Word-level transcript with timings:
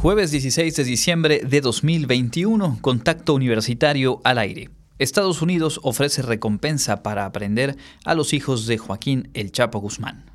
Jueves 0.00 0.30
16 0.30 0.76
de 0.76 0.84
diciembre 0.84 1.40
de 1.44 1.60
2021, 1.60 2.78
contacto 2.80 3.34
universitario 3.34 4.20
al 4.22 4.38
aire. 4.38 4.70
Estados 5.00 5.42
Unidos 5.42 5.80
ofrece 5.82 6.22
recompensa 6.22 7.02
para 7.02 7.24
aprender 7.24 7.76
a 8.04 8.14
los 8.14 8.32
hijos 8.32 8.68
de 8.68 8.78
Joaquín 8.78 9.28
El 9.34 9.50
Chapo 9.50 9.80
Guzmán. 9.80 10.30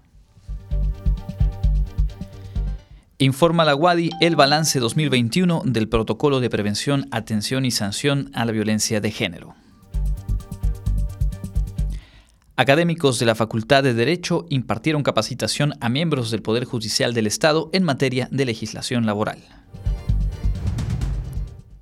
Informa 3.20 3.63
la 3.63 3.73
WADI 3.73 4.09
el 4.20 4.36
balance 4.36 4.81
2021 4.81 5.61
del 5.64 5.88
Protocolo 5.88 6.41
de 6.41 6.50
Prevención, 6.50 7.07
Atención 7.11 7.64
y 7.64 7.71
Sanción 7.71 8.32
a 8.34 8.43
la 8.43 8.52
Violencia 8.52 9.00
de 9.00 9.11
Género. 9.11 9.55
Académicos 12.55 13.17
de 13.17 13.25
la 13.25 13.33
Facultad 13.33 13.81
de 13.81 13.95
Derecho 13.95 14.45
impartieron 14.47 15.01
capacitación 15.01 15.73
a 15.81 15.89
miembros 15.89 16.29
del 16.29 16.43
Poder 16.43 16.65
Judicial 16.65 17.15
del 17.15 17.25
Estado 17.25 17.71
en 17.73 17.82
materia 17.83 18.28
de 18.29 18.45
legislación 18.45 19.07
laboral. 19.07 19.39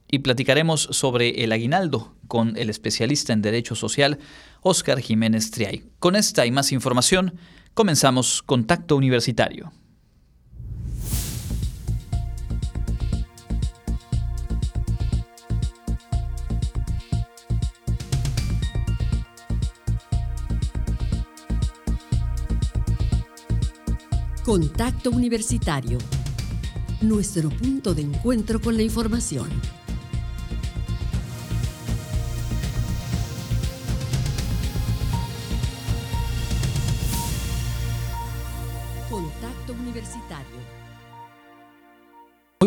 Y 0.09 0.19
platicaremos 0.19 0.83
sobre 0.91 1.43
el 1.43 1.51
aguinaldo 1.51 2.15
con 2.29 2.55
el 2.55 2.69
especialista 2.69 3.33
en 3.33 3.41
Derecho 3.41 3.75
Social, 3.75 4.19
Óscar 4.61 5.01
Jiménez 5.01 5.51
Triay. 5.51 5.83
Con 5.99 6.15
esta 6.15 6.45
y 6.45 6.51
más 6.51 6.71
información, 6.71 7.35
comenzamos 7.73 8.41
Contacto 8.41 8.95
Universitario. 8.95 9.73
Contacto 24.51 25.11
Universitario. 25.11 25.97
Nuestro 26.99 27.47
punto 27.47 27.93
de 27.93 28.01
encuentro 28.01 28.59
con 28.59 28.75
la 28.75 28.83
información. 28.83 29.47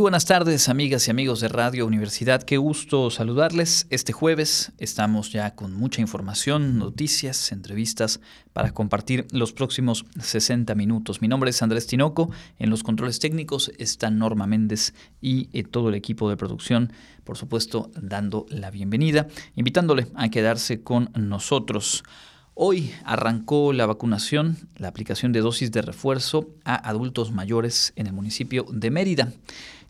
Buenas 0.05 0.27
tardes, 0.27 0.69
amigas 0.69 1.09
y 1.09 1.11
amigos 1.11 1.41
de 1.41 1.49
Radio 1.49 1.87
Universidad. 1.87 2.43
Qué 2.43 2.59
gusto 2.59 3.09
saludarles. 3.09 3.87
Este 3.89 4.13
jueves 4.13 4.71
estamos 4.77 5.33
ya 5.33 5.55
con 5.55 5.73
mucha 5.73 6.03
información, 6.03 6.79
noticias, 6.79 7.53
entrevistas 7.53 8.21
para 8.53 8.73
compartir 8.73 9.27
los 9.31 9.55
próximos 9.55 10.05
60 10.21 10.75
minutos. 10.75 11.23
Mi 11.23 11.29
nombre 11.29 11.49
es 11.49 11.63
Andrés 11.63 11.87
Tinoco. 11.87 12.31
En 12.59 12.69
los 12.69 12.83
controles 12.83 13.19
técnicos 13.19 13.73
está 13.79 14.11
Norma 14.11 14.47
Méndez 14.47 14.93
y 15.23 15.49
eh, 15.59 15.63
todo 15.65 15.89
el 15.89 15.95
equipo 15.95 16.29
de 16.29 16.37
producción, 16.37 16.93
por 17.25 17.39
supuesto, 17.39 17.91
dando 17.99 18.45
la 18.51 18.71
bienvenida, 18.71 19.29
invitándole 19.57 20.09
a 20.17 20.29
quedarse 20.29 20.83
con 20.83 21.13
nosotros. 21.15 22.05
Hoy 22.53 22.93
arrancó 23.05 23.73
la 23.73 23.87
vacunación, 23.87 24.59
la 24.77 24.89
aplicación 24.89 25.33
de 25.33 25.41
dosis 25.41 25.73
de 25.73 25.81
refuerzo 25.81 26.51
a 26.65 26.75
adultos 26.75 27.33
mayores 27.33 27.95
en 27.97 28.07
el 28.07 28.13
municipio 28.13 28.67
de 28.71 28.91
Mérida 28.91 29.33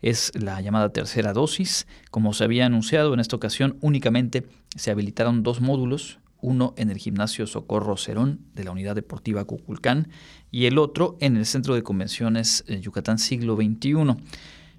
es 0.04 0.32
la 0.34 0.60
llamada 0.60 0.92
tercera 0.92 1.32
dosis. 1.32 1.86
Como 2.10 2.34
se 2.34 2.44
había 2.44 2.66
anunciado, 2.66 3.14
en 3.14 3.20
esta 3.20 3.36
ocasión 3.36 3.78
únicamente 3.80 4.46
se 4.76 4.90
habilitaron 4.90 5.42
dos 5.42 5.62
módulos, 5.62 6.18
uno 6.42 6.74
en 6.76 6.90
el 6.90 6.98
gimnasio 6.98 7.46
Socorro 7.46 7.96
Cerón 7.96 8.40
de 8.54 8.64
la 8.64 8.70
Unidad 8.70 8.96
Deportiva 8.96 9.46
Cuculcán 9.46 10.08
y 10.50 10.66
el 10.66 10.76
otro 10.76 11.16
en 11.20 11.38
el 11.38 11.46
Centro 11.46 11.74
de 11.74 11.82
Convenciones 11.82 12.64
eh, 12.68 12.80
Yucatán 12.80 13.18
Siglo 13.18 13.56
XXI. 13.56 13.94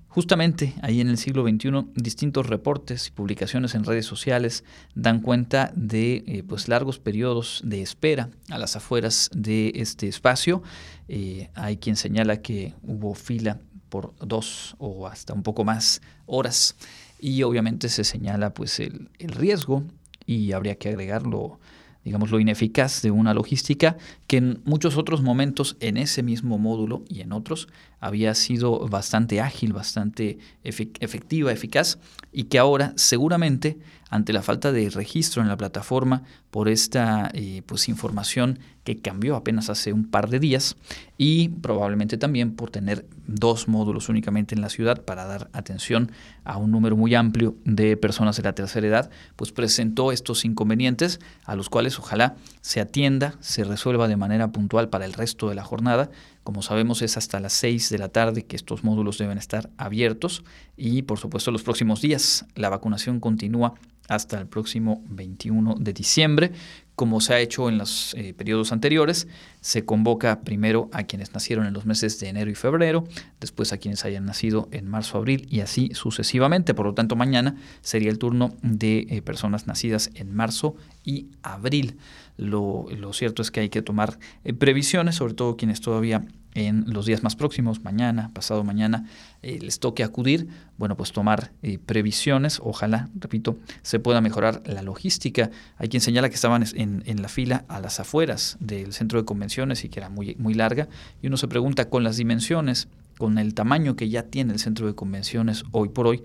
Justamente 0.08 0.76
ahí 0.84 1.02
en 1.02 1.10
el 1.10 1.18
siglo 1.18 1.44
XXI, 1.44 1.88
distintos 1.96 2.46
reportes 2.46 3.08
y 3.08 3.12
publicaciones 3.12 3.76
en 3.76 3.84
redes 3.84 4.06
sociales 4.06 4.64
dan 4.94 5.22
cuenta 5.22 5.74
de 5.76 6.24
eh, 6.28 6.44
pues 6.48 6.70
largos 6.70 7.00
periodos 7.00 7.62
de 7.66 7.82
espera 7.82 8.30
a 8.50 8.60
las 8.60 8.76
afueras 8.76 9.30
de 9.36 9.74
este 9.76 10.08
espacio. 10.08 10.62
Eh, 11.10 11.50
hay 11.56 11.78
quien 11.78 11.96
señala 11.96 12.42
que 12.42 12.76
hubo 12.84 13.14
fila 13.16 13.60
por 13.96 14.14
dos 14.20 14.76
o 14.78 15.08
hasta 15.08 15.34
un 15.34 15.42
poco 15.42 15.64
más 15.64 16.02
horas. 16.26 16.76
Y 17.18 17.44
obviamente 17.44 17.88
se 17.88 18.04
señala 18.04 18.54
pues 18.54 18.82
el, 18.82 19.10
el 19.20 19.30
riesgo 19.30 19.84
y 20.26 20.52
habría 20.52 20.76
que 20.76 20.90
agregarlo 20.90 21.60
digamos, 22.04 22.30
lo 22.30 22.40
ineficaz 22.40 23.02
de 23.02 23.10
una 23.10 23.34
logística 23.34 23.98
que 24.28 24.38
en 24.38 24.62
muchos 24.66 24.98
otros 24.98 25.24
momentos 25.24 25.76
en 25.80 25.98
ese 25.98 26.24
mismo 26.24 26.60
módulo 26.60 27.04
y 27.10 27.22
en 27.22 27.32
otros 27.32 27.68
había 28.00 28.36
sido 28.36 28.88
bastante 28.90 29.40
ágil, 29.42 29.74
bastante 29.74 30.38
efectiva, 30.64 31.52
eficaz 31.52 31.98
y 32.32 32.44
que 32.44 32.60
ahora 32.60 32.94
seguramente 32.96 33.80
ante 34.16 34.34
la 34.34 34.42
falta 34.42 34.72
de 34.72 34.90
registro 34.90 35.42
en 35.42 35.48
la 35.48 35.58
plataforma 35.58 36.24
por 36.52 36.70
esta 36.70 37.30
eh, 37.34 37.62
pues, 37.66 37.90
información 37.90 38.60
que 38.84 38.98
cambió 38.98 39.36
apenas 39.36 39.70
hace 39.70 39.92
un 39.94 40.06
par 40.10 40.30
de 40.30 40.40
días 40.40 40.78
y 41.18 41.50
probablemente 41.50 42.18
también 42.18 42.56
por 42.56 42.70
tener 42.70 43.06
dos 43.28 43.68
módulos 43.68 44.10
únicamente 44.10 44.56
en 44.56 44.62
la 44.62 44.70
ciudad 44.70 45.02
para 45.02 45.26
dar 45.26 45.50
atención 45.54 46.12
a 46.44 46.58
un 46.58 46.72
número 46.72 46.96
muy 46.96 47.16
amplio 47.16 47.56
de 47.66 47.98
personas 47.98 48.38
de 48.38 48.44
la 48.44 48.54
tercera 48.54 48.88
edad, 48.88 49.10
pues 49.36 49.52
presentó 49.52 50.12
estos 50.12 50.46
inconvenientes 50.46 51.20
a 51.46 51.56
los 51.56 51.70
cuales 51.70 51.98
ojalá 52.00 52.36
se 52.62 52.80
atienda, 52.80 53.36
se 53.40 53.64
resuelva 53.64 54.08
de 54.08 54.18
manera 54.18 54.52
puntual 54.52 54.90
para 54.90 55.06
el 55.06 55.14
resto 55.14 55.50
de 55.50 55.56
la 55.56 55.64
jornada 55.64 56.10
como 56.46 56.62
sabemos 56.62 57.02
es 57.02 57.18
hasta 57.18 57.40
las 57.40 57.54
6 57.54 57.90
de 57.90 57.98
la 57.98 58.10
tarde 58.10 58.46
que 58.46 58.56
estos 58.56 58.84
módulos 58.84 59.18
deben 59.18 59.40
estar 59.40 59.72
abiertos 59.78 60.44
y 60.78 61.02
por 61.02 61.18
supuesto 61.18 61.50
los 61.50 61.64
próximos 61.64 62.02
días 62.02 62.46
la 62.54 62.70
vacunación 62.70 63.20
continúa 63.20 63.74
hasta 64.08 64.40
el 64.40 64.46
próximo 64.46 65.04
21 65.10 65.76
de 65.80 65.92
diciembre. 65.92 66.52
Como 66.94 67.20
se 67.20 67.34
ha 67.34 67.40
hecho 67.40 67.68
en 67.68 67.80
los 67.80 68.14
eh, 68.14 68.36
periodos 68.36 68.72
anteriores, 68.72 69.28
se 69.60 69.86
convoca 69.86 70.42
primero 70.42 70.88
a 70.94 71.04
quienes 71.04 71.34
nacieron 71.34 71.66
en 71.66 71.74
los 71.74 71.88
meses 71.88 72.20
de 72.20 72.30
enero 72.30 72.52
y 72.52 72.56
febrero, 72.56 73.06
después 73.40 73.74
a 73.74 73.78
quienes 73.78 74.06
hayan 74.06 74.26
nacido 74.26 74.70
en 74.72 74.88
marzo, 74.88 75.18
abril 75.18 75.48
y 75.50 75.62
así 75.62 75.90
sucesivamente. 75.96 76.76
Por 76.76 76.86
lo 76.86 76.94
tanto, 76.94 77.16
mañana 77.16 77.56
sería 77.82 78.12
el 78.12 78.20
turno 78.20 78.56
de 78.62 79.08
eh, 79.10 79.22
personas 79.24 79.66
nacidas 79.66 80.12
en 80.14 80.34
marzo 80.36 80.76
y 81.04 81.32
abril. 81.42 81.98
Lo, 82.38 82.88
cierto 83.14 83.42
es 83.42 83.52
que 83.52 83.62
hay 83.62 83.70
que 83.70 83.82
tomar 83.82 84.20
eh, 84.44 84.54
previsiones, 84.54 85.16
sobre 85.16 85.34
todo 85.34 85.56
quienes 85.56 85.80
todavía 85.80 86.26
en 86.54 86.86
los 86.88 87.06
días 87.06 87.22
más 87.22 87.36
próximos, 87.36 87.84
mañana, 87.84 88.32
pasado 88.34 88.64
mañana, 88.64 89.10
eh, 89.42 89.60
les 89.62 89.80
toque 89.80 90.04
acudir, 90.04 90.48
bueno, 90.78 90.96
pues 90.96 91.12
tomar 91.12 91.52
eh, 91.64 91.80
previsiones, 91.86 92.62
ojalá, 92.64 93.10
repito, 93.20 93.58
se 93.82 94.00
pueda 94.00 94.22
mejorar 94.22 94.64
la 94.66 94.82
logística. 94.82 95.52
Hay 95.78 95.90
quien 95.90 96.00
señala 96.00 96.30
que 96.30 96.36
estaban 96.36 96.64
en, 96.76 97.04
en, 97.06 97.22
la 97.22 97.28
fila 97.28 97.66
a 97.68 97.82
las 97.82 98.00
afueras 98.00 98.58
del 98.62 98.94
centro 98.94 99.20
de 99.20 99.26
convenciones 99.26 99.84
y 99.84 99.90
que 99.90 100.00
era 100.00 100.10
muy, 100.10 100.36
muy 100.40 100.54
larga, 100.54 100.88
y 101.22 101.28
uno 101.28 101.36
se 101.36 101.50
pregunta 101.50 101.90
con 101.90 102.04
las 102.06 102.16
dimensiones, 102.16 102.88
con 103.18 103.38
el 103.38 103.54
tamaño 103.54 103.96
que 103.96 104.10
ya 104.10 104.24
tiene 104.24 104.54
el 104.54 104.60
centro 104.60 104.88
de 104.88 104.96
convenciones 104.96 105.64
hoy 105.72 105.90
por 105.90 106.08
hoy, 106.08 106.24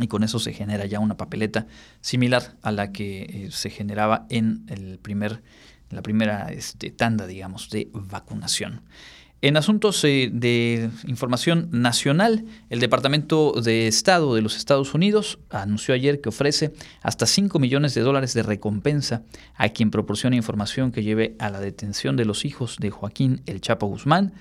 Y 0.00 0.06
con 0.06 0.22
eso 0.22 0.38
se 0.38 0.52
genera 0.52 0.86
ya 0.86 1.00
una 1.00 1.16
papeleta 1.16 1.66
similar 2.00 2.54
a 2.62 2.70
la 2.70 2.92
que 2.92 3.22
eh, 3.22 3.48
se 3.50 3.70
generaba 3.70 4.26
en 4.30 4.64
el 4.68 5.00
primer, 5.00 5.42
la 5.90 6.02
primera 6.02 6.52
este, 6.52 6.92
tanda, 6.92 7.26
digamos, 7.26 7.68
de 7.70 7.88
vacunación. 7.92 8.82
En 9.44 9.58
asuntos 9.58 10.02
eh, 10.04 10.30
de 10.32 10.88
información 11.06 11.68
nacional, 11.70 12.46
el 12.70 12.80
Departamento 12.80 13.52
de 13.52 13.86
Estado 13.88 14.34
de 14.34 14.40
los 14.40 14.56
Estados 14.56 14.94
Unidos 14.94 15.38
anunció 15.50 15.94
ayer 15.94 16.22
que 16.22 16.30
ofrece 16.30 16.72
hasta 17.02 17.26
5 17.26 17.58
millones 17.58 17.92
de 17.92 18.00
dólares 18.00 18.32
de 18.32 18.42
recompensa 18.42 19.22
a 19.54 19.68
quien 19.68 19.90
proporcione 19.90 20.36
información 20.36 20.92
que 20.92 21.02
lleve 21.02 21.36
a 21.38 21.50
la 21.50 21.60
detención 21.60 22.16
de 22.16 22.24
los 22.24 22.46
hijos 22.46 22.78
de 22.80 22.88
Joaquín 22.88 23.42
El 23.44 23.60
Chapo 23.60 23.86
Guzmán. 23.86 24.32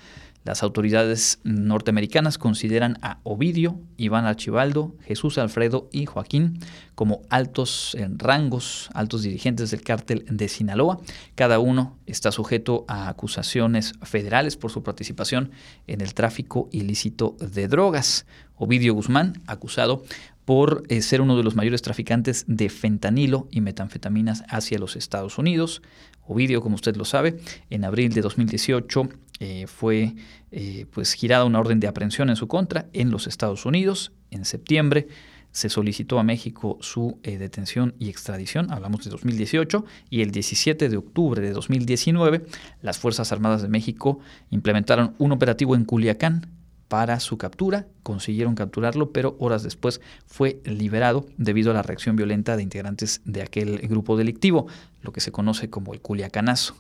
Las 0.44 0.62
autoridades 0.62 1.40
norteamericanas 1.44 2.38
consideran 2.38 2.98
a 3.01 3.19
Ovidio, 3.24 3.80
Iván 3.95 4.25
Archibaldo, 4.25 4.95
Jesús 5.01 5.38
Alfredo 5.38 5.90
y 5.92 6.06
Joaquín 6.06 6.60
como 6.95 7.22
altos 7.30 7.95
en 7.95 8.19
rangos, 8.19 8.90
altos 8.94 9.24
dirigentes 9.24 9.72
del 9.72 9.81
cártel 9.81 10.25
de 10.30 10.50
Sinaloa. 10.50 11.00
Cada 11.36 11.60
uno 11.60 11.98
está 12.06 12.31
sujeto 12.31 12.84
a 12.90 13.07
acusaciones 13.07 13.94
federales 14.01 14.57
por 14.57 14.69
su 14.69 14.84
participación 14.84 15.51
en 15.88 16.01
el 16.01 16.13
tráfico 16.13 16.68
ilícito 16.72 17.38
de 17.40 17.69
drogas. 17.69 18.25
Ovidio 18.56 18.94
Guzmán, 18.94 19.42
acusado 19.48 20.04
por 20.45 20.84
eh, 20.90 21.01
ser 21.01 21.22
uno 21.22 21.38
de 21.38 21.44
los 21.44 21.56
mayores 21.56 21.81
traficantes 21.81 22.44
de 22.48 22.69
fentanilo 22.69 23.48
y 23.50 23.62
metanfetaminas 23.62 24.44
hacia 24.50 24.78
los 24.78 24.95
Estados 24.95 25.38
Unidos. 25.38 25.81
Ovidio, 26.28 26.62
como 26.62 26.75
usted 26.75 26.95
lo 26.95 27.06
sabe, 27.06 27.40
en 27.69 27.86
abril 27.86 28.13
de 28.13 28.22
2018 28.22 29.10
eh, 29.44 29.68
fue 29.68 30.16
eh, 30.51 30.86
pues 30.90 31.12
girada 31.12 31.44
una 31.44 31.60
orden 31.60 31.81
de 31.81 31.88
aprehensión 31.88 32.30
en 32.30 32.38
su 32.38 32.48
contra 32.48 32.88
en 32.94 33.12
los 33.12 33.28
Estados 33.28 33.66
Unidos. 33.66 34.13
En 34.31 34.45
septiembre 34.45 35.10
se 35.51 35.68
solicitó 35.68 36.18
a 36.18 36.24
México 36.24 36.78
su 36.80 37.19
detención 37.22 37.94
y 38.00 38.10
extradición, 38.10 38.72
hablamos 38.72 39.04
de 39.04 39.12
2018, 39.12 39.86
y 40.10 40.22
el 40.22 40.31
17 40.31 40.88
de 40.88 40.98
octubre 40.98 41.42
de 41.42 41.51
2019 41.51 42.45
las 42.81 42.98
Fuerzas 43.00 43.34
Armadas 43.34 43.62
de 43.62 43.68
México 43.68 44.19
implementaron 44.50 45.13
un 45.18 45.34
operativo 45.34 45.75
en 45.75 45.84
Culiacán 45.84 46.48
para 46.94 47.19
su 47.19 47.40
captura, 47.40 47.88
consiguieron 48.04 48.54
capturarlo, 48.54 49.12
pero 49.12 49.36
horas 49.40 49.63
después 49.63 50.00
fue 50.28 50.62
liberado 50.63 51.25
debido 51.38 51.72
a 51.72 51.74
la 51.74 51.81
reacción 51.81 52.16
violenta 52.16 52.56
de 52.56 52.62
integrantes 52.62 53.19
de 53.25 53.42
aquel 53.42 53.80
grupo 53.88 54.16
delictivo, 54.16 54.68
lo 55.01 55.12
que 55.12 55.19
se 55.19 55.31
conoce 55.31 55.72
como 55.72 55.95
el 55.95 56.01
Culiacanazo. 56.01 56.75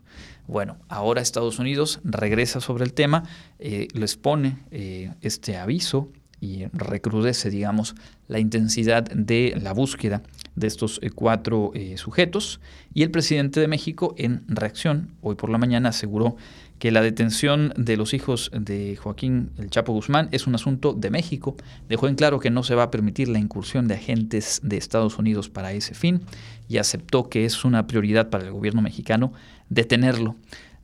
Bueno, 0.45 0.77
ahora 0.87 1.19
Estados 1.19 1.57
Unidos 1.57 1.99
regresa 2.03 2.61
sobre 2.61 2.83
el 2.83 2.93
tema, 2.93 3.23
eh, 3.57 3.87
les 3.93 4.15
pone 4.15 4.59
eh, 4.69 5.11
este 5.21 5.57
aviso 5.57 6.09
y 6.39 6.65
recrudece, 6.73 7.49
digamos, 7.49 7.95
la 8.27 8.37
intensidad 8.37 9.01
de 9.05 9.59
la 9.59 9.73
búsqueda 9.73 10.21
de 10.55 10.67
estos 10.67 10.99
eh, 11.01 11.09
cuatro 11.09 11.71
sujetos. 11.95 12.59
Y 12.93 13.01
el 13.01 13.09
presidente 13.09 13.59
de 13.59 13.67
México, 13.67 14.13
en 14.19 14.43
reacción, 14.47 15.09
hoy 15.23 15.33
por 15.33 15.49
la 15.49 15.57
mañana 15.57 15.89
aseguró 15.89 16.35
que 16.79 16.91
la 16.91 17.01
detención 17.01 17.73
de 17.77 17.97
los 17.97 18.13
hijos 18.13 18.51
de 18.53 18.95
Joaquín 18.95 19.51
El 19.57 19.69
Chapo 19.69 19.93
Guzmán 19.93 20.29
es 20.31 20.47
un 20.47 20.55
asunto 20.55 20.93
de 20.93 21.09
México. 21.09 21.55
Dejó 21.87 22.07
en 22.07 22.15
claro 22.15 22.39
que 22.39 22.49
no 22.49 22.63
se 22.63 22.75
va 22.75 22.83
a 22.83 22.91
permitir 22.91 23.29
la 23.29 23.39
incursión 23.39 23.87
de 23.87 23.95
agentes 23.95 24.59
de 24.63 24.77
Estados 24.77 25.17
Unidos 25.17 25.49
para 25.49 25.71
ese 25.71 25.93
fin 25.93 26.21
y 26.67 26.77
aceptó 26.77 27.29
que 27.29 27.45
es 27.45 27.63
una 27.63 27.87
prioridad 27.87 28.29
para 28.29 28.45
el 28.45 28.51
gobierno 28.51 28.81
mexicano 28.81 29.33
detenerlo. 29.69 30.35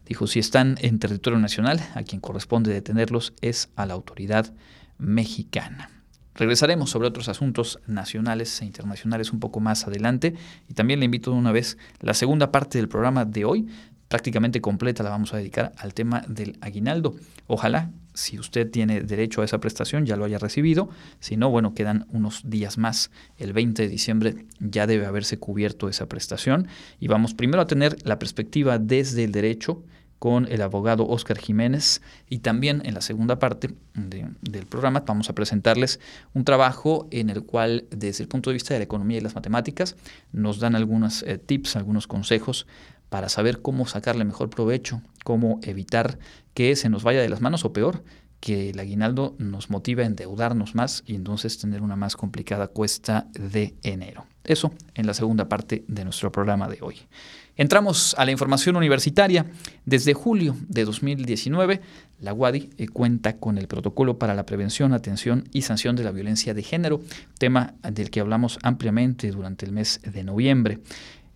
Dijo, 0.06 0.26
si 0.26 0.40
están 0.40 0.78
en 0.82 1.00
territorio 1.00 1.38
nacional, 1.40 1.80
a 1.94 2.04
quien 2.04 2.22
corresponde 2.22 2.74
detenerlos 2.74 3.34
es 3.42 3.70
a 3.76 3.86
la 3.86 3.94
autoridad 3.94 4.54
mexicana. 4.98 5.92
Regresaremos 6.40 6.90
sobre 6.90 7.10
otros 7.10 7.28
asuntos 7.28 7.80
nacionales 7.86 8.62
e 8.62 8.66
internacionales 8.66 9.34
un 9.34 9.42
poco 9.42 9.60
más 9.60 9.86
adelante 9.86 10.36
y 10.70 10.74
también 10.74 11.00
le 11.00 11.06
invito 11.06 11.32
de 11.32 11.38
una 11.38 11.52
vez 11.52 11.78
la 12.00 12.14
segunda 12.14 12.50
parte 12.50 12.78
del 12.78 12.88
programa 12.88 13.26
de 13.26 13.44
hoy 13.44 13.68
prácticamente 14.10 14.60
completa 14.60 15.04
la 15.04 15.12
vamos 15.12 15.34
a 15.34 15.38
dedicar 15.38 15.72
al 15.78 15.94
tema 15.94 16.24
del 16.28 16.58
aguinaldo. 16.60 17.16
Ojalá, 17.48 17.92
si 18.14 18.38
usted 18.38 18.70
tiene 18.70 19.02
derecho 19.02 19.42
a 19.42 19.46
esa 19.46 19.60
prestación, 19.60 20.06
ya 20.06 20.18
lo 20.18 20.26
haya 20.26 20.40
recibido. 20.40 20.90
Si 21.22 21.38
no, 21.38 21.50
bueno, 21.50 21.74
quedan 21.74 22.06
unos 22.10 22.42
días 22.50 22.78
más. 22.78 23.12
El 23.38 23.54
20 23.54 23.84
de 23.84 23.88
diciembre 23.88 24.46
ya 24.60 24.88
debe 24.88 25.06
haberse 25.06 25.38
cubierto 25.38 25.88
esa 25.88 26.08
prestación. 26.08 26.68
Y 27.00 27.08
vamos 27.08 27.34
primero 27.34 27.62
a 27.62 27.68
tener 27.68 27.96
la 28.06 28.20
perspectiva 28.20 28.78
desde 28.78 29.24
el 29.24 29.32
derecho 29.32 29.84
con 30.18 30.52
el 30.52 30.62
abogado 30.62 31.08
Oscar 31.08 31.38
Jiménez 31.38 32.02
y 32.28 32.40
también 32.40 32.82
en 32.84 32.94
la 32.94 33.00
segunda 33.00 33.40
parte 33.40 33.74
del 33.94 34.66
programa 34.66 35.04
vamos 35.08 35.30
a 35.30 35.34
presentarles 35.34 36.02
un 36.34 36.44
trabajo 36.44 37.08
en 37.10 37.30
el 37.30 37.44
cual 37.44 37.86
desde 37.90 38.24
el 38.24 38.28
punto 38.28 38.50
de 38.50 38.56
vista 38.56 38.74
de 38.74 38.82
la 38.82 38.84
economía 38.84 39.18
y 39.18 39.22
las 39.22 39.36
matemáticas 39.36 39.96
nos 40.34 40.60
dan 40.60 40.76
algunos 40.76 41.24
eh, 41.24 41.38
tips, 41.38 41.78
algunos 41.78 42.06
consejos 42.06 42.68
para 43.10 43.30
saber 43.30 43.62
cómo 43.62 43.86
sacarle 43.86 44.26
mejor 44.26 44.50
provecho, 44.50 45.02
cómo 45.24 45.60
evitar 45.64 46.20
que 46.54 46.76
se 46.76 46.90
nos 46.90 47.04
vaya 47.04 47.22
de 47.22 47.30
las 47.30 47.42
manos 47.42 47.66
o 47.66 47.74
peor, 47.74 48.04
que 48.40 48.70
el 48.70 48.80
aguinaldo 48.80 49.36
nos 49.38 49.70
motive 49.70 50.04
a 50.04 50.06
endeudarnos 50.06 50.76
más 50.76 51.04
y 51.06 51.16
entonces 51.16 51.58
tener 51.58 51.82
una 51.82 51.96
más 51.96 52.16
complicada 52.16 52.68
cuesta 52.68 53.28
de 53.34 53.76
enero. 53.84 54.26
Eso 54.44 54.72
en 54.96 55.06
la 55.06 55.14
segunda 55.14 55.50
parte 55.50 55.84
de 55.88 56.06
nuestro 56.06 56.32
programa 56.32 56.70
de 56.70 56.80
hoy. 56.82 56.96
Entramos 57.60 58.16
a 58.18 58.24
la 58.24 58.32
información 58.32 58.78
universitaria. 58.78 59.46
Desde 59.86 60.14
julio 60.14 60.56
de 60.70 60.86
2019, 60.86 61.82
la 62.22 62.34
UADI 62.34 62.70
eh, 62.78 62.88
cuenta 62.88 63.36
con 63.36 63.58
el 63.58 63.68
protocolo 63.68 64.18
para 64.18 64.34
la 64.34 64.46
prevención, 64.46 64.94
atención 64.94 65.44
y 65.52 65.64
sanción 65.64 65.98
de 65.98 66.06
la 66.06 66.12
violencia 66.12 66.54
de 66.54 66.64
género, 66.64 67.02
tema 67.38 67.74
del 67.84 68.12
que 68.12 68.22
hablamos 68.22 68.60
ampliamente 68.64 69.30
durante 69.32 69.66
el 69.66 69.74
mes 69.74 70.00
de 70.04 70.24
noviembre. 70.24 70.80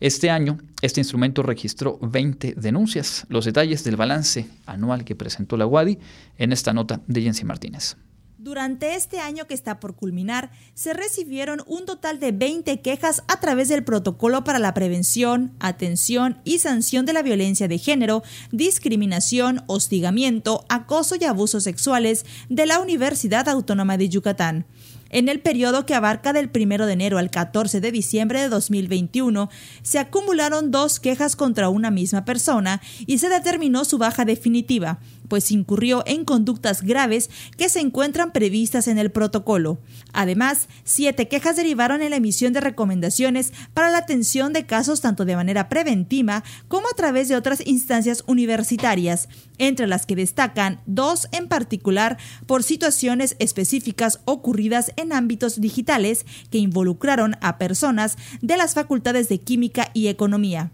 Este 0.04 0.30
año, 0.30 0.58
este 0.82 1.00
instrumento 1.00 1.44
registró 1.44 1.98
20 2.02 2.56
denuncias. 2.58 3.26
Los 3.30 3.46
detalles 3.46 3.86
del 3.86 3.96
balance 3.96 4.50
anual 4.66 5.06
que 5.06 5.16
presentó 5.16 5.56
la 5.56 5.66
UADI 5.66 5.98
en 6.38 6.52
esta 6.52 6.74
nota 6.74 7.00
de 7.08 7.22
Jensi 7.22 7.46
Martínez. 7.46 7.96
Durante 8.38 8.96
este 8.96 9.22
año 9.22 9.48
que 9.48 9.54
está 9.54 9.80
por 9.80 9.96
culminar, 9.96 10.52
se 10.74 10.94
recibieron 10.94 11.64
un 11.68 11.86
total 11.86 12.20
de 12.20 12.34
20 12.34 12.82
quejas 12.82 13.24
a 13.30 13.40
través 13.40 13.70
del 13.70 13.86
Protocolo 13.86 14.44
para 14.44 14.60
la 14.60 14.74
Prevención, 14.74 15.54
Atención 15.62 16.42
y 16.44 16.60
Sanción 16.60 17.06
de 17.06 17.14
la 17.14 17.22
Violencia 17.22 17.70
de 17.70 17.78
Género, 17.78 18.24
Discriminación, 18.52 19.64
Hostigamiento, 19.68 20.66
Acoso 20.68 21.16
y 21.16 21.24
Abusos 21.24 21.64
Sexuales 21.64 22.26
de 22.50 22.66
la 22.66 22.82
Universidad 22.82 23.48
Autónoma 23.48 23.96
de 23.96 24.10
Yucatán. 24.10 24.66
En 25.14 25.30
el 25.30 25.42
periodo 25.42 25.86
que 25.86 25.94
abarca 25.94 26.34
del 26.34 26.50
1 26.52 26.88
de 26.88 26.94
enero 26.94 27.20
al 27.20 27.30
14 27.30 27.80
de 27.82 27.92
diciembre 27.92 28.42
de 28.42 28.50
2021, 28.50 29.48
se 29.84 30.00
acumularon 30.00 30.72
dos 30.72 31.00
quejas 31.00 31.36
contra 31.36 31.70
una 31.70 31.92
misma 31.92 32.26
persona 32.26 32.82
y 33.06 33.20
se 33.20 33.30
determinó 33.30 33.86
su 33.86 34.00
baja 34.00 34.26
definitiva, 34.26 34.98
pues 35.34 35.50
incurrió 35.50 36.04
en 36.06 36.26
conductas 36.26 36.84
graves 36.84 37.32
que 37.58 37.68
se 37.68 37.80
encuentran 37.80 38.32
previstas 38.32 38.88
en 38.88 39.00
el 39.00 39.10
protocolo. 39.10 39.80
Además, 40.12 40.68
siete 40.84 41.28
quejas 41.28 41.56
derivaron 41.56 42.04
en 42.04 42.12
la 42.12 42.18
emisión 42.18 42.54
de 42.54 42.62
recomendaciones 42.62 43.52
para 43.74 43.90
la 43.90 43.98
atención 43.98 44.54
de 44.54 44.68
casos 44.68 45.02
tanto 45.02 45.26
de 45.26 45.36
manera 45.36 45.70
preventiva 45.70 46.44
como 46.68 46.88
a 46.88 46.96
través 46.96 47.30
de 47.30 47.36
otras 47.36 47.66
instancias 47.66 48.24
universitarias, 48.28 49.28
entre 49.58 49.88
las 49.88 50.06
que 50.06 50.16
destacan 50.16 50.82
dos 50.86 51.28
en 51.32 51.48
particular 51.48 52.20
por 52.46 52.62
situaciones 52.62 53.36
específicas 53.40 54.20
ocurridas 54.26 54.92
en 54.98 55.14
ámbitos 55.14 55.60
digitales 55.60 56.28
que 56.52 56.60
involucraron 56.60 57.38
a 57.42 57.58
personas 57.58 58.20
de 58.44 58.56
las 58.56 58.76
facultades 58.76 59.30
de 59.30 59.40
Química 59.40 59.90
y 59.96 60.10
Economía. 60.10 60.70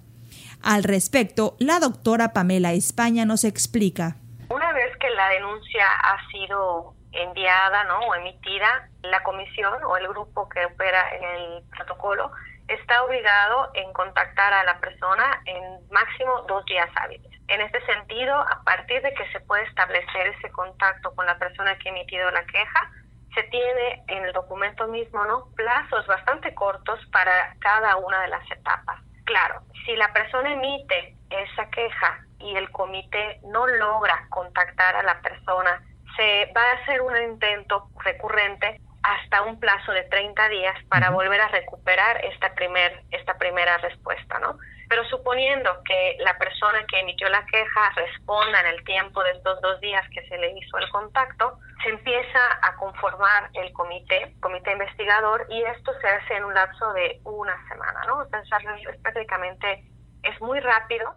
Al 0.61 0.83
respecto, 0.83 1.55
la 1.59 1.79
doctora 1.79 2.33
Pamela 2.33 2.73
España 2.73 3.23
nos 3.23 3.45
explica. 3.45 4.18
Una 4.49 4.73
vez 4.73 4.95
que 4.97 5.09
la 5.11 5.29
denuncia 5.29 5.85
ha 5.85 6.27
sido 6.31 6.95
enviada 7.11 7.83
¿no? 7.83 7.99
o 7.99 8.15
emitida, 8.15 8.89
la 9.03 9.21
comisión 9.21 9.83
o 9.83 9.97
el 9.97 10.07
grupo 10.07 10.49
que 10.49 10.65
opera 10.65 11.07
en 11.15 11.23
el 11.23 11.63
protocolo 11.69 12.31
está 12.67 13.03
obligado 13.03 13.69
en 13.75 13.93
contactar 13.93 14.53
a 14.53 14.63
la 14.63 14.79
persona 14.79 15.41
en 15.45 15.87
máximo 15.91 16.41
dos 16.47 16.65
días 16.65 16.89
hábiles. 16.95 17.31
En 17.47 17.61
este 17.61 17.83
sentido, 17.85 18.35
a 18.35 18.63
partir 18.63 19.01
de 19.01 19.13
que 19.13 19.31
se 19.31 19.39
puede 19.41 19.63
establecer 19.65 20.27
ese 20.27 20.51
contacto 20.51 21.13
con 21.15 21.25
la 21.27 21.37
persona 21.37 21.77
que 21.77 21.89
ha 21.89 21.91
emitido 21.91 22.29
la 22.31 22.45
queja, 22.45 22.91
se 23.35 23.43
tiene 23.43 24.03
en 24.07 24.25
el 24.25 24.33
documento 24.33 24.87
mismo 24.87 25.25
¿no? 25.25 25.45
plazos 25.55 26.05
bastante 26.07 26.53
cortos 26.55 26.99
para 27.11 27.55
cada 27.59 27.97
una 27.97 28.21
de 28.21 28.29
las 28.29 28.51
etapas. 28.51 28.99
Claro, 29.25 29.61
si 29.85 29.95
la 29.95 30.11
persona 30.11 30.53
emite 30.53 31.15
esa 31.29 31.69
queja 31.69 32.25
y 32.39 32.55
el 32.55 32.69
comité 32.71 33.39
no 33.43 33.67
logra 33.67 34.27
contactar 34.29 34.95
a 34.95 35.03
la 35.03 35.21
persona, 35.21 35.81
se 36.15 36.51
va 36.55 36.61
a 36.61 36.83
hacer 36.83 37.01
un 37.01 37.15
intento 37.17 37.89
recurrente 38.03 38.79
hasta 39.03 39.43
un 39.43 39.59
plazo 39.59 39.91
de 39.91 40.03
30 40.03 40.49
días 40.49 40.75
para 40.89 41.09
volver 41.09 41.39
a 41.39 41.47
recuperar 41.47 42.23
esta, 42.25 42.53
primer, 42.53 43.03
esta 43.11 43.37
primera 43.37 43.77
respuesta, 43.77 44.39
¿no? 44.39 44.57
Pero 44.89 45.05
suponiendo 45.05 45.71
que 45.83 46.17
la 46.19 46.37
persona 46.37 46.83
que 46.87 46.99
emitió 46.99 47.29
la 47.29 47.45
queja 47.45 47.91
responda 47.95 48.59
en 48.61 48.67
el 48.67 48.83
tiempo 48.83 49.23
de 49.23 49.31
estos 49.31 49.61
dos 49.61 49.79
días 49.79 50.03
que 50.09 50.27
se 50.27 50.37
le 50.37 50.51
hizo 50.57 50.77
el 50.79 50.89
contacto, 50.89 51.59
se 51.83 51.89
empieza 51.89 52.39
a 52.61 52.75
conformar 52.75 53.49
el 53.53 53.71
comité, 53.73 54.35
comité 54.41 54.73
investigador, 54.73 55.45
y 55.49 55.61
esto 55.63 55.93
se 56.01 56.07
hace 56.07 56.35
en 56.35 56.45
un 56.45 56.53
lapso 56.53 56.91
de 56.93 57.21
una 57.23 57.55
semana, 57.69 58.01
¿no? 58.07 58.17
O 58.17 58.25
sea, 58.27 58.41
es 58.41 59.01
prácticamente, 59.01 59.83
es 60.23 60.41
muy 60.41 60.59
rápido. 60.59 61.15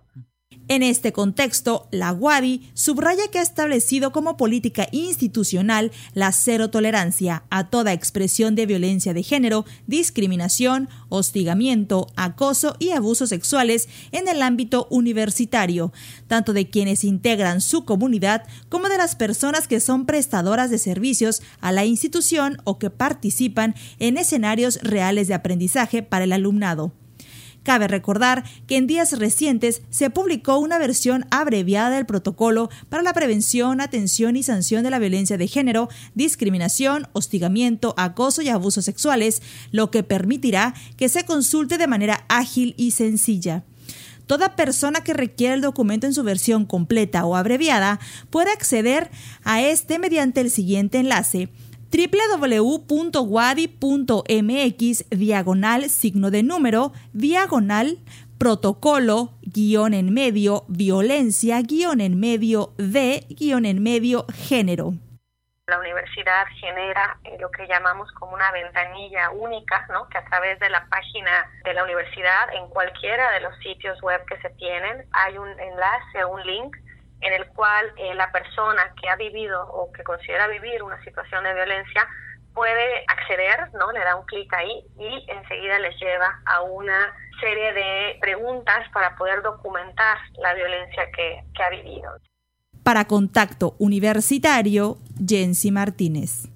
En 0.69 0.83
este 0.83 1.13
contexto, 1.13 1.89
la 1.91 2.13
UADI 2.13 2.71
subraya 2.75 3.29
que 3.31 3.41
ha 3.41 3.43
establecido 3.43 4.13
como 4.13 4.37
política 4.37 4.87
institucional 4.93 5.91
la 6.15 6.31
cero 6.31 6.71
tolerancia 6.71 7.43
a 7.51 7.69
toda 7.69 7.93
expresión 7.93 8.55
de 8.55 8.67
violencia 8.67 9.13
de 9.13 9.25
género, 9.25 9.67
discriminación, 9.87 10.89
hostigamiento, 11.09 12.07
acoso 12.17 12.77
y 12.79 12.91
abusos 12.91 13.29
sexuales 13.29 13.89
en 14.13 14.29
el 14.29 14.41
ámbito 14.41 14.87
universitario, 14.91 15.93
tanto 16.29 16.53
de 16.53 16.71
quienes 16.71 17.03
integran 17.03 17.61
su 17.61 17.85
comunidad 17.85 18.45
como 18.69 18.89
de 18.89 18.99
las 18.99 19.17
personas 19.17 19.67
que 19.67 19.81
son 19.81 20.07
prestadoras 20.07 20.71
de 20.71 20.79
servicios 20.79 21.43
a 21.61 21.73
la 21.73 21.85
institución 21.85 22.59
o 22.65 22.79
que 22.79 22.91
participan 22.91 23.75
en 23.99 24.17
escenarios 24.17 24.79
reales 24.83 25.27
de 25.27 25.35
aprendizaje 25.35 26.03
para 26.03 26.25
el 26.25 26.33
alumnado. 26.33 26.93
Cabe 27.63 27.87
recordar 27.87 28.45
que 28.67 28.77
en 28.77 28.87
días 28.87 29.17
recientes 29.19 29.83
se 29.91 30.11
publicó 30.11 30.59
una 30.59 30.79
versión 30.79 31.27
abreviada 31.31 31.91
del 31.91 32.07
protocolo 32.07 32.71
para 32.89 33.05
la 33.05 33.13
prevención, 33.13 33.81
atención 33.81 34.37
y 34.37 34.43
sanción 34.43 34.83
de 34.83 34.91
la 34.91 34.99
violencia 34.99 35.39
de 35.39 35.47
género, 35.47 35.89
discriminación, 36.15 37.09
hostigamiento, 37.13 37.95
acoso 37.97 38.43
y 38.43 38.49
abusos 38.49 38.85
sexuales, 38.85 39.43
lo 39.71 39.91
que 39.91 40.03
permitirá 40.03 40.75
que 40.97 41.09
se 41.09 41.25
consulte 41.25 41.79
de 41.79 41.87
manera 41.87 42.25
ágil 42.29 42.75
y 42.77 42.91
sencilla. 42.91 43.65
Toda 44.27 44.57
persona 44.57 45.03
que 45.03 45.15
requiera 45.15 45.55
el 45.55 45.61
documento 45.61 46.07
en 46.07 46.15
su 46.15 46.23
versión 46.23 46.65
completa 46.65 47.25
o 47.27 47.37
abreviada 47.37 48.01
puede 48.31 48.51
acceder 48.51 49.11
a 49.45 49.63
este 49.63 49.99
mediante 49.99 50.41
el 50.41 50.51
siguiente 50.51 50.99
enlace 50.99 51.49
www.wadi.mx 51.93 53.21
diagonal 55.11 55.91
signo 55.91 56.31
de 56.31 56.43
número 56.43 56.93
diagonal 57.13 57.99
protocolo 58.39 59.35
guion 59.43 59.93
en 59.93 60.13
medio 60.13 60.65
violencia 60.69 61.61
guion 61.61 62.01
en 62.01 62.19
medio 62.19 62.73
de 62.79 63.27
guion 63.29 63.67
en 63.67 63.83
medio 63.83 64.25
género. 64.33 64.95
La 65.67 65.79
universidad 65.79 66.47
genera 66.61 67.19
eh, 67.25 67.37
lo 67.39 67.51
que 67.51 67.67
llamamos 67.69 68.11
como 68.13 68.35
una 68.35 68.51
ventanilla 68.51 69.31
única, 69.31 69.87
¿no? 69.93 70.09
que 70.09 70.19
a 70.19 70.25
través 70.25 70.59
de 70.59 70.69
la 70.71 70.87
página 70.87 71.49
de 71.63 71.73
la 71.73 71.85
universidad, 71.85 72.53
en 72.55 72.69
cualquiera 72.69 73.31
de 73.33 73.41
los 73.41 73.57
sitios 73.59 74.03
web 74.03 74.25
que 74.27 74.41
se 74.41 74.51
tienen, 74.57 75.07
hay 75.13 75.39
un 75.39 75.49
enlace, 75.49 76.25
un 76.25 76.43
link 76.45 76.77
en 77.23 77.33
el 77.33 77.47
cual 77.49 77.93
eh, 77.97 78.15
la 78.15 78.31
persona 78.31 78.93
que 79.01 79.09
ha 79.09 79.17
vivido 79.17 79.67
o 79.69 79.93
que 79.93 80.03
considera 80.03 80.47
vivir 80.49 80.83
una 80.83 81.03
situación 81.05 81.45
de 81.45 81.55
violencia 81.55 82.07
puede 82.55 83.05
acceder, 83.07 83.73
¿no? 83.75 83.91
Le 83.93 84.01
da 84.01 84.17
un 84.17 84.27
clic 84.27 84.53
ahí 84.53 84.85
y 84.99 85.25
enseguida 85.31 85.79
les 85.79 85.99
lleva 85.99 86.41
a 86.45 86.63
una 86.63 87.15
serie 87.41 87.73
de 87.73 88.19
preguntas 88.21 88.89
para 88.93 89.17
poder 89.17 89.43
documentar 89.43 90.19
la 90.39 90.55
violencia 90.55 91.07
que, 91.17 91.43
que 91.55 91.63
ha 91.63 91.71
vivido. 91.71 92.11
Para 92.83 93.07
Contacto 93.07 93.75
Universitario, 93.79 94.99
Jensi 95.25 95.71
Martínez. 95.71 96.52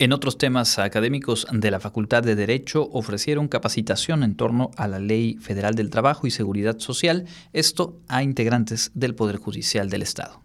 En 0.00 0.14
otros 0.14 0.38
temas 0.38 0.78
académicos 0.78 1.46
de 1.52 1.70
la 1.70 1.78
Facultad 1.78 2.22
de 2.22 2.34
Derecho 2.34 2.88
ofrecieron 2.90 3.48
capacitación 3.48 4.22
en 4.22 4.34
torno 4.34 4.70
a 4.78 4.88
la 4.88 4.98
Ley 4.98 5.34
Federal 5.34 5.74
del 5.74 5.90
Trabajo 5.90 6.26
y 6.26 6.30
Seguridad 6.30 6.78
Social, 6.78 7.26
esto 7.52 8.00
a 8.08 8.22
integrantes 8.22 8.92
del 8.94 9.14
Poder 9.14 9.36
Judicial 9.36 9.90
del 9.90 10.00
Estado. 10.00 10.40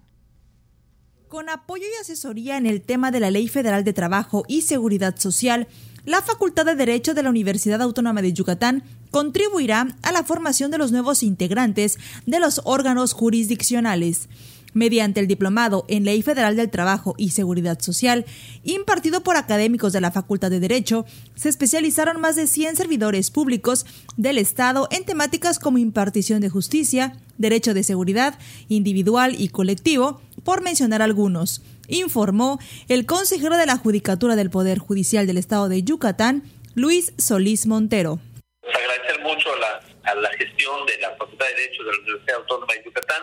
Con 1.29 1.47
apoyo 1.47 1.85
y 1.85 2.01
asesoría 2.01 2.57
en 2.57 2.65
el 2.65 2.81
tema 2.81 3.11
de 3.11 3.21
la 3.21 3.31
Ley 3.31 3.47
Federal 3.47 3.85
de 3.85 3.93
Trabajo 3.93 4.43
y 4.49 4.63
Seguridad 4.63 5.15
Social, 5.15 5.69
la 6.03 6.21
Facultad 6.21 6.65
de 6.65 6.75
Derecho 6.75 7.13
de 7.13 7.23
la 7.23 7.29
Universidad 7.29 7.81
Autónoma 7.81 8.21
de 8.21 8.33
Yucatán 8.33 8.83
contribuirá 9.09 9.87
a 10.01 10.11
la 10.11 10.25
formación 10.25 10.69
de 10.69 10.79
los 10.79 10.91
nuevos 10.91 11.23
integrantes 11.23 11.97
de 12.25 12.41
los 12.41 12.59
órganos 12.65 13.13
jurisdiccionales 13.13 14.27
mediante 14.75 15.21
el 15.21 15.27
Diplomado 15.27 15.85
en 15.87 16.03
Ley 16.03 16.21
Federal 16.21 16.55
del 16.55 16.69
Trabajo 16.69 17.15
y 17.17 17.31
Seguridad 17.31 17.79
Social, 17.79 18.25
impartido 18.63 19.23
por 19.23 19.37
académicos 19.37 19.93
de 19.93 20.01
la 20.01 20.11
Facultad 20.11 20.51
de 20.51 20.59
Derecho, 20.59 21.05
se 21.33 21.49
especializaron 21.49 22.21
más 22.21 22.35
de 22.35 22.45
100 22.45 22.75
servidores 22.75 23.31
públicos 23.31 23.85
del 24.17 24.37
Estado 24.37 24.87
en 24.91 25.05
temáticas 25.05 25.57
como 25.57 25.79
impartición 25.79 26.41
de 26.41 26.49
justicia, 26.49 27.17
derecho 27.37 27.73
de 27.73 27.83
seguridad 27.83 28.37
individual 28.67 29.35
y 29.39 29.47
colectivo, 29.47 30.21
por 30.43 30.61
mencionar 30.61 31.01
algunos, 31.01 31.61
informó 31.87 32.59
el 32.89 33.05
consejero 33.05 33.57
de 33.57 33.65
la 33.65 33.77
Judicatura 33.77 34.35
del 34.35 34.49
Poder 34.49 34.77
Judicial 34.77 35.25
del 35.25 35.37
Estado 35.37 35.69
de 35.69 35.83
Yucatán, 35.83 36.43
Luis 36.75 37.13
Solís 37.17 37.65
Montero. 37.65 38.19
Agradecer 38.61 39.23
mucho 39.23 39.49
a 40.03 40.15
la 40.15 40.29
gestión 40.37 40.85
de 40.85 40.97
la 40.99 41.15
Facultad 41.15 41.45
de 41.45 41.61
Derecho 41.61 41.83
de 41.83 41.91
la 41.91 41.97
Universidad 41.99 42.35
Autónoma 42.41 42.73
de 42.73 42.83
Yucatán 42.83 43.21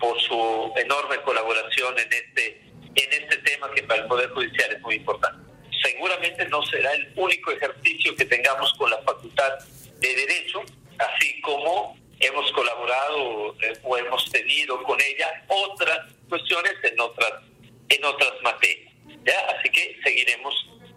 por 0.00 0.20
su 0.20 0.72
enorme 0.76 1.20
colaboración 1.22 1.96
en 1.98 2.12
este, 2.12 2.60
en 2.94 3.22
este 3.22 3.36
tema 3.38 3.70
que 3.72 3.82
para 3.84 4.02
el 4.02 4.08
Poder 4.08 4.30
Judicial 4.30 4.72
es 4.72 4.80
muy 4.80 4.96
importante. 4.96 5.38
Seguramente 5.82 6.46
no 6.48 6.62
será 6.66 6.92
el 6.92 7.12
único 7.16 7.52
ejercicio 7.52 8.16
que 8.16 8.24
tengamos 8.24 8.72
con 8.74 8.90
la 8.90 8.98
Facultad 9.02 9.58
de 9.98 10.14
Derecho, 10.14 10.62
así 10.98 11.40
como 11.42 11.96
hemos 12.18 12.50
colaborado 12.52 13.54
eh, 13.62 13.78
o 13.82 13.96
hemos 13.96 14.30
tenido 14.30 14.82
con 14.82 14.98
ella 15.00 15.44
otras 15.48 16.00
cuestiones 16.28 16.74
en 16.82 17.00
otras, 17.00 17.32
en 17.88 18.04
otras 18.04 18.32
materias. 18.42 18.92
¿ya? 19.24 19.38
Así 19.56 19.70
que 19.70 19.98
seguiremos 20.02 20.54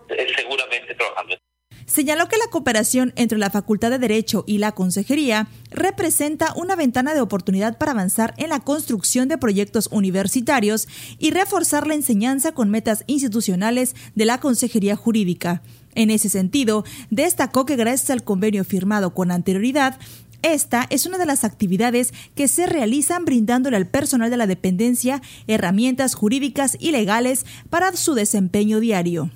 eh, 0.10 0.33
seguramente 0.36 0.95
trabajando 0.95 1.38
señaló 1.86 2.28
que 2.28 2.38
la 2.38 2.50
cooperación 2.50 3.13
entre 3.16 3.38
la 3.38 3.50
Facultad 3.50 3.92
de 3.92 4.00
Derecho 4.00 4.44
y 4.48 4.58
la 4.58 4.74
Consejería 4.74 5.48
representa 5.72 6.54
una 6.56 6.75
ventana 6.75 7.13
de 7.13 7.22
oportunidad 7.22 7.78
para 7.78 7.92
avanzar 7.92 8.34
en 8.38 8.50
la 8.50 8.60
construcción 8.60 9.28
de 9.28 9.38
proyectos 9.38 9.90
universitarios 9.92 10.88
y 11.20 11.32
reforzar 11.32 11.88
la 11.88 11.96
enseñanza 11.96 12.54
con 12.54 12.70
metas 12.70 13.04
institucionales 13.08 13.96
de 14.16 14.25
la 14.25 14.40
Consejería 14.40 14.96
Jurídica. 14.96 15.62
En 15.96 16.10
ese 16.10 16.30
sentido, 16.30 16.84
destacó 17.12 17.66
que 17.66 17.75
gracias 17.75 18.10
al 18.10 18.24
convenio 18.24 18.63
firmado 18.63 19.13
con 19.13 19.32
anterioridad, 19.32 20.00
esta 20.42 20.88
es 20.90 21.06
una 21.06 21.18
de 21.18 21.25
las 21.25 21.46
actividades 21.46 22.13
que 22.36 22.50
se 22.50 22.66
realizan 22.66 23.24
brindándole 23.24 23.78
al 23.78 23.88
personal 23.88 24.30
de 24.30 24.38
la 24.38 24.46
dependencia 24.46 25.22
herramientas 25.48 26.16
jurídicas 26.16 26.75
y 26.80 26.92
legales 26.92 27.46
para 27.70 27.96
su 27.96 28.13
desempeño 28.13 28.82
diario. 28.82 29.32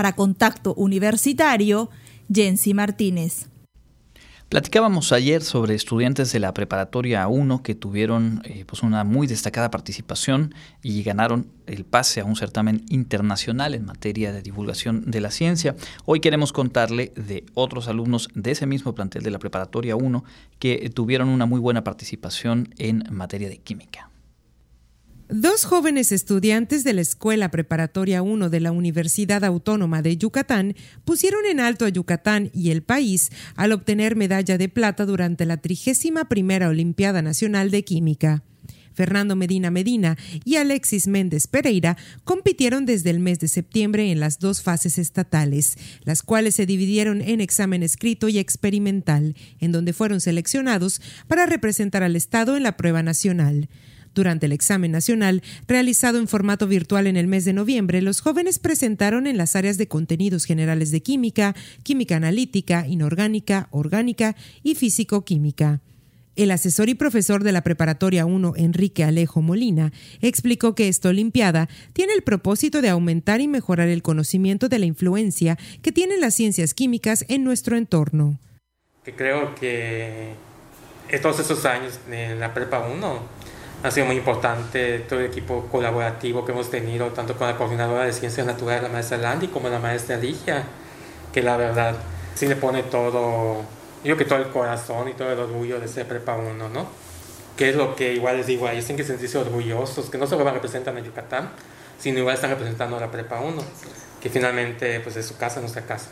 Para 0.00 0.14
Contacto 0.14 0.72
Universitario, 0.76 1.90
Jensi 2.32 2.72
Martínez. 2.72 3.50
Platicábamos 4.48 5.12
ayer 5.12 5.42
sobre 5.42 5.74
estudiantes 5.74 6.32
de 6.32 6.40
la 6.40 6.54
preparatoria 6.54 7.28
1 7.28 7.62
que 7.62 7.74
tuvieron 7.74 8.40
eh, 8.44 8.64
pues 8.66 8.82
una 8.82 9.04
muy 9.04 9.26
destacada 9.26 9.70
participación 9.70 10.54
y 10.82 11.02
ganaron 11.02 11.48
el 11.66 11.84
pase 11.84 12.22
a 12.22 12.24
un 12.24 12.34
certamen 12.36 12.86
internacional 12.88 13.74
en 13.74 13.84
materia 13.84 14.32
de 14.32 14.40
divulgación 14.40 15.10
de 15.10 15.20
la 15.20 15.30
ciencia. 15.30 15.76
Hoy 16.06 16.20
queremos 16.20 16.54
contarle 16.54 17.12
de 17.14 17.44
otros 17.52 17.86
alumnos 17.86 18.30
de 18.34 18.52
ese 18.52 18.64
mismo 18.64 18.94
plantel 18.94 19.22
de 19.22 19.32
la 19.32 19.38
preparatoria 19.38 19.96
1 19.96 20.24
que 20.58 20.88
tuvieron 20.94 21.28
una 21.28 21.44
muy 21.44 21.60
buena 21.60 21.84
participación 21.84 22.72
en 22.78 23.04
materia 23.10 23.50
de 23.50 23.58
química. 23.58 24.09
Dos 25.32 25.64
jóvenes 25.64 26.10
estudiantes 26.10 26.82
de 26.82 26.92
la 26.92 27.02
Escuela 27.02 27.52
Preparatoria 27.52 28.20
1 28.20 28.50
de 28.50 28.58
la 28.58 28.72
Universidad 28.72 29.44
Autónoma 29.44 30.02
de 30.02 30.16
Yucatán 30.16 30.74
pusieron 31.04 31.46
en 31.46 31.60
alto 31.60 31.84
a 31.84 31.88
Yucatán 31.88 32.50
y 32.52 32.72
el 32.72 32.82
país 32.82 33.30
al 33.54 33.70
obtener 33.70 34.16
medalla 34.16 34.58
de 34.58 34.68
plata 34.68 35.06
durante 35.06 35.46
la 35.46 35.58
31 35.58 36.28
primera 36.28 36.68
Olimpiada 36.68 37.22
Nacional 37.22 37.70
de 37.70 37.84
Química. 37.84 38.42
Fernando 38.92 39.36
Medina 39.36 39.70
Medina 39.70 40.18
y 40.44 40.56
Alexis 40.56 41.06
Méndez 41.06 41.46
Pereira 41.46 41.96
compitieron 42.24 42.84
desde 42.84 43.10
el 43.10 43.20
mes 43.20 43.38
de 43.38 43.46
septiembre 43.46 44.10
en 44.10 44.18
las 44.18 44.40
dos 44.40 44.62
fases 44.62 44.98
estatales, 44.98 45.76
las 46.02 46.22
cuales 46.22 46.56
se 46.56 46.66
dividieron 46.66 47.22
en 47.22 47.40
examen 47.40 47.84
escrito 47.84 48.28
y 48.28 48.40
experimental, 48.40 49.36
en 49.60 49.70
donde 49.70 49.92
fueron 49.92 50.20
seleccionados 50.20 51.00
para 51.28 51.46
representar 51.46 52.02
al 52.02 52.16
Estado 52.16 52.56
en 52.56 52.64
la 52.64 52.76
prueba 52.76 53.04
nacional. 53.04 53.68
Durante 54.14 54.46
el 54.46 54.52
examen 54.52 54.90
nacional, 54.90 55.42
realizado 55.68 56.18
en 56.18 56.26
formato 56.26 56.66
virtual 56.66 57.06
en 57.06 57.16
el 57.16 57.28
mes 57.28 57.44
de 57.44 57.52
noviembre, 57.52 58.02
los 58.02 58.20
jóvenes 58.20 58.58
presentaron 58.58 59.26
en 59.26 59.36
las 59.36 59.54
áreas 59.54 59.78
de 59.78 59.86
contenidos 59.86 60.44
generales 60.44 60.90
de 60.90 61.00
química, 61.00 61.54
química 61.84 62.16
analítica, 62.16 62.86
inorgánica, 62.88 63.68
orgánica 63.70 64.34
y 64.64 64.74
físico-química. 64.74 65.80
El 66.36 66.50
asesor 66.52 66.88
y 66.88 66.94
profesor 66.94 67.44
de 67.44 67.52
la 67.52 67.62
Preparatoria 67.62 68.24
1, 68.24 68.54
Enrique 68.56 69.04
Alejo 69.04 69.42
Molina, 69.42 69.92
explicó 70.22 70.74
que 70.74 70.88
esta 70.88 71.10
Olimpiada 71.10 71.68
tiene 71.92 72.14
el 72.14 72.22
propósito 72.22 72.80
de 72.80 72.88
aumentar 72.88 73.40
y 73.40 73.48
mejorar 73.48 73.88
el 73.88 74.02
conocimiento 74.02 74.68
de 74.68 74.78
la 74.78 74.86
influencia 74.86 75.58
que 75.82 75.92
tienen 75.92 76.20
las 76.20 76.34
ciencias 76.34 76.72
químicas 76.72 77.24
en 77.28 77.44
nuestro 77.44 77.76
entorno. 77.76 78.38
Creo 79.16 79.54
que 79.54 80.34
todos 81.20 81.40
esos 81.40 81.64
años 81.66 81.98
en 82.10 82.40
la 82.40 82.54
Prepa 82.54 82.88
1 82.88 83.39
ha 83.82 83.90
sido 83.90 84.06
muy 84.06 84.16
importante 84.16 85.00
todo 85.00 85.20
el 85.20 85.26
equipo 85.26 85.66
colaborativo 85.70 86.44
que 86.44 86.52
hemos 86.52 86.70
tenido, 86.70 87.08
tanto 87.08 87.36
con 87.36 87.46
la 87.46 87.56
coordinadora 87.56 88.04
de 88.04 88.12
ciencias 88.12 88.46
naturales, 88.46 88.82
la 88.82 88.88
maestra 88.88 89.18
Landy, 89.18 89.48
como 89.48 89.68
la 89.68 89.78
maestra 89.78 90.16
Ligia, 90.16 90.64
que 91.32 91.42
la 91.42 91.56
verdad 91.56 91.96
sí 92.34 92.46
le 92.46 92.56
pone 92.56 92.82
todo, 92.82 93.62
yo 94.04 94.16
que 94.16 94.24
todo 94.24 94.38
el 94.38 94.48
corazón 94.48 95.08
y 95.08 95.12
todo 95.14 95.32
el 95.32 95.38
orgullo 95.38 95.80
de 95.80 95.88
ser 95.88 96.06
prepa 96.06 96.36
uno, 96.36 96.68
¿no? 96.68 96.86
que 97.60 97.68
es 97.68 97.76
lo 97.76 97.94
que 97.94 98.14
igual 98.14 98.38
les 98.38 98.46
digo, 98.46 98.66
ellos 98.70 98.86
tienen 98.86 99.04
que 99.04 99.06
sentirse 99.06 99.36
orgullosos, 99.36 100.08
que 100.08 100.16
no 100.16 100.26
solo 100.26 100.50
representan 100.50 100.96
a 100.96 101.00
Yucatán, 101.00 101.50
sino 101.98 102.18
igual 102.18 102.34
están 102.34 102.48
representando 102.48 102.96
a 102.96 103.00
la 103.00 103.10
Prepa 103.10 103.38
1, 103.40 103.62
que 104.18 104.30
finalmente 104.30 104.98
pues 105.00 105.16
es 105.16 105.26
su 105.26 105.36
casa, 105.36 105.60
nuestra 105.60 105.82
casa. 105.82 106.08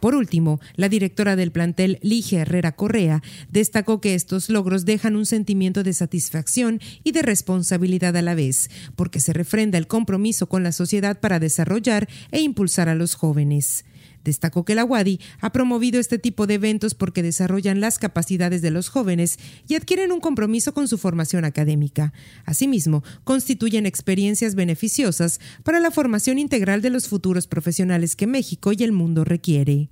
Por 0.00 0.14
último, 0.14 0.60
la 0.76 0.88
directora 0.88 1.34
del 1.34 1.50
plantel, 1.50 1.98
Ligia 2.02 2.42
Herrera 2.42 2.72
Correa, 2.72 3.22
destacó 3.50 4.00
que 4.00 4.14
estos 4.14 4.48
logros 4.48 4.84
dejan 4.84 5.16
un 5.16 5.26
sentimiento 5.26 5.82
de 5.82 5.92
satisfacción 5.92 6.80
y 7.02 7.12
de 7.12 7.22
responsabilidad 7.22 8.16
a 8.16 8.22
la 8.22 8.34
vez, 8.34 8.70
porque 8.94 9.20
se 9.20 9.32
refrenda 9.32 9.78
el 9.78 9.88
compromiso 9.88 10.48
con 10.48 10.62
la 10.62 10.72
sociedad 10.72 11.20
para 11.20 11.40
desarrollar 11.40 12.08
e 12.30 12.40
impulsar 12.40 12.88
a 12.88 12.94
los 12.94 13.14
jóvenes. 13.14 13.84
Destacó 14.28 14.66
que 14.66 14.74
la 14.74 14.84
UADI 14.84 15.20
ha 15.40 15.52
promovido 15.52 15.98
este 15.98 16.18
tipo 16.18 16.46
de 16.46 16.52
eventos 16.52 16.92
porque 16.92 17.22
desarrollan 17.22 17.80
las 17.80 17.98
capacidades 17.98 18.60
de 18.60 18.70
los 18.70 18.90
jóvenes 18.90 19.38
y 19.66 19.74
adquieren 19.74 20.12
un 20.12 20.20
compromiso 20.20 20.74
con 20.74 20.86
su 20.86 20.98
formación 20.98 21.46
académica. 21.46 22.12
Asimismo, 22.44 23.02
constituyen 23.24 23.86
experiencias 23.86 24.54
beneficiosas 24.54 25.40
para 25.62 25.80
la 25.80 25.90
formación 25.90 26.38
integral 26.38 26.82
de 26.82 26.90
los 26.90 27.08
futuros 27.08 27.46
profesionales 27.46 28.16
que 28.16 28.26
México 28.26 28.70
y 28.76 28.82
el 28.82 28.92
mundo 28.92 29.24
requiere. 29.24 29.88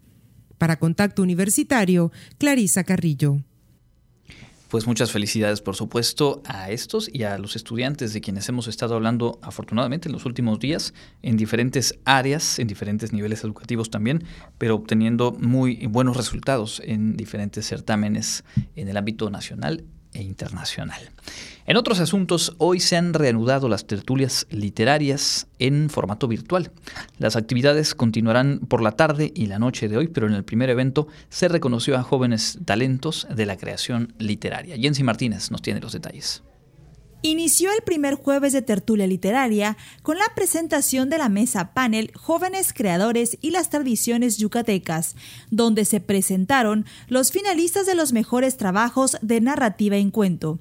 Para 0.59 0.78
Contacto 0.78 1.23
Universitario, 1.23 2.12
Clarisa 2.37 2.85
Carrillo. 2.85 3.38
Pues 4.68 4.85
muchas 4.88 5.12
felicidades, 5.12 5.61
por 5.61 5.76
supuesto, 5.76 6.42
a 6.44 6.70
estos 6.70 7.08
y 7.12 7.23
a 7.23 7.38
los 7.38 7.54
estudiantes 7.54 8.12
de 8.12 8.20
quienes 8.20 8.49
hemos 8.49 8.66
estado 8.66 8.96
hablando 8.96 9.38
afortunadamente 9.40 10.08
en 10.08 10.12
los 10.12 10.25
últimos 10.26 10.58
días, 10.58 10.92
en 11.23 11.37
diferentes 11.37 12.00
áreas, 12.04 12.58
en 12.58 12.66
diferentes 12.66 13.12
niveles 13.12 13.44
educativos 13.44 13.90
también, 13.90 14.25
pero 14.58 14.75
obteniendo 14.75 15.30
muy 15.38 15.87
buenos 15.87 16.16
resultados 16.16 16.82
en 16.85 17.16
diferentes 17.16 17.64
certámenes 17.64 18.42
en 18.75 18.88
el 18.88 18.96
ámbito 18.96 19.30
nacional 19.30 19.85
e 20.16 20.23
internacional. 20.23 21.00
En 21.66 21.76
otros 21.76 22.00
asuntos, 22.00 22.54
hoy 22.58 22.80
se 22.80 22.96
han 22.96 23.12
reanudado 23.12 23.68
las 23.68 23.87
tertulias 23.87 24.46
literarias 24.50 25.49
en 25.58 25.90
formato 25.90 26.28
virtual. 26.28 26.70
Las 27.18 27.37
actividades 27.37 27.94
continuarán 27.94 28.61
por 28.61 28.82
la 28.82 28.92
tarde 28.92 29.32
y 29.35 29.46
la 29.46 29.58
noche 29.58 29.88
de 29.88 29.96
hoy, 29.96 30.08
pero 30.08 30.26
en 30.26 30.35
el 30.35 30.44
primer 30.44 30.70
evento 30.70 31.08
se 31.28 31.49
reconoció 31.49 31.96
a 31.96 32.02
jóvenes 32.02 32.58
talentos 32.64 33.26
de 33.35 33.46
la 33.46 33.56
creación 33.56 34.14
literaria. 34.18 34.76
Jensi 34.76 35.02
Martínez 35.02 35.50
nos 35.50 35.62
tiene 35.62 35.80
los 35.80 35.92
detalles 35.92 36.42
inició 37.26 37.71
el 37.73 37.83
primer 37.83 38.14
jueves 38.14 38.52
de 38.52 38.62
tertulia 38.62 39.06
literaria 39.06 39.76
con 40.02 40.18
la 40.18 40.26
presentación 40.35 41.11
de 41.11 41.18
la 41.18 41.28
mesa 41.28 41.73
panel 41.73 42.12
Jóvenes 42.14 42.73
Creadores 42.73 43.38
y 43.40 43.50
las 43.50 43.71
Tradiciones 43.71 44.38
Yucatecas, 44.38 45.16
donde 45.50 45.85
se 45.85 46.00
presentaron 46.00 46.87
los 47.09 47.33
finalistas 47.33 47.87
de 47.87 47.95
los 47.95 48.12
mejores 48.12 48.56
trabajos 48.56 49.16
de 49.23 49.40
narrativa 49.40 49.97
en 49.97 50.11
cuento. 50.11 50.59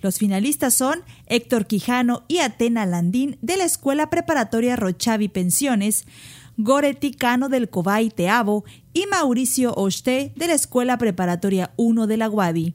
Los 0.00 0.18
finalistas 0.18 0.74
son 0.74 1.02
Héctor 1.26 1.66
Quijano 1.66 2.24
y 2.28 2.38
Atena 2.38 2.86
Landín 2.86 3.38
de 3.42 3.56
la 3.56 3.64
Escuela 3.64 4.10
Preparatoria 4.10 4.76
Rochavi 4.76 5.28
Pensiones, 5.28 6.04
Goretti 6.56 7.12
Cano 7.12 7.48
del 7.48 7.68
Cobay 7.68 8.10
Teabo 8.10 8.64
y 8.92 9.06
Mauricio 9.06 9.74
Oste 9.74 10.32
de 10.36 10.46
la 10.46 10.54
Escuela 10.54 10.98
Preparatoria 10.98 11.72
1 11.76 12.06
de 12.06 12.16
la 12.16 12.28
Guadi. 12.28 12.74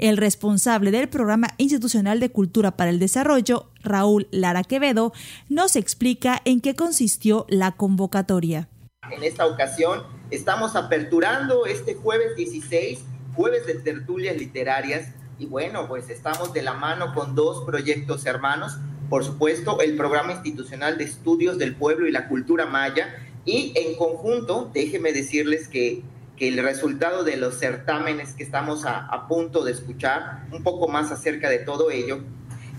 El 0.00 0.16
responsable 0.16 0.92
del 0.92 1.10
Programa 1.10 1.48
Institucional 1.58 2.20
de 2.20 2.30
Cultura 2.30 2.70
para 2.70 2.88
el 2.88 2.98
Desarrollo, 2.98 3.68
Raúl 3.82 4.28
Lara 4.30 4.64
Quevedo, 4.64 5.12
nos 5.50 5.76
explica 5.76 6.40
en 6.46 6.62
qué 6.62 6.74
consistió 6.74 7.44
la 7.50 7.72
convocatoria. 7.72 8.70
En 9.12 9.22
esta 9.22 9.46
ocasión 9.46 10.02
estamos 10.30 10.74
aperturando 10.74 11.66
este 11.66 11.96
jueves 11.96 12.34
16, 12.34 13.00
jueves 13.36 13.66
de 13.66 13.74
tertulias 13.74 14.38
literarias, 14.38 15.12
y 15.38 15.44
bueno, 15.44 15.86
pues 15.86 16.08
estamos 16.08 16.54
de 16.54 16.62
la 16.62 16.72
mano 16.72 17.12
con 17.12 17.34
dos 17.34 17.62
proyectos 17.66 18.24
hermanos, 18.24 18.78
por 19.10 19.22
supuesto, 19.22 19.82
el 19.82 19.98
Programa 19.98 20.32
Institucional 20.32 20.96
de 20.96 21.04
Estudios 21.04 21.58
del 21.58 21.74
Pueblo 21.74 22.08
y 22.08 22.10
la 22.10 22.26
Cultura 22.26 22.64
Maya, 22.64 23.16
y 23.44 23.74
en 23.76 23.96
conjunto, 23.96 24.70
déjenme 24.72 25.12
decirles 25.12 25.68
que 25.68 26.02
que 26.40 26.48
el 26.48 26.56
resultado 26.56 27.22
de 27.22 27.36
los 27.36 27.58
certámenes 27.58 28.32
que 28.32 28.42
estamos 28.42 28.86
a, 28.86 29.26
punto 29.28 29.62
de 29.62 29.72
escuchar, 29.72 30.46
un 30.50 30.62
poco 30.62 30.88
más 30.88 31.12
acerca 31.12 31.50
de 31.50 31.58
todo 31.58 31.90
ello, 31.90 32.20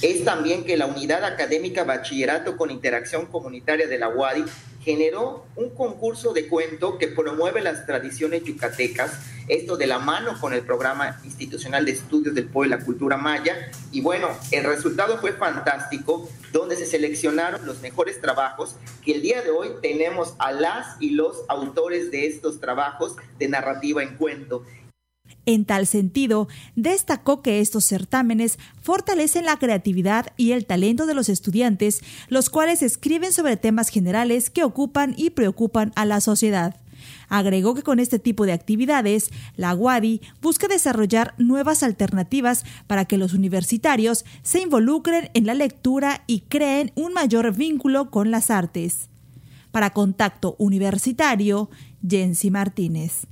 es 0.02 0.26
también 0.26 0.66
que 0.66 0.78
la 0.78 0.88
unidad 0.88 1.24
académica 1.24 1.84
Bachillerato 1.84 2.58
con 2.58 2.72
Interacción 2.72 3.28
Comunitaria 3.28 3.88
de 3.88 4.00
la 4.00 4.10
UADI 4.10 4.46
generó 4.84 5.46
un 5.56 5.70
concurso 5.70 6.34
de 6.34 6.48
cuento 6.48 6.98
que 6.98 7.08
promueve 7.08 7.62
las 7.62 7.86
tradiciones 7.86 8.44
yucatecas, 8.44 9.20
esto 9.48 9.78
de 9.78 9.88
la 9.88 10.00
mano 10.00 10.40
con 10.40 10.54
el 10.54 10.62
programa 10.62 11.20
institucional 11.24 11.86
de 11.86 11.92
estudios 11.92 12.34
del 12.34 12.48
pueblo 12.48 12.76
y 12.76 12.80
la 12.80 12.86
cultura 12.86 13.18
maya. 13.18 13.72
Y 13.92 14.02
bueno, 14.02 14.30
el 14.52 14.64
resultado 14.64 15.18
fue 15.20 15.34
fantástico, 15.34 16.30
donde 16.52 16.76
se 16.76 16.86
seleccionaron 16.86 17.66
los 17.66 17.82
mejores 17.82 18.20
trabajos, 18.22 18.76
que 19.04 19.14
el 19.14 19.22
día 19.22 19.42
de 19.42 19.52
hoy 19.52 19.70
tenemos 19.82 20.36
a 20.40 20.52
las 20.52 20.96
y 21.00 21.12
los 21.12 21.44
autores 21.48 22.12
de 22.12 22.28
estos 22.28 22.60
trabajos 22.60 23.16
de 23.38 23.48
narrativa 23.50 24.02
en 24.04 24.16
cuento. 24.16 24.64
En 25.46 25.66
tal 25.66 25.88
sentido, 25.88 26.48
destacó 26.76 27.42
que 27.42 27.62
estos 27.62 27.86
certámenes 27.86 28.60
fortalecen 28.82 29.46
la 29.46 29.58
creatividad 29.58 30.28
y 30.38 30.52
el 30.52 30.66
talento 30.66 31.08
de 31.08 31.16
los 31.16 31.30
estudiantes, 31.30 32.02
los 32.30 32.50
cuales 32.50 32.84
escriben 32.84 33.34
sobre 33.34 33.58
temas 33.58 33.90
generales 33.90 34.50
que 34.52 34.64
ocupan 34.64 35.16
y 35.18 35.32
preocupan 35.32 35.92
a 35.96 36.06
la 36.06 36.22
sociedad. 36.22 36.76
Agregó 37.30 37.74
que 37.74 37.82
con 37.82 38.00
este 38.00 38.20
tipo 38.20 38.46
de 38.46 38.54
actividades, 38.54 39.32
la 39.56 39.74
UADI 39.74 40.22
busca 40.42 40.68
desarrollar 40.68 41.34
nuevas 41.40 41.82
alternativas 41.82 42.64
para 42.86 43.06
que 43.06 43.18
los 43.18 43.34
universitarios 43.34 44.26
se 44.44 44.62
involucren 44.62 45.32
en 45.34 45.48
la 45.48 45.56
lectura 45.56 46.24
y 46.28 46.42
creen 46.42 46.92
un 46.96 47.14
mayor 47.14 47.56
vínculo 47.56 48.12
con 48.12 48.30
las 48.30 48.52
artes. 48.52 49.10
Para 49.72 49.92
Contacto 49.92 50.56
Universitario, 50.60 51.70
Jensi 52.08 52.52
Martínez. 52.52 53.26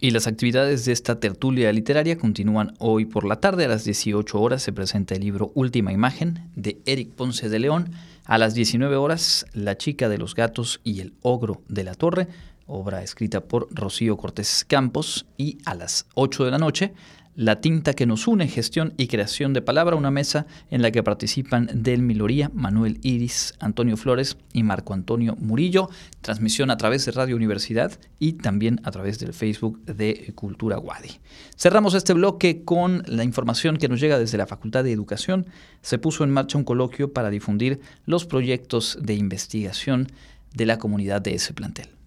Y 0.00 0.12
las 0.12 0.28
actividades 0.28 0.84
de 0.84 0.92
esta 0.92 1.18
tertulia 1.18 1.72
literaria 1.72 2.16
continúan 2.16 2.72
hoy 2.78 3.04
por 3.04 3.24
la 3.24 3.40
tarde. 3.40 3.64
A 3.64 3.68
las 3.68 3.82
18 3.82 4.40
horas 4.40 4.62
se 4.62 4.72
presenta 4.72 5.16
el 5.16 5.22
libro 5.22 5.50
Última 5.54 5.92
Imagen 5.92 6.48
de 6.54 6.80
Eric 6.86 7.10
Ponce 7.14 7.48
de 7.48 7.58
León. 7.58 7.90
A 8.24 8.38
las 8.38 8.54
19 8.54 8.94
horas, 8.94 9.44
La 9.54 9.76
chica 9.76 10.08
de 10.08 10.18
los 10.18 10.36
gatos 10.36 10.80
y 10.84 11.00
el 11.00 11.14
ogro 11.22 11.62
de 11.66 11.82
la 11.82 11.94
torre, 11.94 12.28
obra 12.68 13.02
escrita 13.02 13.40
por 13.40 13.66
Rocío 13.72 14.16
Cortés 14.16 14.64
Campos. 14.68 15.26
Y 15.36 15.58
a 15.64 15.74
las 15.74 16.06
8 16.14 16.44
de 16.44 16.50
la 16.52 16.58
noche, 16.58 16.92
la 17.38 17.60
tinta 17.60 17.94
que 17.94 18.04
nos 18.04 18.26
une, 18.26 18.48
gestión 18.48 18.94
y 18.96 19.06
creación 19.06 19.52
de 19.52 19.62
palabra, 19.62 19.94
una 19.94 20.10
mesa 20.10 20.48
en 20.72 20.82
la 20.82 20.90
que 20.90 21.04
participan 21.04 21.70
Del 21.72 22.02
Miloría, 22.02 22.50
Manuel 22.52 22.98
Iris, 23.02 23.54
Antonio 23.60 23.96
Flores 23.96 24.36
y 24.52 24.64
Marco 24.64 24.92
Antonio 24.92 25.36
Murillo. 25.38 25.88
Transmisión 26.20 26.68
a 26.72 26.76
través 26.76 27.04
de 27.04 27.12
Radio 27.12 27.36
Universidad 27.36 27.92
y 28.18 28.32
también 28.32 28.80
a 28.82 28.90
través 28.90 29.20
del 29.20 29.34
Facebook 29.34 29.80
de 29.84 30.32
Cultura 30.34 30.80
Wadi. 30.80 31.20
Cerramos 31.56 31.94
este 31.94 32.12
bloque 32.12 32.64
con 32.64 33.04
la 33.06 33.22
información 33.22 33.76
que 33.76 33.88
nos 33.88 34.00
llega 34.00 34.18
desde 34.18 34.36
la 34.36 34.48
Facultad 34.48 34.82
de 34.82 34.90
Educación. 34.90 35.46
Se 35.80 35.98
puso 35.98 36.24
en 36.24 36.30
marcha 36.30 36.58
un 36.58 36.64
coloquio 36.64 37.12
para 37.12 37.30
difundir 37.30 37.78
los 38.04 38.26
proyectos 38.26 38.98
de 39.00 39.14
investigación 39.14 40.08
de 40.56 40.66
la 40.66 40.78
comunidad 40.78 41.22
de 41.22 41.36
ese 41.36 41.54
plantel. 41.54 41.97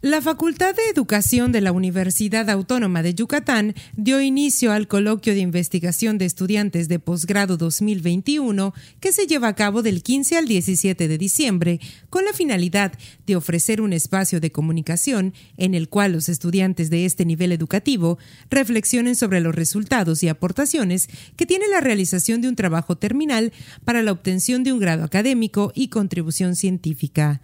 La 0.00 0.22
Facultad 0.22 0.76
de 0.76 0.82
Educación 0.94 1.50
de 1.50 1.60
la 1.60 1.72
Universidad 1.72 2.48
Autónoma 2.50 3.02
de 3.02 3.14
Yucatán 3.14 3.74
dio 3.96 4.20
inicio 4.20 4.70
al 4.70 4.86
coloquio 4.86 5.34
de 5.34 5.40
investigación 5.40 6.18
de 6.18 6.24
estudiantes 6.24 6.86
de 6.86 7.00
posgrado 7.00 7.56
2021 7.56 8.74
que 9.00 9.10
se 9.10 9.26
lleva 9.26 9.48
a 9.48 9.56
cabo 9.56 9.82
del 9.82 10.04
15 10.04 10.36
al 10.36 10.46
17 10.46 11.08
de 11.08 11.18
diciembre 11.18 11.80
con 12.10 12.24
la 12.24 12.32
finalidad 12.32 12.92
de 13.26 13.34
ofrecer 13.34 13.80
un 13.80 13.92
espacio 13.92 14.38
de 14.38 14.52
comunicación 14.52 15.34
en 15.56 15.74
el 15.74 15.88
cual 15.88 16.12
los 16.12 16.28
estudiantes 16.28 16.90
de 16.90 17.04
este 17.04 17.24
nivel 17.24 17.50
educativo 17.50 18.18
reflexionen 18.50 19.16
sobre 19.16 19.40
los 19.40 19.56
resultados 19.56 20.22
y 20.22 20.28
aportaciones 20.28 21.08
que 21.34 21.44
tiene 21.44 21.66
la 21.66 21.80
realización 21.80 22.40
de 22.40 22.46
un 22.46 22.54
trabajo 22.54 22.96
terminal 22.96 23.52
para 23.84 24.04
la 24.04 24.12
obtención 24.12 24.62
de 24.62 24.72
un 24.72 24.78
grado 24.78 25.02
académico 25.02 25.72
y 25.74 25.88
contribución 25.88 26.54
científica. 26.54 27.40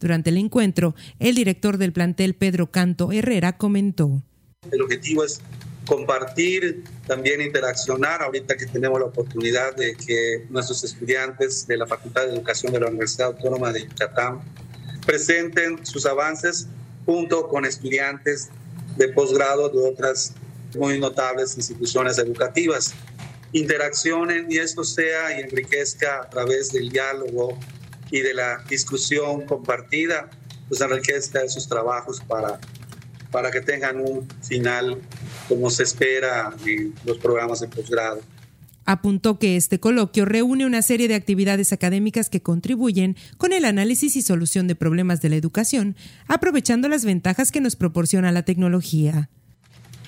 Durante 0.00 0.30
el 0.30 0.38
encuentro, 0.38 0.94
el 1.18 1.34
director 1.34 1.76
del 1.76 1.92
plantel, 1.92 2.34
Pedro 2.34 2.70
Canto 2.70 3.12
Herrera, 3.12 3.58
comentó. 3.58 4.22
El 4.72 4.80
objetivo 4.80 5.24
es 5.24 5.40
compartir, 5.86 6.84
también 7.06 7.42
interaccionar, 7.42 8.22
ahorita 8.22 8.56
que 8.56 8.66
tenemos 8.66 8.98
la 8.98 9.06
oportunidad 9.06 9.76
de 9.76 9.94
que 9.94 10.46
nuestros 10.48 10.84
estudiantes 10.84 11.66
de 11.66 11.76
la 11.76 11.86
Facultad 11.86 12.26
de 12.26 12.32
Educación 12.32 12.72
de 12.72 12.80
la 12.80 12.86
Universidad 12.86 13.28
Autónoma 13.28 13.72
de 13.72 13.82
Yucatán 13.82 14.40
presenten 15.04 15.84
sus 15.84 16.06
avances 16.06 16.66
junto 17.04 17.48
con 17.48 17.64
estudiantes 17.64 18.48
de 18.96 19.08
posgrado 19.08 19.68
de 19.68 19.88
otras 19.88 20.34
muy 20.78 20.98
notables 20.98 21.56
instituciones 21.56 22.18
educativas. 22.18 22.94
Interaccionen 23.52 24.46
y 24.48 24.58
esto 24.58 24.84
sea 24.84 25.38
y 25.38 25.42
enriquezca 25.42 26.20
a 26.22 26.30
través 26.30 26.72
del 26.72 26.88
diálogo 26.88 27.58
y 28.10 28.20
de 28.20 28.34
la 28.34 28.64
discusión 28.68 29.42
compartida, 29.42 30.30
pues 30.68 30.80
enriquezca 30.80 31.42
esos 31.42 31.68
trabajos 31.68 32.20
para, 32.20 32.60
para 33.30 33.50
que 33.50 33.60
tengan 33.60 34.00
un 34.00 34.28
final 34.42 34.98
como 35.48 35.70
se 35.70 35.82
espera 35.82 36.54
en 36.66 36.94
los 37.04 37.18
programas 37.18 37.60
de 37.60 37.68
posgrado. 37.68 38.20
Apuntó 38.86 39.38
que 39.38 39.56
este 39.56 39.78
coloquio 39.78 40.24
reúne 40.24 40.66
una 40.66 40.82
serie 40.82 41.06
de 41.06 41.14
actividades 41.14 41.72
académicas 41.72 42.28
que 42.28 42.42
contribuyen 42.42 43.16
con 43.36 43.52
el 43.52 43.64
análisis 43.64 44.16
y 44.16 44.22
solución 44.22 44.66
de 44.66 44.74
problemas 44.74 45.20
de 45.20 45.28
la 45.28 45.36
educación, 45.36 45.96
aprovechando 46.26 46.88
las 46.88 47.04
ventajas 47.04 47.52
que 47.52 47.60
nos 47.60 47.76
proporciona 47.76 48.32
la 48.32 48.44
tecnología. 48.44 49.28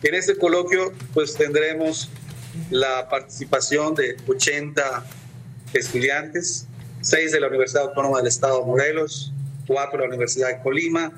En 0.03 0.15
este 0.15 0.37
coloquio 0.37 0.93
pues 1.15 1.35
tendremos 1.35 2.09
la 2.71 3.09
participación 3.09 3.95
de 3.95 4.17
80 4.27 5.05
estudiantes, 5.75 6.67
6 7.03 7.33
de 7.33 7.41
la 7.41 7.49
Universidad 7.49 7.85
Autónoma 7.85 8.19
del 8.19 8.29
Estado 8.29 8.61
de 8.61 8.67
Morelos, 8.67 9.33
4 9.67 9.99
de 9.99 9.99
la 9.99 10.09
Universidad 10.09 10.49
de 10.49 10.63
Colima, 10.63 11.13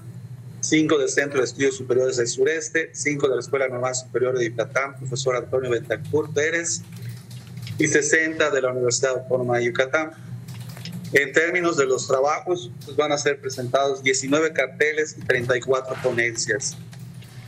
5 0.61 0.99
del 0.99 1.09
Centro 1.11 1.41
de 1.41 1.45
Estudios 1.45 1.77
Superiores 1.77 2.17
del 2.17 2.27
Sureste, 2.27 2.89
5 2.93 3.29
de 3.29 3.35
la 3.35 3.41
Escuela 3.41 3.69
Normal 3.69 3.95
Superior 3.95 4.39
de 4.39 4.49
Yucatán, 4.49 4.97
profesor 4.97 5.37
Antonio 5.37 5.71
Bentancur 5.71 6.33
Pérez, 6.33 6.83
y 7.79 7.87
60 7.87 8.51
de 8.51 8.63
la 8.63 8.73
Universidad 8.73 9.19
Autónoma 9.19 9.59
de 9.59 9.67
Yucatán. 9.67 10.13
En 11.13 11.33
términos 11.33 11.77
de 11.77 11.85
los 11.85 12.09
trabajos, 12.09 12.71
pues 12.85 12.97
van 12.97 13.13
a 13.13 13.19
ser 13.19 13.39
presentados 13.39 14.03
19 14.03 14.53
carteles 14.55 15.17
y 15.19 15.21
34 15.21 15.97
ponencias, 16.03 16.77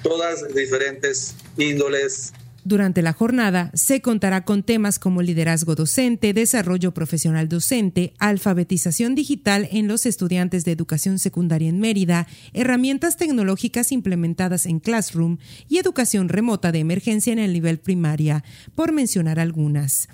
todas 0.03 0.43
de 0.43 0.61
diferentes 0.61 1.35
índoles. 1.57 2.33
Durante 2.67 3.01
la 3.01 3.13
jornada 3.13 3.71
se 3.75 4.03
contará 4.03 4.45
con 4.45 4.65
temas 4.65 4.99
como 4.99 5.23
liderazgo 5.23 5.77
docente, 5.77 6.33
desarrollo 6.33 6.93
profesional 6.93 7.49
docente, 7.49 8.13
alfabetización 8.19 9.15
digital 9.15 9.69
en 9.71 9.87
los 9.87 10.05
estudiantes 10.05 10.65
de 10.65 10.73
educación 10.73 11.21
secundaria 11.21 11.69
en 11.69 11.79
Mérida, 11.79 12.27
herramientas 12.55 13.17
tecnológicas 13.17 13.93
implementadas 13.93 14.67
en 14.67 14.81
Classroom 14.81 15.39
y 15.69 15.79
educación 15.79 16.29
remota 16.29 16.73
de 16.73 16.81
emergencia 16.81 17.33
en 17.33 17.39
el 17.39 17.53
nivel 17.53 17.79
primaria, 17.79 18.43
por 18.75 18.91
mencionar 18.91 19.39
algunas. 19.39 20.09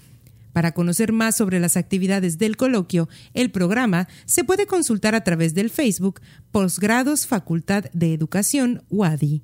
Para 0.53 0.73
conocer 0.73 1.11
más 1.11 1.35
sobre 1.35 1.59
las 1.59 1.79
actividades 1.79 2.37
del 2.37 2.59
coloquio, 2.59 3.09
el 3.33 3.51
programa 3.51 4.09
se 4.27 4.45
puede 4.45 4.67
consultar 4.67 5.15
a 5.15 5.25
través 5.25 5.55
del 5.55 5.71
Facebook 5.71 6.21
Postgrados 6.51 7.27
Facultad 7.27 7.85
de 7.95 8.13
Educación 8.13 8.83
UADI. 8.91 9.43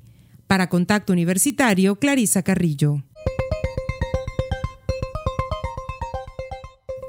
Para 0.48 0.70
Contacto 0.70 1.12
Universitario, 1.12 1.96
Clarisa 1.96 2.42
Carrillo. 2.42 3.02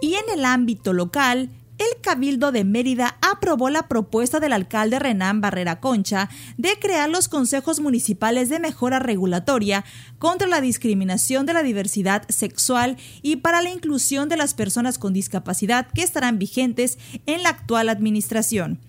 Y 0.02 0.16
en 0.16 0.26
el 0.34 0.44
ámbito 0.44 0.92
local, 0.92 1.50
el 1.78 2.02
Cabildo 2.02 2.52
de 2.52 2.66
Mérida 2.66 3.18
aprobó 3.22 3.70
la 3.70 3.88
propuesta 3.88 4.42
del 4.42 4.52
alcalde 4.52 5.00
Renán 5.00 5.40
Barrera 5.40 5.80
Concha 5.80 6.30
de 6.58 6.78
crear 6.82 7.10
los 7.10 7.30
consejos 7.30 7.80
municipales 7.80 8.50
de 8.50 8.60
mejora 8.60 9.00
regulatoria 9.00 9.86
contra 10.18 10.46
la 10.46 10.60
discriminación 10.60 11.46
de 11.46 11.54
la 11.54 11.64
diversidad 11.64 12.28
sexual 12.28 12.98
y 13.22 13.38
para 13.38 13.62
la 13.62 13.72
inclusión 13.72 14.28
de 14.28 14.36
las 14.36 14.54
personas 14.54 14.98
con 14.98 15.14
discapacidad 15.14 15.88
que 15.88 16.04
estarán 16.04 16.40
vigentes 16.40 16.98
en 17.26 17.44
la 17.44 17.50
actual 17.52 17.88
administración. 17.88 18.82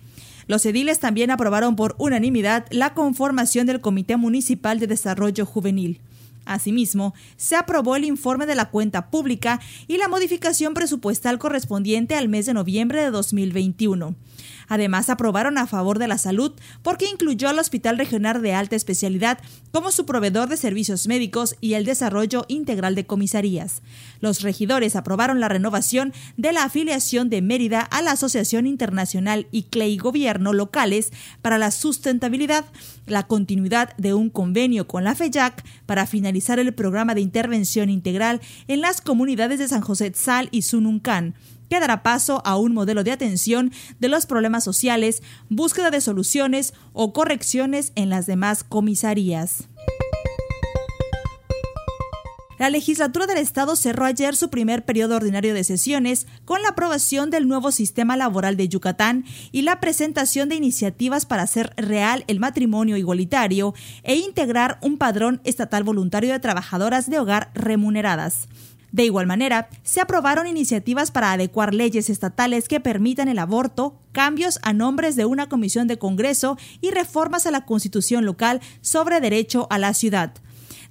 Los 0.47 0.65
ediles 0.65 0.99
también 0.99 1.31
aprobaron 1.31 1.75
por 1.75 1.95
unanimidad 1.97 2.65
la 2.71 2.93
conformación 2.93 3.67
del 3.67 3.81
Comité 3.81 4.17
Municipal 4.17 4.79
de 4.79 4.87
Desarrollo 4.87 5.45
Juvenil. 5.45 5.99
Asimismo, 6.45 7.13
se 7.37 7.55
aprobó 7.55 7.95
el 7.95 8.03
informe 8.03 8.45
de 8.45 8.55
la 8.55 8.69
cuenta 8.69 9.09
pública 9.09 9.59
y 9.87 9.97
la 9.97 10.07
modificación 10.07 10.73
presupuestal 10.73 11.37
correspondiente 11.37 12.15
al 12.15 12.29
mes 12.29 12.47
de 12.47 12.53
noviembre 12.53 13.01
de 13.01 13.11
2021. 13.11 14.15
Además, 14.67 15.09
aprobaron 15.09 15.57
a 15.57 15.67
favor 15.67 15.99
de 15.99 16.07
la 16.07 16.17
salud 16.17 16.53
porque 16.81 17.09
incluyó 17.09 17.49
al 17.49 17.59
Hospital 17.59 17.97
Regional 17.97 18.41
de 18.41 18.53
Alta 18.53 18.75
Especialidad 18.75 19.39
como 19.71 19.91
su 19.91 20.05
proveedor 20.05 20.49
de 20.49 20.57
servicios 20.57 21.07
médicos 21.07 21.55
y 21.61 21.73
el 21.73 21.85
desarrollo 21.85 22.45
integral 22.47 22.95
de 22.95 23.05
comisarías. 23.05 23.81
Los 24.19 24.41
regidores 24.41 24.95
aprobaron 24.95 25.39
la 25.39 25.47
renovación 25.47 26.13
de 26.37 26.53
la 26.53 26.63
afiliación 26.63 27.29
de 27.29 27.41
Mérida 27.41 27.81
a 27.81 28.01
la 28.01 28.11
Asociación 28.11 28.67
Internacional 28.67 29.47
y 29.51 29.63
CLEI 29.63 29.97
Gobierno 29.97 30.53
locales 30.53 31.11
para 31.41 31.57
la 31.57 31.71
sustentabilidad, 31.71 32.65
la 33.05 33.27
continuidad 33.27 33.95
de 33.97 34.13
un 34.13 34.29
convenio 34.29 34.87
con 34.87 35.03
la 35.03 35.15
FEJAC 35.15 35.63
para 35.85 36.05
finalizar 36.05 36.59
el 36.59 36.73
programa 36.73 37.15
de 37.15 37.21
intervención 37.21 37.89
integral 37.89 38.41
en 38.67 38.81
las 38.81 39.01
comunidades 39.01 39.59
de 39.59 39.67
San 39.67 39.81
José 39.81 40.11
Tzal 40.11 40.49
y 40.51 40.63
Sununcán 40.63 41.35
que 41.71 41.79
dará 41.79 42.03
paso 42.03 42.41
a 42.43 42.57
un 42.57 42.73
modelo 42.73 43.05
de 43.05 43.13
atención 43.13 43.71
de 43.97 44.09
los 44.09 44.25
problemas 44.25 44.65
sociales, 44.65 45.23
búsqueda 45.47 45.89
de 45.89 46.01
soluciones 46.01 46.73
o 46.91 47.13
correcciones 47.13 47.93
en 47.95 48.09
las 48.09 48.25
demás 48.25 48.65
comisarías. 48.65 49.69
La 52.59 52.69
legislatura 52.69 53.25
del 53.25 53.37
Estado 53.37 53.75
cerró 53.75 54.05
ayer 54.05 54.35
su 54.35 54.49
primer 54.49 54.85
periodo 54.85 55.15
ordinario 55.15 55.53
de 55.53 55.63
sesiones 55.63 56.27
con 56.45 56.61
la 56.61 56.69
aprobación 56.69 57.29
del 57.29 57.47
nuevo 57.47 57.71
sistema 57.71 58.17
laboral 58.17 58.57
de 58.57 58.67
Yucatán 58.67 59.23
y 59.53 59.61
la 59.61 59.79
presentación 59.79 60.49
de 60.49 60.55
iniciativas 60.55 61.25
para 61.25 61.41
hacer 61.41 61.73
real 61.77 62.25
el 62.27 62.39
matrimonio 62.39 62.97
igualitario 62.97 63.73
e 64.03 64.17
integrar 64.17 64.77
un 64.81 64.97
padrón 64.97 65.41
estatal 65.45 65.83
voluntario 65.83 66.33
de 66.33 66.39
trabajadoras 66.39 67.09
de 67.09 67.17
hogar 67.17 67.49
remuneradas. 67.55 68.47
De 68.91 69.05
igual 69.05 69.25
manera, 69.25 69.69
se 69.83 70.01
aprobaron 70.01 70.47
iniciativas 70.47 71.11
para 71.11 71.31
adecuar 71.31 71.73
leyes 71.73 72.09
estatales 72.09 72.67
que 72.67 72.81
permitan 72.81 73.29
el 73.29 73.39
aborto, 73.39 73.97
cambios 74.11 74.59
a 74.63 74.73
nombres 74.73 75.15
de 75.15 75.25
una 75.25 75.47
comisión 75.47 75.87
de 75.87 75.97
Congreso 75.97 76.57
y 76.81 76.91
reformas 76.91 77.45
a 77.45 77.51
la 77.51 77.65
Constitución 77.65 78.25
local 78.25 78.59
sobre 78.81 79.21
derecho 79.21 79.67
a 79.69 79.77
la 79.77 79.93
ciudad. 79.93 80.33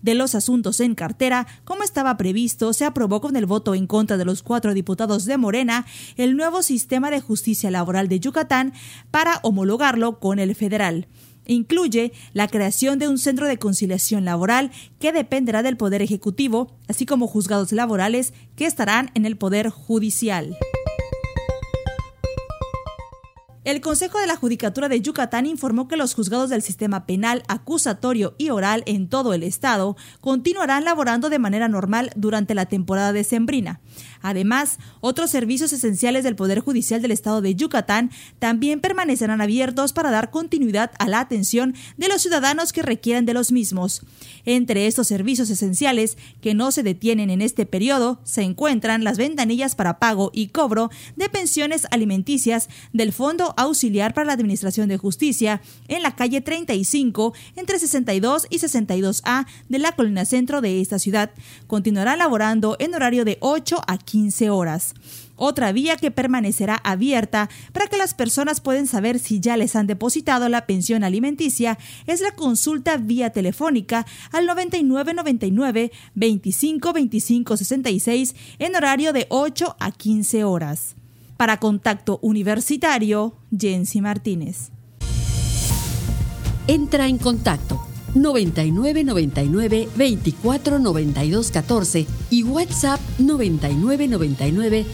De 0.01 0.15
los 0.15 0.35
asuntos 0.35 0.81
en 0.81 0.95
cartera, 0.95 1.47
como 1.67 1.83
estaba 1.83 2.17
previsto, 2.17 2.73
se 2.73 2.87
aprobó 2.87 3.21
con 3.21 3.37
el 3.37 3.45
voto 3.45 3.75
en 3.75 3.87
contra 3.87 4.17
de 4.17 4.25
los 4.25 4.43
cuatro 4.43 4.73
diputados 4.73 5.27
de 5.27 5.37
Morena 5.37 5.85
el 6.17 6.39
nuevo 6.39 6.63
sistema 6.63 7.11
de 7.11 7.21
justicia 7.21 7.71
laboral 7.71 8.09
de 8.09 8.19
Yucatán 8.19 8.73
para 9.11 9.41
homologarlo 9.43 10.19
con 10.19 10.39
el 10.39 10.55
federal 10.55 11.07
incluye 11.47 12.13
la 12.33 12.49
creación 12.49 12.99
de 12.99 13.09
un 13.09 13.19
centro 13.19 13.47
de 13.47 13.59
conciliación 13.59 14.25
laboral 14.25 14.71
que 14.99 15.13
dependerá 15.13 15.63
del 15.63 15.77
Poder 15.77 16.03
Ejecutivo, 16.03 16.77
así 16.89 17.07
como 17.07 17.27
juzgados 17.27 17.73
laborales 17.73 18.33
que 18.57 18.67
estarán 18.67 19.11
en 19.15 19.27
el 19.27 19.37
Poder 19.37 19.71
Judicial. 19.71 20.57
El 23.63 23.83
Consejo 23.83 24.19
de 24.19 24.27
la 24.27 24.37
Judicatura 24.37 24.89
de 24.89 25.03
Yucatán 25.03 25.45
informó 25.45 25.87
que 25.87 25.99
los 25.99 26.15
juzgados 26.15 26.49
del 26.49 26.63
sistema 26.63 27.05
penal, 27.05 27.43
acusatorio 27.47 28.35
y 28.39 28.49
oral 28.49 28.83
en 28.87 29.07
todo 29.07 29.35
el 29.35 29.43
estado 29.43 29.99
continuarán 30.23 30.87
laborando 30.87 31.29
de 31.29 31.39
manera 31.39 31.69
normal 31.69 32.11
durante 32.17 32.55
la 32.55 32.65
temporada 32.65 33.13
decembrina. 33.13 33.81
Además, 34.23 34.79
otros 35.01 35.31
servicios 35.31 35.75
esenciales 35.75 36.25
del 36.25 36.37
Poder 36.37 36.61
Judicial 36.61 37.03
del 37.03 37.11
Estado 37.11 37.43
de 37.43 37.55
Yucatán 37.55 38.11
también 38.39 38.81
permanecerán 38.81 39.43
abiertos 39.43 39.93
para 39.93 40.11
dar 40.11 40.31
continuidad 40.31 40.93
a 40.99 41.09
la 41.09 41.21
atención 41.21 41.75
de 41.99 42.09
los 42.09 42.23
ciudadanos 42.23 42.73
que 42.73 42.81
requieran 42.81 43.27
de 43.27 43.35
los 43.35 43.53
mismos. 43.53 44.03
Entre 44.47 44.87
estos 44.87 45.07
servicios 45.07 45.51
esenciales 45.51 46.17
que 46.41 46.55
no 46.55 46.73
se 46.73 46.83
detienen 46.83 47.29
en 47.29 47.43
este 47.43 47.67
periodo 47.67 48.21
se 48.25 48.41
encuentran 48.41 49.05
las 49.05 49.19
ventanillas 49.19 49.75
para 49.75 49.99
pago 49.99 50.31
y 50.33 50.49
cobro 50.49 50.91
de 51.17 51.29
pensiones 51.29 51.87
alimenticias 51.91 52.71
del 52.95 53.13
Fondo 53.13 53.50
Auxiliar 53.57 54.15
para 54.15 54.27
la 54.27 54.33
Administración 54.33 54.89
de 54.89 54.99
Justicia 54.99 55.61
en 55.89 56.03
la 56.03 56.15
calle 56.17 56.41
35 56.41 57.35
entre 57.57 57.79
62 57.79 58.47
y 58.51 58.59
62A 58.59 59.47
de 59.69 59.79
la 59.79 59.93
colina 59.93 60.25
centro 60.25 60.61
de 60.61 60.81
esta 60.81 60.99
ciudad. 60.99 61.31
Continuará 61.67 62.17
laborando 62.17 62.77
en 62.79 62.95
horario 62.95 63.25
de 63.25 63.39
8 63.41 63.81
a 63.87 63.99
15 63.99 64.51
horas. 64.51 64.95
Otra 65.43 65.73
vía 65.73 65.97
que 65.97 66.11
permanecerá 66.11 66.77
abierta 66.85 67.49
para 67.73 67.87
que 67.87 67.97
las 67.97 68.13
personas 68.13 68.61
puedan 68.61 68.87
saber 68.87 69.19
si 69.19 69.41
ya 69.41 69.57
les 69.57 69.75
han 69.75 69.87
depositado 69.87 70.51
la 70.51 70.67
pensión 70.67 71.03
alimenticia 71.03 71.79
es 72.07 72.21
la 72.21 72.33
consulta 72.33 72.99
vía 72.99 73.31
telefónica 73.31 74.05
al 74.33 74.45
9999 74.45 75.93
25 76.15 76.93
25 76.93 77.57
66 77.57 78.35
en 78.59 78.77
horario 78.77 79.15
de 79.15 79.27
8 79.31 79.77
a 79.81 79.93
15 79.93 80.45
horas. 80.45 80.97
Para 81.41 81.57
Contacto 81.57 82.19
Universitario, 82.21 83.33
Jensi 83.59 84.03
Martínez. 84.03 84.73
Entra 86.67 87.09
en 87.09 87.17
contacto 87.17 87.81
99 88.15 89.05
99 89.05 89.89
24 89.97 90.79
92 90.79 91.51
14 91.51 92.07
y 92.29 92.43
WhatsApp 92.43 93.01
99 93.19 94.09
99 94.09 94.85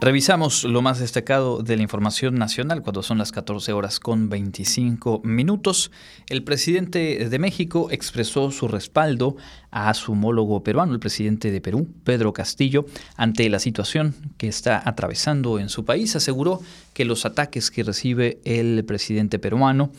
Revisamos 0.00 0.62
lo 0.62 0.80
más 0.80 1.00
destacado 1.00 1.60
de 1.60 1.76
la 1.76 1.82
información 1.82 2.36
nacional 2.36 2.82
cuando 2.82 3.02
son 3.02 3.18
las 3.18 3.32
14 3.32 3.72
horas 3.72 3.98
con 3.98 4.28
25 4.28 5.22
minutos. 5.24 5.90
El 6.28 6.44
presidente 6.44 7.28
de 7.28 7.38
México 7.40 7.88
expresó 7.90 8.52
su 8.52 8.68
respaldo 8.68 9.36
a 9.72 9.92
su 9.94 10.12
homólogo 10.12 10.62
peruano, 10.62 10.92
el 10.92 11.00
presidente 11.00 11.50
de 11.50 11.60
Perú, 11.60 11.88
Pedro 12.04 12.32
Castillo, 12.32 12.86
ante 13.16 13.48
la 13.48 13.58
situación 13.58 14.14
que 14.36 14.46
está 14.46 14.80
atravesando 14.88 15.58
en 15.58 15.68
su 15.68 15.84
país. 15.84 16.14
Aseguró 16.14 16.62
que 16.94 17.04
los 17.04 17.26
ataques 17.26 17.72
que 17.72 17.82
recibe 17.82 18.38
el 18.44 18.84
presidente 18.84 19.40
peruano 19.40 19.90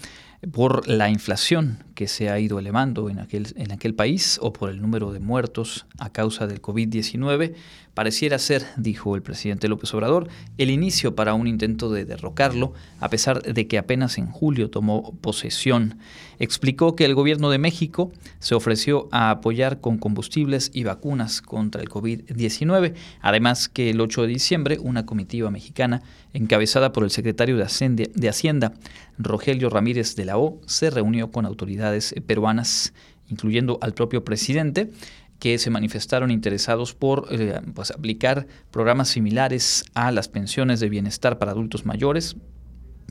por 0.54 0.88
la 0.88 1.10
inflación 1.10 1.84
que 2.00 2.08
se 2.08 2.30
ha 2.30 2.40
ido 2.40 2.60
elevando 2.60 3.10
en 3.10 3.20
aquel, 3.20 3.48
en 3.58 3.74
aquel 3.74 3.94
país 3.94 4.40
o 4.42 4.54
por 4.54 4.70
el 4.70 4.82
número 4.82 5.12
de 5.12 5.20
muertos 5.20 5.86
a 5.98 6.10
causa 6.10 6.48
del 6.48 6.62
COVID-19, 6.62 7.56
pareciera 7.94 8.40
ser, 8.40 8.66
dijo 8.78 9.18
el 9.18 9.22
presidente 9.22 9.68
López 9.68 9.94
Obrador, 9.94 10.30
el 10.58 10.70
inicio 10.70 11.16
para 11.16 11.34
un 11.34 11.48
intento 11.48 11.92
de 11.92 12.06
derrocarlo, 12.06 12.72
a 13.02 13.10
pesar 13.10 13.42
de 13.42 13.68
que 13.68 13.78
apenas 13.78 14.18
en 14.18 14.28
julio 14.28 14.70
tomó 14.70 15.14
posesión. 15.20 15.98
Explicó 16.40 16.96
que 16.96 17.04
el 17.04 17.14
gobierno 17.14 17.50
de 17.50 17.58
México 17.58 18.14
se 18.40 18.56
ofreció 18.56 19.10
a 19.12 19.32
apoyar 19.32 19.82
con 19.82 19.98
combustibles 19.98 20.72
y 20.74 20.86
vacunas 20.86 21.42
contra 21.42 21.82
el 21.82 21.90
COVID-19, 21.90 22.94
además 23.20 23.68
que 23.68 23.90
el 23.90 24.00
8 24.00 24.22
de 24.22 24.28
diciembre 24.30 24.78
una 24.80 25.06
comitiva 25.06 25.52
mexicana 25.52 26.02
encabezada 26.32 26.94
por 26.94 27.04
el 27.04 27.10
secretario 27.10 27.58
de 27.58 28.30
Hacienda, 28.30 28.72
Rogelio 29.18 29.70
Ramírez 29.70 30.16
de 30.16 30.24
la 30.24 30.38
O, 30.38 30.62
se 30.66 30.90
reunió 30.90 31.32
con 31.32 31.46
autoridades 31.46 31.89
peruanas, 32.26 32.94
incluyendo 33.28 33.78
al 33.82 33.94
propio 33.94 34.24
presidente, 34.24 34.92
que 35.40 35.58
se 35.58 35.70
manifestaron 35.70 36.32
interesados 36.32 36.94
por 36.94 37.28
eh, 37.32 37.62
pues, 37.74 37.92
aplicar 37.92 38.48
programas 38.72 39.10
similares 39.10 39.86
a 39.94 40.12
las 40.12 40.28
pensiones 40.28 40.80
de 40.80 40.90
bienestar 40.90 41.40
para 41.40 41.52
adultos 41.52 41.86
mayores 41.86 42.36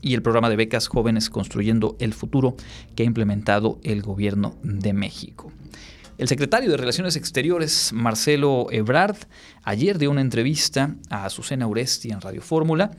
y 0.01 0.13
el 0.13 0.21
programa 0.21 0.49
de 0.49 0.55
becas 0.55 0.87
jóvenes 0.87 1.29
construyendo 1.29 1.97
el 1.99 2.13
futuro 2.13 2.55
que 2.95 3.03
ha 3.03 3.05
implementado 3.05 3.79
el 3.83 4.01
gobierno 4.01 4.55
de 4.63 4.93
México. 4.93 5.51
El 6.17 6.27
secretario 6.27 6.69
de 6.69 6.77
Relaciones 6.77 7.15
Exteriores, 7.15 7.91
Marcelo 7.93 8.67
Ebrard, 8.71 9.15
ayer 9.63 9.97
dio 9.97 10.11
una 10.11 10.21
entrevista 10.21 10.95
a 11.09 11.25
Azucena 11.25 11.65
Uresti 11.65 12.09
en 12.11 12.21
Radio 12.21 12.41
Fórmula, 12.41 12.91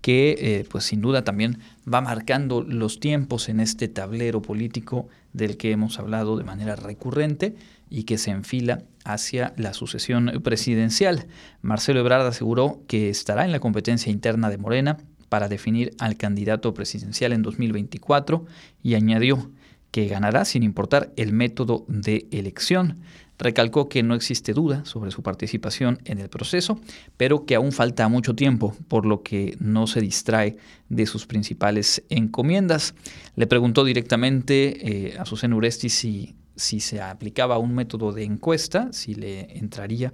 que 0.00 0.36
eh, 0.38 0.66
pues 0.68 0.84
sin 0.84 1.00
duda 1.00 1.22
también 1.22 1.60
va 1.92 2.00
marcando 2.00 2.62
los 2.62 3.00
tiempos 3.00 3.48
en 3.48 3.60
este 3.60 3.88
tablero 3.88 4.42
político 4.42 5.08
del 5.34 5.58
que 5.58 5.72
hemos 5.72 5.98
hablado 5.98 6.38
de 6.38 6.44
manera 6.44 6.76
recurrente 6.76 7.54
y 7.90 8.04
que 8.04 8.16
se 8.16 8.30
enfila 8.30 8.84
hacia 9.04 9.52
la 9.58 9.74
sucesión 9.74 10.40
presidencial. 10.42 11.26
Marcelo 11.60 12.00
Ebrard 12.00 12.26
aseguró 12.26 12.80
que 12.88 13.10
estará 13.10 13.44
en 13.44 13.52
la 13.52 13.60
competencia 13.60 14.10
interna 14.10 14.48
de 14.48 14.56
Morena 14.56 14.96
para 15.28 15.48
definir 15.48 15.94
al 15.98 16.16
candidato 16.16 16.72
presidencial 16.72 17.32
en 17.32 17.42
2024 17.42 18.46
y 18.82 18.94
añadió 18.94 19.50
que 19.90 20.08
ganará 20.08 20.44
sin 20.44 20.62
importar 20.62 21.12
el 21.16 21.32
método 21.32 21.84
de 21.88 22.26
elección. 22.32 23.00
Recalcó 23.38 23.88
que 23.88 24.02
no 24.02 24.14
existe 24.14 24.52
duda 24.52 24.84
sobre 24.84 25.10
su 25.10 25.22
participación 25.22 25.98
en 26.04 26.18
el 26.18 26.28
proceso, 26.28 26.78
pero 27.16 27.46
que 27.46 27.54
aún 27.54 27.72
falta 27.72 28.08
mucho 28.08 28.34
tiempo, 28.34 28.76
por 28.88 29.06
lo 29.06 29.22
que 29.22 29.56
no 29.60 29.86
se 29.86 30.00
distrae 30.00 30.56
de 30.88 31.06
sus 31.06 31.26
principales 31.26 32.02
encomiendas. 32.10 32.94
Le 33.34 33.46
preguntó 33.46 33.84
directamente 33.84 35.08
eh, 35.08 35.18
a 35.18 35.24
Susana 35.24 35.56
Uresti 35.56 35.88
si 35.88 36.34
si 36.56 36.80
se 36.80 37.00
aplicaba 37.00 37.58
un 37.58 37.74
método 37.74 38.12
de 38.12 38.24
encuesta, 38.24 38.92
si 38.92 39.14
le 39.14 39.58
entraría 39.58 40.12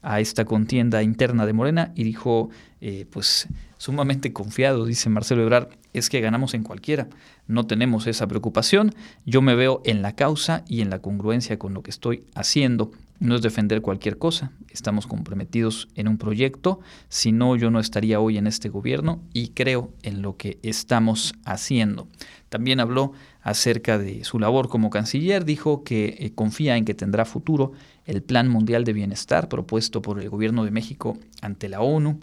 a 0.00 0.20
esta 0.20 0.44
contienda 0.44 1.02
interna 1.02 1.46
de 1.46 1.52
Morena 1.52 1.92
y 1.94 2.04
dijo, 2.04 2.50
eh, 2.80 3.06
pues 3.10 3.46
sumamente 3.82 4.32
confiado, 4.32 4.86
dice 4.86 5.10
Marcelo 5.10 5.42
Ebrard, 5.42 5.70
es 5.92 6.08
que 6.08 6.20
ganamos 6.20 6.54
en 6.54 6.62
cualquiera, 6.62 7.08
no 7.48 7.66
tenemos 7.66 8.06
esa 8.06 8.28
preocupación, 8.28 8.94
yo 9.26 9.42
me 9.42 9.56
veo 9.56 9.82
en 9.84 10.02
la 10.02 10.14
causa 10.14 10.62
y 10.68 10.82
en 10.82 10.90
la 10.90 11.00
congruencia 11.00 11.58
con 11.58 11.74
lo 11.74 11.82
que 11.82 11.90
estoy 11.90 12.22
haciendo, 12.36 12.92
no 13.18 13.34
es 13.34 13.42
defender 13.42 13.82
cualquier 13.82 14.18
cosa, 14.18 14.52
estamos 14.70 15.08
comprometidos 15.08 15.88
en 15.96 16.06
un 16.06 16.16
proyecto, 16.16 16.78
si 17.08 17.32
no 17.32 17.56
yo 17.56 17.72
no 17.72 17.80
estaría 17.80 18.20
hoy 18.20 18.38
en 18.38 18.46
este 18.46 18.68
gobierno 18.68 19.20
y 19.32 19.48
creo 19.48 19.90
en 20.04 20.22
lo 20.22 20.36
que 20.36 20.60
estamos 20.62 21.34
haciendo. 21.44 22.06
También 22.50 22.78
habló 22.78 23.14
acerca 23.42 23.98
de 23.98 24.22
su 24.22 24.38
labor 24.38 24.68
como 24.68 24.90
canciller, 24.90 25.44
dijo 25.44 25.82
que 25.82 26.16
eh, 26.20 26.32
confía 26.36 26.76
en 26.76 26.84
que 26.84 26.94
tendrá 26.94 27.24
futuro 27.24 27.72
el 28.04 28.22
Plan 28.22 28.48
Mundial 28.48 28.84
de 28.84 28.92
Bienestar 28.92 29.48
propuesto 29.48 30.02
por 30.02 30.20
el 30.20 30.30
Gobierno 30.30 30.64
de 30.64 30.70
México 30.70 31.18
ante 31.40 31.68
la 31.68 31.80
ONU. 31.80 32.20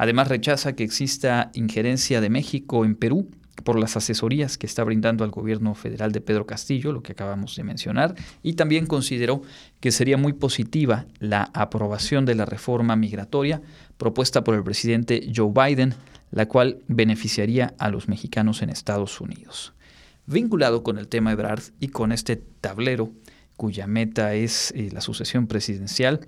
Además 0.00 0.28
rechaza 0.28 0.72
que 0.72 0.82
exista 0.82 1.50
injerencia 1.52 2.22
de 2.22 2.30
México 2.30 2.86
en 2.86 2.94
Perú 2.94 3.28
por 3.64 3.78
las 3.78 3.98
asesorías 3.98 4.56
que 4.56 4.64
está 4.64 4.82
brindando 4.82 5.24
al 5.24 5.30
gobierno 5.30 5.74
federal 5.74 6.10
de 6.10 6.22
Pedro 6.22 6.46
Castillo, 6.46 6.90
lo 6.90 7.02
que 7.02 7.12
acabamos 7.12 7.54
de 7.54 7.64
mencionar, 7.64 8.14
y 8.42 8.54
también 8.54 8.86
consideró 8.86 9.42
que 9.78 9.92
sería 9.92 10.16
muy 10.16 10.32
positiva 10.32 11.04
la 11.18 11.50
aprobación 11.52 12.24
de 12.24 12.34
la 12.34 12.46
reforma 12.46 12.96
migratoria 12.96 13.60
propuesta 13.98 14.42
por 14.42 14.54
el 14.54 14.64
presidente 14.64 15.30
Joe 15.36 15.52
Biden, 15.52 15.92
la 16.30 16.48
cual 16.48 16.78
beneficiaría 16.88 17.74
a 17.76 17.90
los 17.90 18.08
mexicanos 18.08 18.62
en 18.62 18.70
Estados 18.70 19.20
Unidos. 19.20 19.74
Vinculado 20.24 20.82
con 20.82 20.96
el 20.96 21.08
tema 21.08 21.32
Ebrard 21.32 21.74
y 21.78 21.88
con 21.88 22.12
este 22.12 22.36
tablero 22.36 23.12
cuya 23.58 23.86
meta 23.86 24.32
es 24.32 24.72
eh, 24.74 24.88
la 24.90 25.02
sucesión 25.02 25.46
presidencial, 25.46 26.20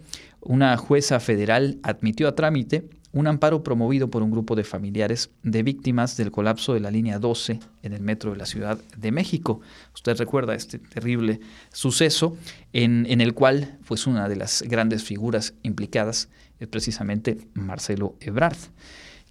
una 0.42 0.76
jueza 0.76 1.18
federal 1.20 1.78
admitió 1.82 2.28
a 2.28 2.34
trámite 2.34 2.90
un 3.12 3.26
amparo 3.26 3.62
promovido 3.62 4.10
por 4.10 4.22
un 4.22 4.30
grupo 4.30 4.56
de 4.56 4.64
familiares 4.64 5.30
de 5.42 5.62
víctimas 5.62 6.16
del 6.16 6.30
colapso 6.30 6.74
de 6.74 6.80
la 6.80 6.90
línea 6.90 7.18
12 7.18 7.60
en 7.82 7.92
el 7.92 8.00
metro 8.00 8.32
de 8.32 8.38
la 8.38 8.46
Ciudad 8.46 8.78
de 8.96 9.12
México. 9.12 9.60
Usted 9.94 10.16
recuerda 10.16 10.54
este 10.54 10.78
terrible 10.78 11.40
suceso 11.72 12.36
en, 12.72 13.20
el 13.20 13.34
cual 13.34 13.78
pues 13.86 14.06
una 14.06 14.28
de 14.28 14.36
las 14.36 14.62
grandes 14.62 15.04
figuras 15.04 15.54
implicadas 15.62 16.30
es 16.58 16.68
precisamente 16.68 17.38
Marcelo 17.54 18.16
Ebrard, 18.20 18.56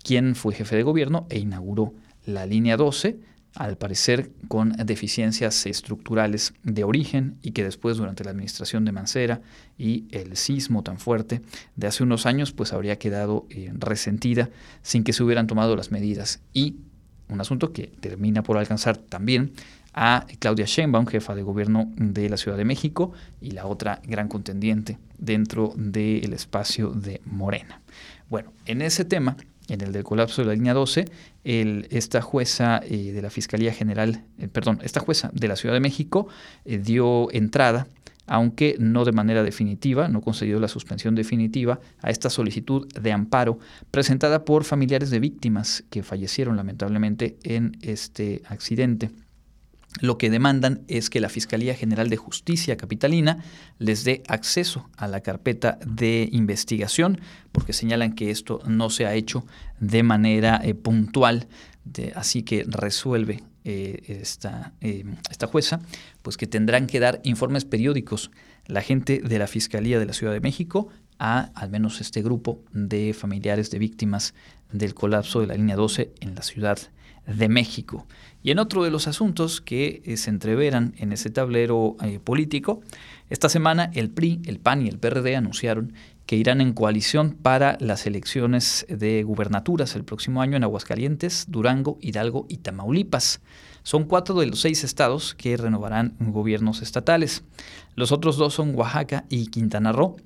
quien 0.04 0.36
fue 0.36 0.54
jefe 0.54 0.76
de 0.76 0.84
gobierno 0.84 1.26
e 1.30 1.40
inauguró 1.40 1.94
la 2.26 2.46
línea 2.46 2.78
12 2.78 3.31
al 3.56 3.78
parecer 3.78 4.32
con 4.48 4.72
deficiencias 4.72 5.66
estructurales 5.66 6.54
de 6.64 6.84
origen 6.84 7.38
y 7.42 7.52
que 7.52 7.64
después 7.64 7.98
durante 7.98 8.24
la 8.24 8.32
administración 8.32 8.86
de 8.86 8.92
Mancera 8.92 9.42
y 9.78 10.06
el 10.12 10.38
sismo 10.38 10.84
tan 10.84 11.00
fuerte 11.00 11.42
de 11.76 11.88
hace 11.88 12.04
unos 12.04 12.26
años 12.26 12.54
pues 12.54 12.72
habría 12.72 12.98
quedado 12.98 13.46
eh, 13.50 13.72
resentida 13.74 14.50
sin 14.82 15.04
que 15.04 15.14
se 15.14 15.24
hubieran 15.24 15.48
tomado 15.48 15.76
las 15.76 15.92
medidas 15.92 16.42
y 16.54 16.78
un 17.28 17.42
asunto 17.42 17.72
que 17.72 17.88
termina 17.88 18.44
por 18.44 18.58
alcanzar 18.58 18.98
también 18.98 19.54
a 19.94 20.26
Claudia 20.40 20.66
Sheinbaum, 20.66 21.06
jefa 21.06 21.36
de 21.36 21.44
gobierno 21.44 21.92
de 21.96 22.30
la 22.30 22.38
Ciudad 22.38 22.58
de 22.58 22.66
México 22.66 23.12
y 23.42 23.52
la 23.52 23.66
otra 23.66 24.02
gran 24.06 24.28
contendiente 24.28 24.98
dentro 25.18 25.74
del 25.76 26.34
espacio 26.34 26.92
de 26.92 27.22
Morena. 27.26 27.82
Bueno, 28.30 28.54
en 28.66 28.82
ese 28.82 29.04
tema 29.04 29.36
en 29.68 29.82
el 29.82 29.92
del 29.92 30.04
colapso 30.04 30.42
de 30.42 30.48
la 30.48 30.54
línea 30.54 30.74
12, 30.74 31.06
esta 31.44 32.22
jueza 32.22 32.82
eh, 32.84 33.12
de 33.12 33.22
la 33.22 33.30
Fiscalía 33.30 33.74
General, 33.74 34.24
eh, 34.38 34.48
perdón, 34.48 34.80
esta 34.84 35.00
jueza 35.00 35.32
de 35.34 35.48
la 35.48 35.56
Ciudad 35.56 35.74
de 35.74 35.80
México 35.80 36.28
eh, 36.66 36.78
dio 36.78 37.32
entrada, 37.32 37.88
aunque 38.28 38.76
no 38.80 39.04
de 39.06 39.12
manera 39.12 39.44
definitiva, 39.44 40.08
no 40.08 40.22
concedió 40.22 40.60
la 40.60 40.68
suspensión 40.68 41.16
definitiva 41.16 41.80
a 42.02 42.12
esta 42.12 42.30
solicitud 42.30 42.88
de 42.94 43.12
amparo 43.12 43.60
presentada 43.90 44.46
por 44.46 44.64
familiares 44.64 45.10
de 45.10 45.20
víctimas 45.20 45.84
que 45.90 46.04
fallecieron 46.04 46.56
lamentablemente 46.56 47.38
en 47.44 47.78
este 47.82 48.42
accidente 48.46 49.12
lo 50.00 50.18
que 50.18 50.30
demandan 50.30 50.82
es 50.88 51.10
que 51.10 51.20
la 51.20 51.30
Fiscalía 51.30 51.76
General 51.76 52.10
de 52.10 52.18
Justicia 52.18 52.78
Capitalina 52.78 53.44
les 53.78 54.04
dé 54.04 54.24
acceso 54.28 54.90
a 54.96 55.08
la 55.08 55.22
carpeta 55.22 55.78
de 55.86 56.30
investigación, 56.32 57.20
porque 57.52 57.74
señalan 57.74 58.14
que 58.16 58.32
esto 58.32 58.62
no 58.66 58.90
se 58.90 59.06
ha 59.06 59.14
hecho 59.14 59.46
de 59.80 60.04
manera 60.04 60.62
eh, 60.64 60.74
puntual, 60.74 61.48
así 62.16 62.44
que 62.44 62.64
resuelve 62.68 63.44
eh, 63.66 64.02
esta, 64.22 64.74
eh, 64.82 65.04
esta 65.30 65.48
jueza, 65.48 65.82
pues 66.22 66.38
que 66.38 66.48
tendrán 66.48 66.88
que 66.88 67.00
dar 67.00 67.20
informes 67.24 67.66
periódicos 67.66 68.32
la 68.68 68.82
gente 68.82 69.20
de 69.20 69.40
la 69.40 69.48
Fiscalía 69.48 70.00
de 70.00 70.06
la 70.06 70.14
Ciudad 70.14 70.34
de 70.34 70.40
México 70.40 70.88
a 71.20 71.52
al 71.54 71.70
menos 71.70 72.02
este 72.02 72.24
grupo 72.24 72.64
de 72.72 73.14
familiares 73.14 73.70
de 73.70 73.78
víctimas 73.78 74.34
del 74.72 74.94
colapso 74.94 75.42
de 75.42 75.48
la 75.48 75.56
línea 75.56 75.76
12 75.76 76.12
en 76.22 76.34
la 76.34 76.42
Ciudad 76.42 76.80
de 77.28 77.50
México. 77.50 78.08
Y 78.44 78.52
en 78.52 78.60
otro 78.60 78.84
de 78.84 78.92
los 78.92 79.08
asuntos 79.08 79.62
que 79.62 80.02
eh, 80.06 80.18
se 80.18 80.30
entreveran 80.30 80.94
en 80.98 81.12
ese 81.12 81.30
tablero 81.30 81.96
eh, 82.04 82.20
político, 82.20 82.82
esta 83.30 83.50
semana 83.50 83.92
el 83.94 84.10
PRI, 84.10 84.42
el 84.46 84.60
PAN 84.60 84.82
y 84.82 84.90
el 84.90 84.98
PRD 84.98 85.36
anunciaron 85.36 85.94
que 86.26 86.36
irán 86.38 86.62
en 86.62 86.74
coalición 86.74 87.34
para 87.34 87.78
las 87.80 88.08
elecciones 88.08 88.86
de 88.90 89.24
gubernaturas 89.24 89.96
el 89.96 90.04
próximo 90.04 90.42
año 90.42 90.58
en 90.58 90.64
Aguascalientes, 90.64 91.46
Durango, 91.50 91.98
Hidalgo 92.02 92.46
y 92.50 92.58
Tamaulipas. 92.58 93.42
Son 93.84 94.06
cuatro 94.06 94.40
de 94.40 94.48
los 94.48 94.62
seis 94.62 94.84
estados 94.84 95.36
que 95.36 95.58
renovarán 95.58 96.16
gobiernos 96.20 96.82
estatales. 96.82 97.44
Los 97.96 98.12
otros 98.12 98.38
dos 98.38 98.54
son 98.54 98.76
Oaxaca 98.76 99.26
y 99.30 99.48
Quintana 99.48 99.92
Roo. 99.92 100.18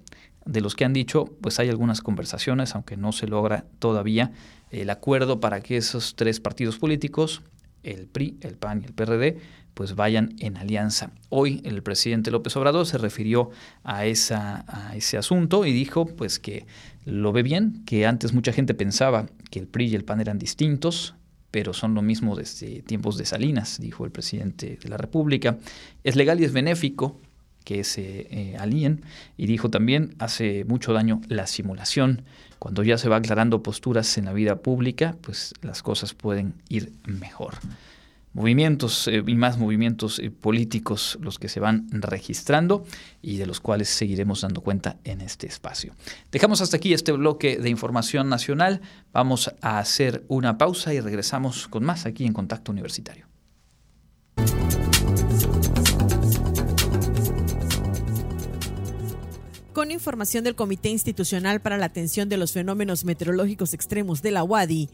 de 0.46 0.62
los 0.62 0.76
que 0.76 0.86
han 0.86 0.94
dicho, 0.94 1.26
pues 1.42 1.60
hay 1.60 1.70
algunas 1.70 2.02
conversaciones, 2.02 2.76
aunque 2.76 2.98
no 2.98 3.12
se 3.12 3.26
logra 3.26 3.66
todavía 3.80 4.32
el 4.70 4.92
acuerdo 4.92 5.40
para 5.40 5.62
que 5.62 5.78
esos 5.78 6.16
tres 6.16 6.40
partidos 6.40 6.78
políticos, 6.78 7.42
el 7.86 8.08
PRI, 8.08 8.38
el 8.42 8.56
PAN 8.56 8.82
y 8.82 8.86
el 8.86 8.94
PRD, 8.94 9.38
pues 9.74 9.96
vayan 9.96 10.36
en 10.40 10.58
alianza. 10.58 11.12
Hoy 11.30 11.62
el 11.66 11.84
presidente 11.84 12.32
López 12.32 12.56
Obrador 12.56 12.86
se 12.86 12.98
refirió 12.98 13.52
a, 13.84 14.06
esa, 14.06 14.66
a 14.68 14.96
ese 14.96 15.18
asunto 15.18 15.66
y 15.66 15.74
dijo 15.74 16.06
pues 16.06 16.40
que 16.40 16.66
lo 17.04 17.32
ve 17.32 17.44
bien, 17.44 17.84
que 17.86 18.06
antes 18.06 18.34
mucha 18.34 18.54
gente 18.54 18.74
pensaba 18.74 19.28
que 19.52 19.60
el 19.60 19.68
PRI 19.68 19.88
y 19.88 19.96
el 19.96 20.06
PAN 20.06 20.22
eran 20.22 20.40
distintos, 20.40 21.16
pero 21.52 21.74
son 21.74 21.94
lo 21.94 22.02
mismo 22.02 22.36
desde 22.36 22.82
tiempos 22.82 23.18
de 23.18 23.26
Salinas, 23.26 23.80
dijo 23.80 24.06
el 24.06 24.12
presidente 24.12 24.78
de 24.82 24.90
la 24.90 24.98
República. 24.98 25.58
Es 26.04 26.16
legal 26.16 26.42
y 26.42 26.44
es 26.44 26.52
benéfico 26.52 27.22
que 27.66 27.84
se 27.84 28.28
eh, 28.32 28.56
alíen 28.58 29.02
y 29.36 29.48
dijo 29.48 29.70
también 29.70 30.16
hace 30.20 30.64
mucho 30.64 30.94
daño 30.94 31.20
la 31.28 31.48
simulación. 31.48 32.22
Cuando 32.60 32.84
ya 32.84 32.98
se 32.98 33.10
va 33.10 33.18
aclarando 33.18 33.62
posturas 33.62 34.18
en 34.18 34.26
la 34.26 34.34
vida 34.34 34.62
pública, 34.62 35.18
pues 35.22 35.54
las 35.62 35.84
cosas 35.84 36.14
pueden 36.14 36.54
ir 36.70 36.94
mejor 37.06 37.56
movimientos 38.36 39.08
eh, 39.08 39.24
y 39.26 39.36
más 39.36 39.58
movimientos 39.58 40.20
eh, 40.20 40.30
políticos 40.30 41.18
los 41.22 41.40
que 41.40 41.50
se 41.50 41.60
van 41.60 41.88
registrando 41.90 42.86
y 43.22 43.38
de 43.38 43.48
los 43.48 43.62
cuales 43.62 43.90
seguiremos 43.90 44.42
dando 44.42 44.62
cuenta 44.62 44.98
en 45.06 45.22
este 45.22 45.48
espacio. 45.48 45.96
Dejamos 46.32 46.62
hasta 46.62 46.78
aquí 46.78 46.94
este 46.94 47.14
bloque 47.14 47.58
de 47.58 47.70
información 47.70 48.30
nacional. 48.30 48.82
Vamos 49.14 49.52
a 49.62 49.80
hacer 49.80 50.26
una 50.28 50.58
pausa 50.58 50.94
y 50.94 51.00
regresamos 51.00 51.68
con 51.70 51.86
más 51.86 52.06
aquí 52.06 52.26
en 52.26 52.34
Contacto 52.34 52.72
Universitario. 52.72 53.26
Con 59.76 59.92
información 59.92 60.46
del 60.46 60.56
Comité 60.56 60.88
Institucional 60.88 61.60
para 61.60 61.78
la 61.78 61.88
Atención 61.88 62.30
de 62.30 62.38
los 62.38 62.54
Fenómenos 62.54 63.04
Meteorológicos 63.04 63.74
Extremos 63.74 64.22
de 64.22 64.32
la 64.32 64.42
UADI, 64.42 64.90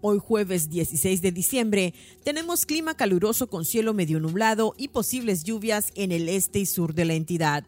Hoy 0.00 0.20
jueves 0.20 0.70
16 0.70 1.20
de 1.20 1.32
diciembre 1.32 1.92
tenemos 2.24 2.64
clima 2.64 2.94
caluroso 2.96 3.50
con 3.50 3.66
cielo 3.66 3.92
medio 3.92 4.20
nublado 4.20 4.72
y 4.78 4.88
posibles 4.88 5.44
lluvias 5.44 5.92
en 5.96 6.12
el 6.12 6.30
este 6.30 6.60
y 6.60 6.66
sur 6.66 6.94
de 6.94 7.04
la 7.04 7.12
entidad. 7.12 7.62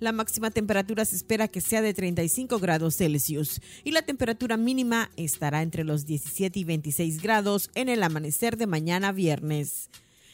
La 0.00 0.12
máxima 0.12 0.50
temperatura 0.50 1.04
se 1.04 1.16
espera 1.16 1.48
que 1.48 1.60
sea 1.60 1.82
de 1.82 1.92
35 1.92 2.60
grados 2.60 2.96
Celsius 2.96 3.60
y 3.84 3.90
la 3.90 4.00
temperatura 4.00 4.56
mínima 4.56 5.10
estará 5.18 5.60
entre 5.60 5.84
los 5.84 6.06
17 6.06 6.58
y 6.58 6.64
26 6.64 7.20
grados 7.20 7.68
en 7.74 7.90
el 7.90 8.02
amanecer 8.02 8.56
de 8.56 8.66
mañana 8.66 9.12
viernes. 9.12 9.90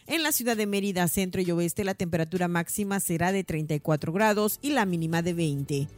En 0.07 0.25
la 0.25 0.33
ciudad 0.33 0.57
de 0.57 0.67
Mérida, 0.67 1.07
centro 1.07 1.41
y 1.41 1.51
oeste, 1.53 1.85
la 1.85 1.95
temperatura 1.95 2.49
máxima 2.49 2.99
será 2.99 3.31
de 3.31 3.45
34 3.45 4.13
grados 4.13 4.59
y 4.61 4.71
la 4.71 4.85
mínima 4.85 5.23
de 5.23 5.33
20. 5.33 5.89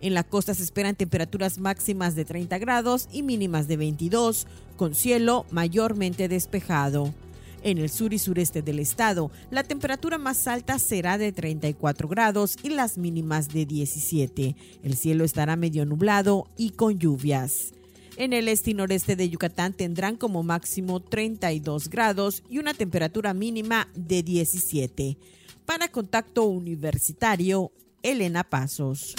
En 0.00 0.14
la 0.14 0.24
costa 0.24 0.52
se 0.52 0.64
esperan 0.64 0.96
temperaturas 0.96 1.58
máximas 1.58 2.16
de 2.16 2.24
30 2.24 2.58
grados 2.58 3.08
y 3.12 3.22
mínimas 3.22 3.68
de 3.68 3.76
22, 3.76 4.48
con 4.76 4.96
cielo 4.96 5.46
mayormente 5.52 6.26
despejado. 6.26 7.14
En 7.62 7.78
el 7.78 7.88
sur 7.88 8.12
y 8.12 8.18
sureste 8.18 8.62
del 8.62 8.80
estado, 8.80 9.30
la 9.52 9.62
temperatura 9.62 10.18
más 10.18 10.48
alta 10.48 10.80
será 10.80 11.16
de 11.16 11.30
34 11.30 12.08
grados 12.08 12.56
y 12.64 12.70
las 12.70 12.98
mínimas 12.98 13.48
de 13.50 13.64
17. 13.64 14.56
El 14.82 14.96
cielo 14.96 15.22
estará 15.22 15.54
medio 15.54 15.86
nublado 15.86 16.48
y 16.56 16.70
con 16.70 16.98
lluvias. 16.98 17.72
En 18.16 18.32
el 18.32 18.48
este 18.48 18.70
y 18.70 18.74
noreste 18.74 19.16
de 19.16 19.28
Yucatán 19.30 19.72
tendrán 19.72 20.16
como 20.16 20.42
máximo 20.42 21.00
32 21.00 21.88
grados 21.88 22.42
y 22.48 22.58
una 22.58 22.74
temperatura 22.74 23.32
mínima 23.32 23.88
de 23.94 24.22
17. 24.22 25.16
Para 25.64 25.88
contacto 25.88 26.44
universitario, 26.44 27.72
Elena 28.02 28.44
Pasos. 28.44 29.14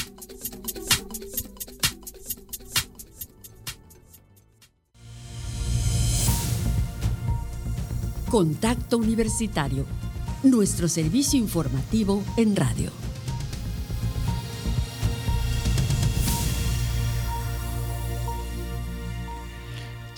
Contacto 8.30 8.98
Universitario, 8.98 9.86
nuestro 10.42 10.88
servicio 10.88 11.40
informativo 11.40 12.24
en 12.36 12.56
radio. 12.56 13.03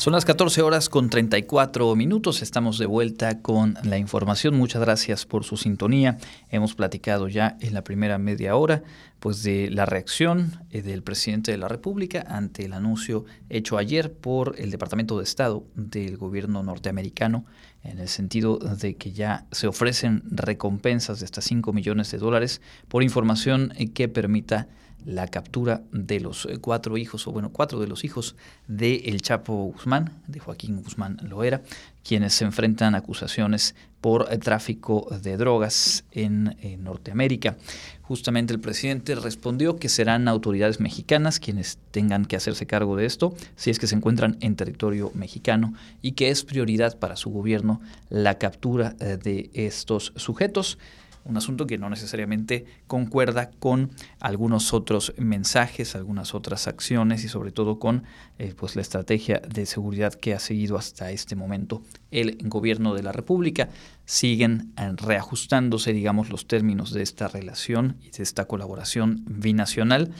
Son 0.05 0.13
las 0.13 0.23
14 0.23 0.61
horas 0.61 0.87
con 0.87 1.09
34 1.09 1.95
minutos. 1.95 2.43
Estamos 2.43 2.77
de 2.77 2.85
vuelta 2.85 3.41
con 3.41 3.75
la 3.81 3.97
información. 3.97 4.55
Muchas 4.55 4.79
gracias 4.79 5.25
por 5.25 5.43
su 5.43 5.57
sintonía. 5.57 6.19
Hemos 6.51 6.75
platicado 6.75 7.27
ya 7.27 7.57
en 7.59 7.73
la 7.73 7.83
primera 7.83 8.19
media 8.19 8.55
hora 8.55 8.83
pues 9.19 9.41
de 9.41 9.71
la 9.71 9.87
reacción 9.87 10.59
eh, 10.69 10.83
del 10.83 11.01
presidente 11.01 11.49
de 11.49 11.57
la 11.57 11.69
República 11.69 12.23
ante 12.27 12.65
el 12.65 12.73
anuncio 12.73 13.25
hecho 13.49 13.79
ayer 13.79 14.13
por 14.13 14.53
el 14.59 14.69
Departamento 14.69 15.17
de 15.17 15.23
Estado 15.23 15.65
del 15.73 16.17
gobierno 16.17 16.61
norteamericano 16.61 17.43
en 17.83 17.97
el 17.97 18.07
sentido 18.07 18.59
de 18.59 18.97
que 18.97 19.11
ya 19.11 19.47
se 19.51 19.65
ofrecen 19.65 20.21
recompensas 20.27 21.19
de 21.19 21.25
hasta 21.25 21.41
5 21.41 21.73
millones 21.73 22.11
de 22.11 22.19
dólares 22.19 22.61
por 22.89 23.01
información 23.01 23.73
que 23.95 24.07
permita 24.07 24.67
la 25.05 25.27
captura 25.27 25.83
de 25.91 26.19
los 26.19 26.45
eh, 26.45 26.57
cuatro 26.59 26.97
hijos, 26.97 27.27
o 27.27 27.31
bueno, 27.31 27.49
cuatro 27.51 27.79
de 27.79 27.87
los 27.87 28.03
hijos 28.03 28.35
de 28.67 28.95
El 29.05 29.21
Chapo 29.21 29.53
Guzmán, 29.53 30.11
de 30.27 30.39
Joaquín 30.39 30.81
Guzmán 30.81 31.17
Loera, 31.21 31.61
quienes 32.03 32.33
se 32.33 32.45
enfrentan 32.45 32.95
a 32.95 32.99
acusaciones 32.99 33.75
por 34.01 34.27
eh, 34.31 34.37
tráfico 34.37 35.07
de 35.21 35.37
drogas 35.37 36.03
en, 36.11 36.57
en, 36.61 36.83
Norteamérica. 36.83 37.57
Justamente 38.01 38.53
el 38.53 38.59
presidente 38.59 39.15
respondió 39.15 39.77
que 39.77 39.89
serán 39.89 40.27
autoridades 40.27 40.79
mexicanas 40.79 41.39
quienes 41.39 41.79
tengan 41.89 42.25
que 42.25 42.35
hacerse 42.35 42.67
cargo 42.67 42.95
de 42.95 43.07
esto 43.07 43.33
si 43.55 43.71
es 43.71 43.79
que 43.79 43.87
se 43.87 43.95
encuentran 43.95 44.37
en 44.41 44.55
territorio 44.55 45.11
mexicano 45.15 45.73
y 46.03 46.11
que 46.11 46.29
es 46.29 46.43
prioridad 46.43 46.99
para 46.99 47.15
su 47.15 47.31
gobierno 47.31 47.81
la 48.09 48.37
captura 48.37 48.95
eh, 48.99 49.17
de 49.17 49.49
estos 49.53 50.13
sujetos 50.15 50.77
un 51.25 51.37
asunto 51.37 51.67
que 51.67 51.77
no 51.77 51.89
necesariamente 51.89 52.65
concuerda 52.87 53.49
con 53.51 53.91
algunos 54.19 54.73
otros 54.73 55.13
mensajes, 55.17 55.95
algunas 55.95 56.33
otras 56.33 56.67
acciones 56.67 57.23
y 57.23 57.27
sobre 57.27 57.51
todo 57.51 57.79
con 57.79 58.03
eh, 58.37 58.53
pues 58.55 58.75
la 58.75 58.81
estrategia 58.81 59.41
de 59.41 59.65
seguridad 59.65 60.13
que 60.13 60.33
ha 60.33 60.39
seguido 60.39 60.77
hasta 60.77 61.11
este 61.11 61.35
momento 61.35 61.81
el 62.11 62.37
gobierno 62.43 62.93
de 62.93 63.03
la 63.03 63.11
República. 63.11 63.69
Siguen 64.05 64.73
eh, 64.77 64.91
reajustándose, 64.95 65.93
digamos, 65.93 66.29
los 66.29 66.47
términos 66.47 66.93
de 66.93 67.01
esta 67.01 67.27
relación 67.27 67.97
y 68.01 68.11
de 68.11 68.23
esta 68.23 68.45
colaboración 68.45 69.23
binacional 69.27 70.13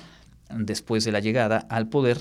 después 0.50 1.06
de 1.06 1.12
la 1.12 1.20
llegada 1.20 1.66
al 1.70 1.88
poder 1.88 2.18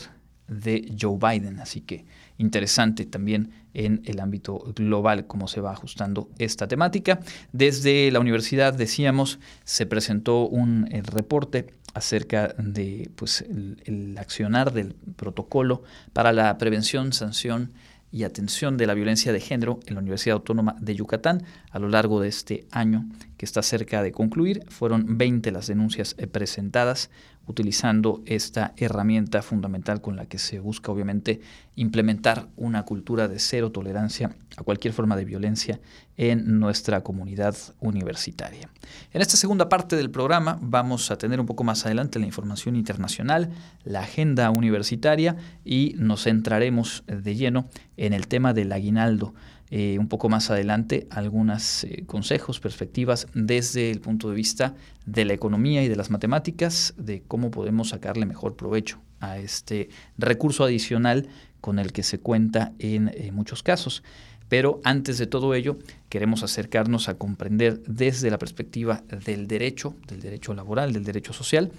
de 0.48 0.94
Joe 1.00 1.18
Biden. 1.18 1.60
Así 1.60 1.80
que 1.80 2.04
interesante 2.38 3.06
también 3.06 3.50
en 3.74 4.02
el 4.04 4.20
ámbito 4.20 4.72
global 4.74 5.26
cómo 5.26 5.48
se 5.48 5.60
va 5.60 5.72
ajustando 5.72 6.28
esta 6.38 6.68
temática. 6.68 7.20
Desde 7.52 8.10
la 8.10 8.20
universidad, 8.20 8.74
decíamos, 8.74 9.38
se 9.64 9.86
presentó 9.86 10.46
un 10.46 10.88
eh, 10.90 11.02
reporte 11.02 11.74
acerca 11.94 12.54
de 12.58 13.10
pues, 13.14 13.42
el, 13.42 14.16
accionar 14.18 14.72
del 14.72 14.94
protocolo 14.94 15.82
para 16.12 16.32
la 16.32 16.58
prevención, 16.58 17.12
sanción 17.12 17.72
y 18.10 18.22
atención 18.22 18.76
de 18.76 18.86
la 18.86 18.94
violencia 18.94 19.32
de 19.32 19.40
género 19.40 19.80
en 19.86 19.94
la 19.94 20.00
Universidad 20.00 20.34
Autónoma 20.34 20.76
de 20.80 20.94
Yucatán 20.94 21.42
a 21.70 21.80
lo 21.80 21.88
largo 21.88 22.20
de 22.20 22.28
este 22.28 22.64
año 22.70 23.08
que 23.36 23.44
está 23.44 23.60
cerca 23.62 24.02
de 24.02 24.12
concluir. 24.12 24.62
Fueron 24.68 25.18
20 25.18 25.50
las 25.50 25.66
denuncias 25.66 26.14
eh, 26.18 26.28
presentadas, 26.28 27.10
utilizando 27.46 28.22
esta 28.26 28.72
herramienta 28.76 29.42
fundamental 29.42 30.00
con 30.00 30.16
la 30.16 30.26
que 30.26 30.38
se 30.38 30.58
busca 30.58 30.92
obviamente 30.92 31.40
implementar 31.76 32.48
una 32.56 32.84
cultura 32.84 33.28
de 33.28 33.38
cero 33.38 33.70
tolerancia 33.70 34.34
a 34.56 34.62
cualquier 34.62 34.94
forma 34.94 35.16
de 35.16 35.24
violencia 35.24 35.80
en 36.16 36.60
nuestra 36.60 37.02
comunidad 37.02 37.56
universitaria. 37.80 38.70
En 39.12 39.20
esta 39.20 39.36
segunda 39.36 39.68
parte 39.68 39.96
del 39.96 40.10
programa 40.10 40.58
vamos 40.62 41.10
a 41.10 41.18
tener 41.18 41.40
un 41.40 41.46
poco 41.46 41.64
más 41.64 41.84
adelante 41.84 42.18
la 42.18 42.26
información 42.26 42.76
internacional, 42.76 43.50
la 43.84 44.00
agenda 44.00 44.50
universitaria 44.50 45.36
y 45.64 45.94
nos 45.98 46.24
centraremos 46.24 47.04
de 47.06 47.34
lleno 47.34 47.68
en 47.96 48.12
el 48.12 48.28
tema 48.28 48.52
del 48.52 48.72
aguinaldo. 48.72 49.34
Eh, 49.76 49.98
un 49.98 50.06
poco 50.06 50.28
más 50.28 50.52
adelante 50.52 51.08
algunos 51.10 51.82
eh, 51.82 52.04
consejos, 52.06 52.60
perspectivas 52.60 53.26
desde 53.34 53.90
el 53.90 54.00
punto 54.00 54.30
de 54.30 54.36
vista 54.36 54.76
de 55.04 55.24
la 55.24 55.32
economía 55.32 55.82
y 55.82 55.88
de 55.88 55.96
las 55.96 56.10
matemáticas, 56.10 56.94
de 56.96 57.24
cómo 57.26 57.50
podemos 57.50 57.88
sacarle 57.88 58.24
mejor 58.24 58.54
provecho 58.54 59.00
a 59.18 59.36
este 59.38 59.88
recurso 60.16 60.62
adicional 60.62 61.26
con 61.60 61.80
el 61.80 61.90
que 61.90 62.04
se 62.04 62.20
cuenta 62.20 62.72
en 62.78 63.10
muchos 63.32 63.64
casos. 63.64 64.04
Pero 64.48 64.80
antes 64.84 65.18
de 65.18 65.26
todo 65.26 65.54
ello, 65.54 65.76
queremos 66.08 66.44
acercarnos 66.44 67.08
a 67.08 67.18
comprender 67.18 67.82
desde 67.82 68.30
la 68.30 68.38
perspectiva 68.38 69.02
del 69.26 69.48
derecho, 69.48 69.96
del 70.06 70.20
derecho 70.20 70.54
laboral, 70.54 70.92
del 70.92 71.02
derecho 71.02 71.32
social, 71.32 71.72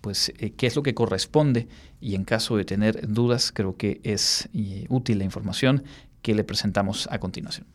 pues 0.00 0.32
eh, 0.38 0.52
qué 0.52 0.66
es 0.66 0.76
lo 0.76 0.82
que 0.82 0.94
corresponde 0.94 1.68
y 2.00 2.14
en 2.14 2.24
caso 2.24 2.56
de 2.56 2.64
tener 2.64 3.12
dudas 3.12 3.52
creo 3.52 3.76
que 3.76 4.00
es 4.04 4.48
útil 4.88 5.18
la 5.18 5.24
información 5.24 5.84
que 6.22 6.34
le 6.34 6.44
presentamos 6.44 7.08
a 7.10 7.18
continuación. 7.18 7.66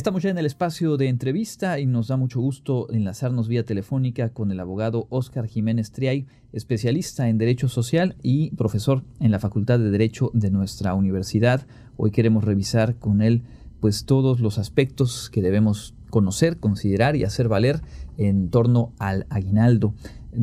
Estamos 0.00 0.22
ya 0.22 0.30
en 0.30 0.38
el 0.38 0.46
espacio 0.46 0.96
de 0.96 1.08
entrevista 1.08 1.78
y 1.78 1.84
nos 1.84 2.08
da 2.08 2.16
mucho 2.16 2.40
gusto 2.40 2.86
enlazarnos 2.90 3.48
vía 3.48 3.66
telefónica 3.66 4.32
con 4.32 4.50
el 4.50 4.58
abogado 4.58 5.06
Óscar 5.10 5.46
Jiménez 5.46 5.92
Triay, 5.92 6.26
especialista 6.54 7.28
en 7.28 7.36
Derecho 7.36 7.68
Social 7.68 8.16
y 8.22 8.56
profesor 8.56 9.02
en 9.20 9.30
la 9.30 9.38
Facultad 9.38 9.78
de 9.78 9.90
Derecho 9.90 10.30
de 10.32 10.50
nuestra 10.50 10.94
universidad. 10.94 11.66
Hoy 11.98 12.12
queremos 12.12 12.44
revisar 12.44 12.98
con 12.98 13.20
él 13.20 13.42
pues 13.82 14.06
todos 14.06 14.40
los 14.40 14.56
aspectos 14.56 15.28
que 15.28 15.42
debemos 15.42 15.94
conocer, 16.08 16.58
considerar 16.58 17.14
y 17.14 17.24
hacer 17.24 17.48
valer 17.48 17.82
en 18.16 18.50
torno 18.50 18.94
al 18.98 19.26
aguinaldo. 19.28 19.92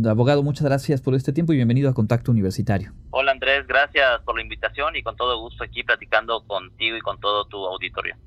Abogado, 0.08 0.44
muchas 0.44 0.66
gracias 0.66 1.02
por 1.02 1.16
este 1.16 1.34
tiempo 1.34 1.52
y 1.54 1.56
bienvenido 1.56 1.90
a 1.90 1.96
Contacto 1.96 2.32
Universitario. 2.32 2.94
Hola 3.10 3.32
Andrés, 3.32 3.66
gracias 3.66 4.22
por 4.22 4.36
la 4.36 4.44
invitación 4.44 4.96
y 4.96 5.02
con 5.02 5.16
todo 5.16 5.42
gusto 5.42 5.64
aquí 5.64 5.82
platicando 5.82 6.46
contigo 6.46 6.96
y 6.96 7.02
con 7.02 7.20
todo 7.20 7.48
tu 7.48 7.58
auditorio. 7.66 8.18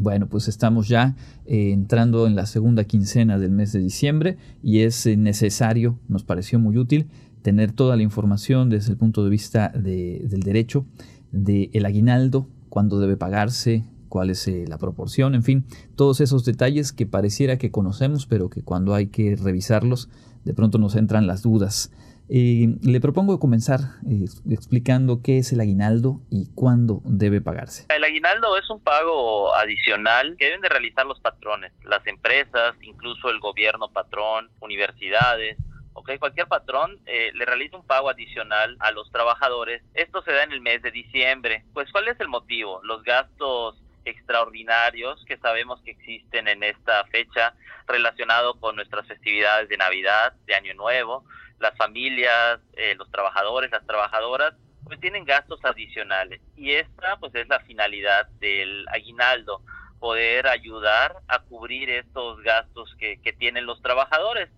Bueno, 0.00 0.28
pues 0.28 0.46
estamos 0.46 0.86
ya 0.86 1.16
eh, 1.44 1.72
entrando 1.72 2.28
en 2.28 2.36
la 2.36 2.46
segunda 2.46 2.84
quincena 2.84 3.36
del 3.36 3.50
mes 3.50 3.72
de 3.72 3.80
diciembre 3.80 4.36
y 4.62 4.80
es 4.80 5.04
eh, 5.06 5.16
necesario, 5.16 5.98
nos 6.06 6.22
pareció 6.22 6.60
muy 6.60 6.78
útil, 6.78 7.08
tener 7.42 7.72
toda 7.72 7.96
la 7.96 8.04
información 8.04 8.70
desde 8.70 8.92
el 8.92 8.96
punto 8.96 9.24
de 9.24 9.30
vista 9.30 9.70
del 9.70 10.40
derecho, 10.44 10.86
del 11.32 11.84
aguinaldo, 11.84 12.46
cuándo 12.68 13.00
debe 13.00 13.16
pagarse, 13.16 13.86
cuál 14.08 14.30
es 14.30 14.46
eh, 14.46 14.66
la 14.68 14.78
proporción, 14.78 15.34
en 15.34 15.42
fin, 15.42 15.64
todos 15.96 16.20
esos 16.20 16.44
detalles 16.44 16.92
que 16.92 17.06
pareciera 17.06 17.58
que 17.58 17.72
conocemos, 17.72 18.26
pero 18.26 18.50
que 18.50 18.62
cuando 18.62 18.94
hay 18.94 19.08
que 19.08 19.34
revisarlos, 19.34 20.08
de 20.44 20.54
pronto 20.54 20.78
nos 20.78 20.94
entran 20.94 21.26
las 21.26 21.42
dudas. 21.42 21.90
Eh, 22.30 22.76
le 22.82 23.00
propongo 23.00 23.40
comenzar 23.40 23.80
eh, 24.06 24.26
explicando 24.50 25.22
qué 25.22 25.38
es 25.38 25.52
el 25.52 25.60
aguinaldo 25.60 26.20
y 26.30 26.52
cuándo 26.54 27.00
debe 27.04 27.40
pagarse. 27.40 27.86
El 27.88 28.04
aguinaldo 28.04 28.56
es 28.58 28.68
un 28.68 28.80
pago 28.80 29.54
adicional 29.54 30.36
que 30.38 30.46
deben 30.46 30.60
de 30.60 30.68
realizar 30.68 31.06
los 31.06 31.20
patrones, 31.20 31.72
las 31.84 32.06
empresas, 32.06 32.74
incluso 32.82 33.30
el 33.30 33.40
gobierno 33.40 33.90
patrón, 33.90 34.50
universidades. 34.60 35.56
Okay, 35.94 36.18
cualquier 36.18 36.46
patrón 36.46 37.00
eh, 37.06 37.32
le 37.34 37.44
realiza 37.44 37.76
un 37.76 37.84
pago 37.84 38.08
adicional 38.08 38.76
a 38.78 38.92
los 38.92 39.10
trabajadores. 39.10 39.82
Esto 39.94 40.22
se 40.22 40.32
da 40.32 40.44
en 40.44 40.52
el 40.52 40.60
mes 40.60 40.80
de 40.82 40.92
diciembre. 40.92 41.64
Pues, 41.72 41.90
¿cuál 41.90 42.06
es 42.06 42.20
el 42.20 42.28
motivo? 42.28 42.80
Los 42.84 43.02
gastos 43.02 43.82
extraordinarios 44.08 45.24
que 45.24 45.36
sabemos 45.38 45.80
que 45.82 45.92
existen 45.92 46.48
en 46.48 46.62
esta 46.62 47.04
fecha 47.06 47.54
relacionado 47.86 48.58
con 48.60 48.76
nuestras 48.76 49.06
festividades 49.06 49.68
de 49.68 49.76
Navidad, 49.76 50.34
de 50.46 50.54
Año 50.54 50.74
Nuevo, 50.74 51.24
las 51.58 51.76
familias, 51.76 52.60
eh, 52.74 52.94
los 52.96 53.10
trabajadores, 53.10 53.70
las 53.70 53.86
trabajadoras, 53.86 54.54
pues 54.84 55.00
tienen 55.00 55.24
gastos 55.24 55.60
adicionales. 55.64 56.40
Y 56.56 56.72
esta 56.72 57.16
pues 57.18 57.34
es 57.34 57.48
la 57.48 57.60
finalidad 57.60 58.26
del 58.40 58.86
aguinaldo, 58.88 59.62
poder 59.98 60.46
ayudar 60.46 61.16
a 61.26 61.40
cubrir 61.40 61.90
estos 61.90 62.40
gastos 62.42 62.94
que, 62.98 63.20
que 63.20 63.32
tienen 63.32 63.66
los 63.66 63.82
trabajadores. 63.82 64.48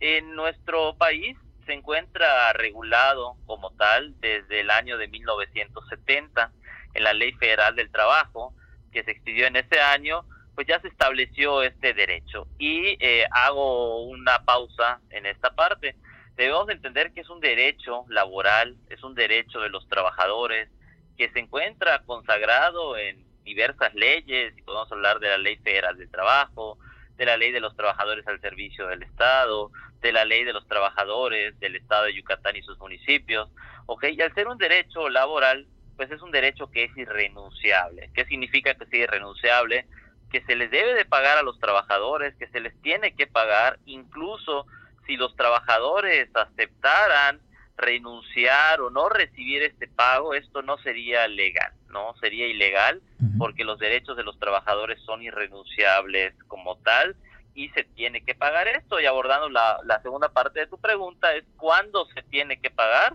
En 0.00 0.34
nuestro 0.34 0.96
país 0.96 1.36
se 1.66 1.74
encuentra 1.74 2.52
regulado 2.52 3.36
como 3.46 3.72
tal 3.72 4.18
desde 4.20 4.60
el 4.60 4.70
año 4.70 4.96
de 4.98 5.08
1970 5.08 6.52
en 6.94 7.04
la 7.04 7.12
Ley 7.12 7.32
Federal 7.32 7.74
del 7.74 7.90
Trabajo, 7.90 8.54
que 8.96 9.04
se 9.04 9.10
expidió 9.12 9.46
en 9.46 9.56
ese 9.56 9.78
año, 9.78 10.24
pues 10.54 10.66
ya 10.66 10.80
se 10.80 10.88
estableció 10.88 11.62
este 11.62 11.92
derecho. 11.92 12.48
Y 12.58 12.96
eh, 12.98 13.26
hago 13.30 14.04
una 14.04 14.44
pausa 14.44 15.00
en 15.10 15.26
esta 15.26 15.54
parte 15.54 15.94
debemos 16.36 16.68
entender 16.68 17.12
que 17.12 17.22
es 17.22 17.30
un 17.30 17.40
derecho 17.40 18.04
laboral, 18.08 18.76
es 18.90 19.02
un 19.02 19.14
derecho 19.14 19.60
de 19.60 19.70
los 19.70 19.88
trabajadores 19.88 20.68
que 21.16 21.30
se 21.30 21.40
encuentra 21.40 22.02
consagrado 22.04 22.96
en 22.98 23.24
diversas 23.42 23.94
leyes, 23.94 24.56
y 24.56 24.62
podemos 24.62 24.90
hablar 24.92 25.18
de 25.18 25.28
la 25.28 25.38
Ley 25.38 25.56
Federal 25.56 25.96
del 25.96 26.10
Trabajo, 26.10 26.78
de 27.16 27.24
la 27.24 27.36
Ley 27.38 27.52
de 27.52 27.60
los 27.60 27.74
Trabajadores 27.74 28.26
al 28.26 28.40
Servicio 28.40 28.86
del 28.86 29.02
Estado, 29.02 29.70
de 30.00 30.12
la 30.12 30.26
Ley 30.26 30.44
de 30.44 30.52
los 30.52 30.66
Trabajadores 30.68 31.58
del 31.58 31.76
Estado 31.76 32.04
de 32.04 32.14
Yucatán 32.14 32.56
y 32.56 32.62
sus 32.62 32.78
municipios, 32.78 33.48
¿ok? 33.86 34.04
Y 34.10 34.20
al 34.20 34.34
ser 34.34 34.48
un 34.48 34.58
derecho 34.58 35.08
laboral, 35.08 35.66
pues 35.96 36.10
es 36.10 36.22
un 36.22 36.30
derecho 36.30 36.70
que 36.70 36.84
es 36.84 36.96
irrenunciable. 36.96 38.10
¿Qué 38.14 38.24
significa 38.26 38.74
que 38.74 38.84
es 38.84 38.92
irrenunciable? 38.92 39.86
Que 40.30 40.42
se 40.42 40.56
les 40.56 40.70
debe 40.70 40.94
de 40.94 41.04
pagar 41.04 41.38
a 41.38 41.42
los 41.42 41.58
trabajadores, 41.58 42.34
que 42.36 42.48
se 42.48 42.60
les 42.60 42.80
tiene 42.82 43.14
que 43.14 43.26
pagar 43.26 43.78
incluso 43.86 44.66
si 45.06 45.16
los 45.16 45.34
trabajadores 45.36 46.28
aceptaran 46.34 47.40
renunciar 47.76 48.80
o 48.80 48.90
no 48.90 49.08
recibir 49.08 49.62
este 49.62 49.86
pago, 49.86 50.34
esto 50.34 50.62
no 50.62 50.78
sería 50.78 51.28
legal, 51.28 51.72
¿no? 51.90 52.14
Sería 52.20 52.46
ilegal 52.46 53.02
porque 53.38 53.64
los 53.64 53.78
derechos 53.78 54.16
de 54.16 54.24
los 54.24 54.38
trabajadores 54.38 55.00
son 55.02 55.22
irrenunciables 55.22 56.34
como 56.48 56.76
tal 56.78 57.16
y 57.54 57.68
se 57.70 57.84
tiene 57.84 58.22
que 58.22 58.34
pagar 58.34 58.68
esto. 58.68 59.00
Y 59.00 59.06
abordando 59.06 59.48
la, 59.48 60.00
segunda 60.02 60.28
parte 60.30 60.60
de 60.60 60.66
tu 60.66 60.78
pregunta 60.78 61.34
es 61.34 61.44
cuándo 61.56 62.06
se 62.14 62.22
tiene 62.22 62.60
que 62.60 62.70
pagar. 62.70 63.14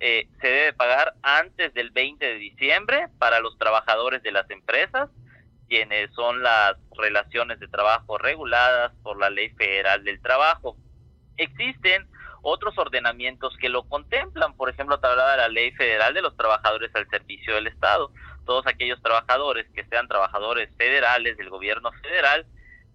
Eh, 0.00 0.28
se 0.40 0.48
debe 0.48 0.72
pagar 0.72 1.14
antes 1.22 1.72
del 1.74 1.90
20 1.90 2.24
de 2.24 2.34
diciembre 2.34 3.08
para 3.18 3.40
los 3.40 3.56
trabajadores 3.58 4.22
de 4.22 4.32
las 4.32 4.48
empresas, 4.50 5.08
quienes 5.68 6.12
son 6.14 6.42
las 6.42 6.76
relaciones 6.96 7.60
de 7.60 7.68
trabajo 7.68 8.18
reguladas 8.18 8.92
por 9.02 9.18
la 9.18 9.30
Ley 9.30 9.50
Federal 9.50 10.04
del 10.04 10.20
Trabajo. 10.20 10.76
Existen 11.36 12.06
otros 12.42 12.76
ordenamientos 12.76 13.56
que 13.56 13.70
lo 13.70 13.84
contemplan, 13.88 14.54
por 14.54 14.68
ejemplo, 14.68 14.98
de 14.98 15.16
la 15.16 15.48
Ley 15.48 15.72
Federal 15.72 16.12
de 16.12 16.22
los 16.22 16.36
Trabajadores 16.36 16.94
al 16.94 17.08
Servicio 17.08 17.54
del 17.54 17.66
Estado. 17.66 18.12
Todos 18.44 18.66
aquellos 18.66 19.00
trabajadores 19.02 19.66
que 19.74 19.84
sean 19.86 20.06
trabajadores 20.06 20.68
federales 20.76 21.38
del 21.38 21.48
gobierno 21.48 21.90
federal, 22.02 22.46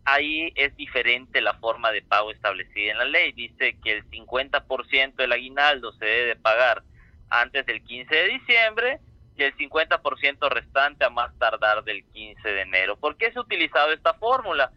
ahí 0.05 0.51
es 0.55 0.75
diferente 0.75 1.41
la 1.41 1.53
forma 1.55 1.91
de 1.91 2.01
pago 2.01 2.31
establecida 2.31 2.91
en 2.91 2.97
la 2.97 3.05
ley. 3.05 3.31
Dice 3.33 3.77
que 3.83 3.91
el 3.93 4.09
50% 4.09 5.15
del 5.15 5.31
aguinaldo 5.31 5.93
se 5.93 6.05
debe 6.05 6.35
pagar 6.35 6.83
antes 7.29 7.65
del 7.65 7.83
15 7.83 8.13
de 8.13 8.27
diciembre 8.27 8.99
y 9.37 9.43
el 9.43 9.55
50% 9.55 10.49
restante 10.49 11.05
a 11.05 11.09
más 11.09 11.37
tardar 11.37 11.83
del 11.83 12.03
15 12.05 12.47
de 12.47 12.61
enero. 12.61 12.97
¿Por 12.97 13.17
qué 13.17 13.31
se 13.31 13.39
ha 13.39 13.41
utilizado 13.41 13.93
esta 13.93 14.13
fórmula? 14.15 14.71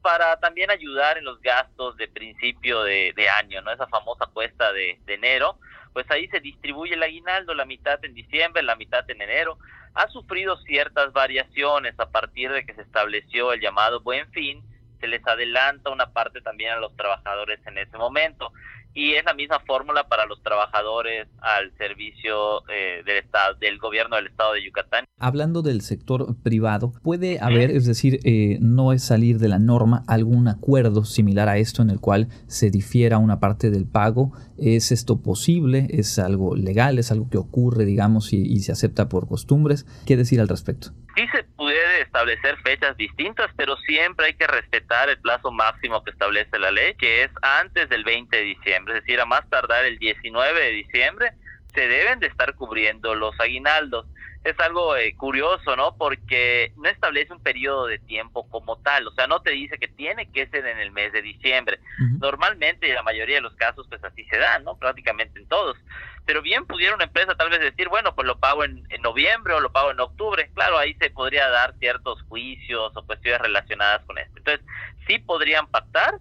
para 0.00 0.38
también 0.38 0.70
ayudar 0.70 1.18
en 1.18 1.24
los 1.24 1.40
gastos 1.40 1.96
de 1.96 2.08
principio 2.08 2.82
de, 2.82 3.12
año, 3.38 3.60
¿no? 3.62 3.72
Esa 3.72 3.86
famosa 3.88 4.26
cuesta 4.26 4.72
de, 4.72 4.98
enero, 5.06 5.58
pues 5.92 6.10
ahí 6.10 6.28
se 6.28 6.40
distribuye 6.40 6.94
el 6.94 7.02
aguinaldo, 7.02 7.54
la 7.54 7.64
mitad 7.64 8.04
en 8.04 8.14
diciembre, 8.14 8.62
la 8.62 8.76
mitad 8.76 9.08
en 9.10 9.22
enero. 9.22 9.58
Ha 9.94 10.08
sufrido 10.08 10.56
ciertas 10.58 11.12
variaciones 11.12 11.98
a 11.98 12.10
partir 12.10 12.52
de 12.52 12.64
que 12.64 12.74
se 12.74 12.82
estableció 12.82 13.52
el 13.52 13.60
llamado 13.60 14.00
buen 14.00 14.30
fin, 14.30 14.62
se 15.00 15.06
les 15.06 15.26
adelanta 15.26 15.90
una 15.90 16.12
parte 16.12 16.40
también 16.40 16.72
a 16.72 16.80
los 16.80 16.94
trabajadores 16.96 17.60
en 17.66 17.78
ese 17.78 17.96
momento 17.96 18.52
y 18.98 19.14
es 19.14 19.24
la 19.24 19.32
misma 19.32 19.60
fórmula 19.60 20.08
para 20.08 20.26
los 20.26 20.42
trabajadores 20.42 21.28
al 21.40 21.72
servicio 21.78 22.68
eh, 22.68 23.02
del 23.06 23.18
estado 23.18 23.54
del 23.54 23.78
gobierno 23.78 24.16
del 24.16 24.26
estado 24.26 24.54
de 24.54 24.64
Yucatán. 24.64 25.04
Hablando 25.20 25.62
del 25.62 25.82
sector 25.82 26.34
privado, 26.42 26.92
puede 27.04 27.38
haber, 27.40 27.70
es 27.70 27.86
decir, 27.86 28.18
eh, 28.24 28.58
no 28.60 28.92
es 28.92 29.04
salir 29.04 29.38
de 29.38 29.46
la 29.46 29.60
norma 29.60 30.02
algún 30.08 30.48
acuerdo 30.48 31.04
similar 31.04 31.48
a 31.48 31.58
esto 31.58 31.80
en 31.80 31.90
el 31.90 32.00
cual 32.00 32.26
se 32.48 32.70
difiera 32.70 33.18
una 33.18 33.38
parte 33.38 33.70
del 33.70 33.86
pago. 33.86 34.32
¿Es 34.58 34.90
esto 34.90 35.22
posible? 35.22 35.86
¿Es 35.90 36.18
algo 36.18 36.56
legal? 36.56 36.98
¿Es 36.98 37.12
algo 37.12 37.30
que 37.30 37.38
ocurre, 37.38 37.84
digamos, 37.84 38.32
y, 38.32 38.42
y 38.42 38.60
se 38.60 38.72
acepta 38.72 39.08
por 39.08 39.28
costumbres? 39.28 39.86
¿Qué 40.06 40.16
decir 40.16 40.40
al 40.40 40.48
respecto? 40.48 40.88
Sí 41.14 41.22
se 41.32 41.44
establecer 42.02 42.56
fechas 42.58 42.96
distintas, 42.96 43.50
pero 43.56 43.76
siempre 43.76 44.26
hay 44.26 44.34
que 44.34 44.46
respetar 44.46 45.08
el 45.08 45.18
plazo 45.18 45.50
máximo 45.50 46.02
que 46.02 46.10
establece 46.10 46.58
la 46.58 46.70
ley, 46.70 46.94
que 46.94 47.24
es 47.24 47.30
antes 47.42 47.88
del 47.88 48.04
20 48.04 48.36
de 48.36 48.42
diciembre, 48.42 48.94
es 48.94 49.04
decir, 49.04 49.20
a 49.20 49.26
más 49.26 49.48
tardar 49.50 49.84
el 49.84 49.98
19 49.98 50.60
de 50.60 50.70
diciembre, 50.70 51.32
se 51.78 51.86
deben 51.86 52.18
de 52.18 52.26
estar 52.26 52.56
cubriendo 52.56 53.14
los 53.14 53.38
aguinaldos. 53.38 54.06
Es 54.42 54.58
algo 54.58 54.96
eh, 54.96 55.14
curioso, 55.16 55.76
¿no? 55.76 55.96
Porque 55.96 56.72
no 56.76 56.88
establece 56.88 57.32
un 57.32 57.42
periodo 57.42 57.86
de 57.86 58.00
tiempo 58.00 58.48
como 58.50 58.78
tal, 58.78 59.06
o 59.06 59.12
sea, 59.12 59.28
no 59.28 59.42
te 59.42 59.50
dice 59.50 59.78
que 59.78 59.86
tiene 59.86 60.30
que 60.32 60.48
ser 60.48 60.66
en 60.66 60.78
el 60.78 60.90
mes 60.90 61.12
de 61.12 61.22
diciembre. 61.22 61.78
Normalmente, 62.20 62.88
en 62.88 62.96
la 62.96 63.02
mayoría 63.02 63.36
de 63.36 63.42
los 63.42 63.54
casos, 63.54 63.86
pues 63.88 64.02
así 64.02 64.24
se 64.24 64.38
da, 64.38 64.58
¿no? 64.58 64.76
Prácticamente 64.76 65.38
en 65.38 65.46
todos 65.46 65.76
pero 66.28 66.42
bien 66.42 66.66
pudiera 66.66 66.94
una 66.94 67.04
empresa 67.04 67.34
tal 67.36 67.48
vez 67.48 67.58
decir, 67.58 67.88
bueno, 67.88 68.14
pues 68.14 68.26
lo 68.26 68.38
pago 68.38 68.62
en, 68.62 68.86
noviembre 69.00 69.54
o 69.54 69.60
lo 69.60 69.72
pago 69.72 69.92
en 69.92 69.98
octubre. 69.98 70.50
Claro, 70.52 70.76
ahí 70.76 70.92
se 71.00 71.08
podría 71.08 71.48
dar 71.48 71.72
ciertos 71.78 72.20
juicios 72.24 72.92
o 72.94 73.06
cuestiones 73.06 73.40
relacionadas 73.40 74.04
con 74.04 74.18
esto. 74.18 74.36
Entonces, 74.36 74.66
sí 75.06 75.20
podrían 75.20 75.68
pactar, 75.68 76.18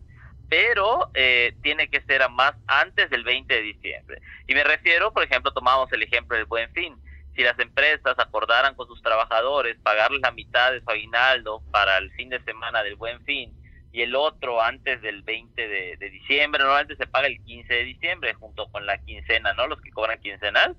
pero 0.49 1.09
eh, 1.13 1.55
tiene 1.61 1.89
que 1.89 2.01
ser 2.01 2.21
a 2.21 2.29
más 2.29 2.53
antes 2.67 3.09
del 3.09 3.23
20 3.23 3.53
de 3.53 3.61
diciembre. 3.61 4.21
Y 4.47 4.53
me 4.53 4.63
refiero, 4.63 5.13
por 5.13 5.23
ejemplo, 5.23 5.51
tomamos 5.53 5.91
el 5.91 6.03
ejemplo 6.03 6.37
del 6.37 6.45
buen 6.45 6.71
fin. 6.73 6.95
Si 7.35 7.43
las 7.43 7.57
empresas 7.59 8.15
acordaran 8.17 8.75
con 8.75 8.87
sus 8.87 9.01
trabajadores 9.01 9.77
pagarles 9.83 10.21
la 10.21 10.31
mitad 10.31 10.71
de 10.71 10.81
su 10.81 10.89
aguinaldo 10.89 11.61
para 11.71 11.97
el 11.97 12.11
fin 12.13 12.29
de 12.29 12.41
semana 12.43 12.81
del 12.83 12.95
buen 12.95 13.23
fin, 13.25 13.53
y 13.91 14.01
el 14.03 14.15
otro 14.15 14.61
antes 14.61 15.01
del 15.01 15.23
20 15.23 15.67
de, 15.67 16.09
diciembre, 16.11 16.59
normalmente 16.59 16.95
se 16.97 17.07
paga 17.07 17.27
el 17.27 17.43
15 17.43 17.73
de 17.73 17.83
diciembre 17.83 18.33
junto 18.35 18.69
con 18.69 18.85
la 18.85 18.97
quincena, 18.99 19.53
¿no? 19.53 19.65
Los 19.65 19.81
que 19.81 19.91
cobran 19.91 20.19
quincenal, 20.19 20.75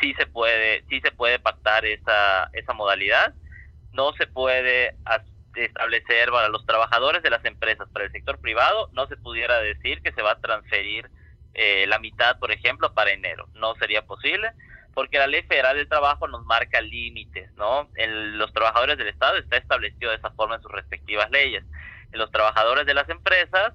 sí 0.00 0.14
se 0.14 0.26
puede, 0.26 0.84
sí 0.88 1.00
se 1.00 1.12
puede 1.12 1.38
pactar 1.38 1.84
esa, 1.84 2.50
esa 2.54 2.72
modalidad, 2.72 3.34
no 3.92 4.12
se 4.14 4.26
puede 4.26 4.96
establecer 5.64 6.30
para 6.30 6.48
los 6.48 6.64
trabajadores 6.66 7.22
de 7.22 7.30
las 7.30 7.44
empresas, 7.44 7.88
para 7.92 8.04
el 8.04 8.12
sector 8.12 8.38
privado, 8.40 8.90
no 8.92 9.06
se 9.06 9.16
pudiera 9.16 9.60
decir 9.60 10.02
que 10.02 10.12
se 10.12 10.22
va 10.22 10.32
a 10.32 10.40
transferir 10.40 11.10
eh, 11.54 11.86
la 11.86 11.98
mitad, 11.98 12.38
por 12.38 12.52
ejemplo, 12.52 12.92
para 12.92 13.12
enero. 13.12 13.48
No 13.54 13.74
sería 13.76 14.06
posible 14.06 14.52
porque 14.94 15.18
la 15.18 15.26
ley 15.26 15.42
federal 15.42 15.76
del 15.76 15.88
trabajo 15.88 16.26
nos 16.26 16.44
marca 16.44 16.80
límites, 16.80 17.52
¿no? 17.54 17.90
En 17.96 18.38
los 18.38 18.52
trabajadores 18.52 18.96
del 18.96 19.08
Estado 19.08 19.36
está 19.36 19.58
establecido 19.58 20.10
de 20.10 20.16
esa 20.16 20.30
forma 20.30 20.56
en 20.56 20.62
sus 20.62 20.72
respectivas 20.72 21.30
leyes. 21.30 21.64
En 22.12 22.18
los 22.18 22.30
trabajadores 22.30 22.86
de 22.86 22.94
las 22.94 23.08
empresas 23.10 23.74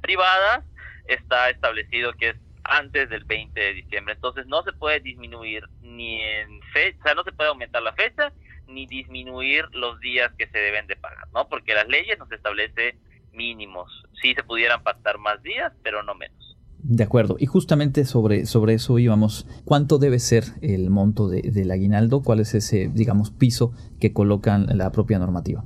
privadas 0.00 0.64
está 1.06 1.50
establecido 1.50 2.14
que 2.14 2.30
es 2.30 2.36
antes 2.64 3.10
del 3.10 3.24
20 3.24 3.60
de 3.60 3.74
diciembre. 3.74 4.14
Entonces 4.14 4.46
no 4.46 4.62
se 4.62 4.72
puede 4.72 5.00
disminuir 5.00 5.68
ni 5.82 6.22
en 6.22 6.62
fecha, 6.72 6.98
o 7.00 7.02
sea, 7.02 7.14
no 7.14 7.24
se 7.24 7.32
puede 7.32 7.50
aumentar 7.50 7.82
la 7.82 7.92
fecha 7.92 8.32
ni 8.70 8.86
disminuir 8.86 9.66
los 9.72 10.00
días 10.00 10.32
que 10.38 10.46
se 10.46 10.58
deben 10.58 10.86
de 10.86 10.96
pagar, 10.96 11.28
¿no? 11.34 11.48
Porque 11.48 11.74
las 11.74 11.88
leyes 11.88 12.18
nos 12.18 12.30
establece 12.32 12.96
mínimos. 13.32 13.90
Sí 14.22 14.34
se 14.34 14.42
pudieran 14.42 14.82
pactar 14.82 15.18
más 15.18 15.42
días, 15.42 15.72
pero 15.82 16.02
no 16.02 16.14
menos. 16.14 16.56
De 16.82 17.04
acuerdo. 17.04 17.36
Y 17.38 17.46
justamente 17.46 18.04
sobre, 18.04 18.46
sobre 18.46 18.74
eso 18.74 18.98
íbamos. 18.98 19.46
¿Cuánto 19.64 19.98
debe 19.98 20.18
ser 20.18 20.44
el 20.62 20.88
monto 20.90 21.28
de, 21.28 21.42
del 21.42 21.70
aguinaldo? 21.70 22.22
¿Cuál 22.22 22.40
es 22.40 22.54
ese, 22.54 22.88
digamos, 22.92 23.30
piso 23.30 23.72
que 24.00 24.12
colocan 24.12 24.66
la 24.76 24.90
propia 24.90 25.18
normativa? 25.18 25.62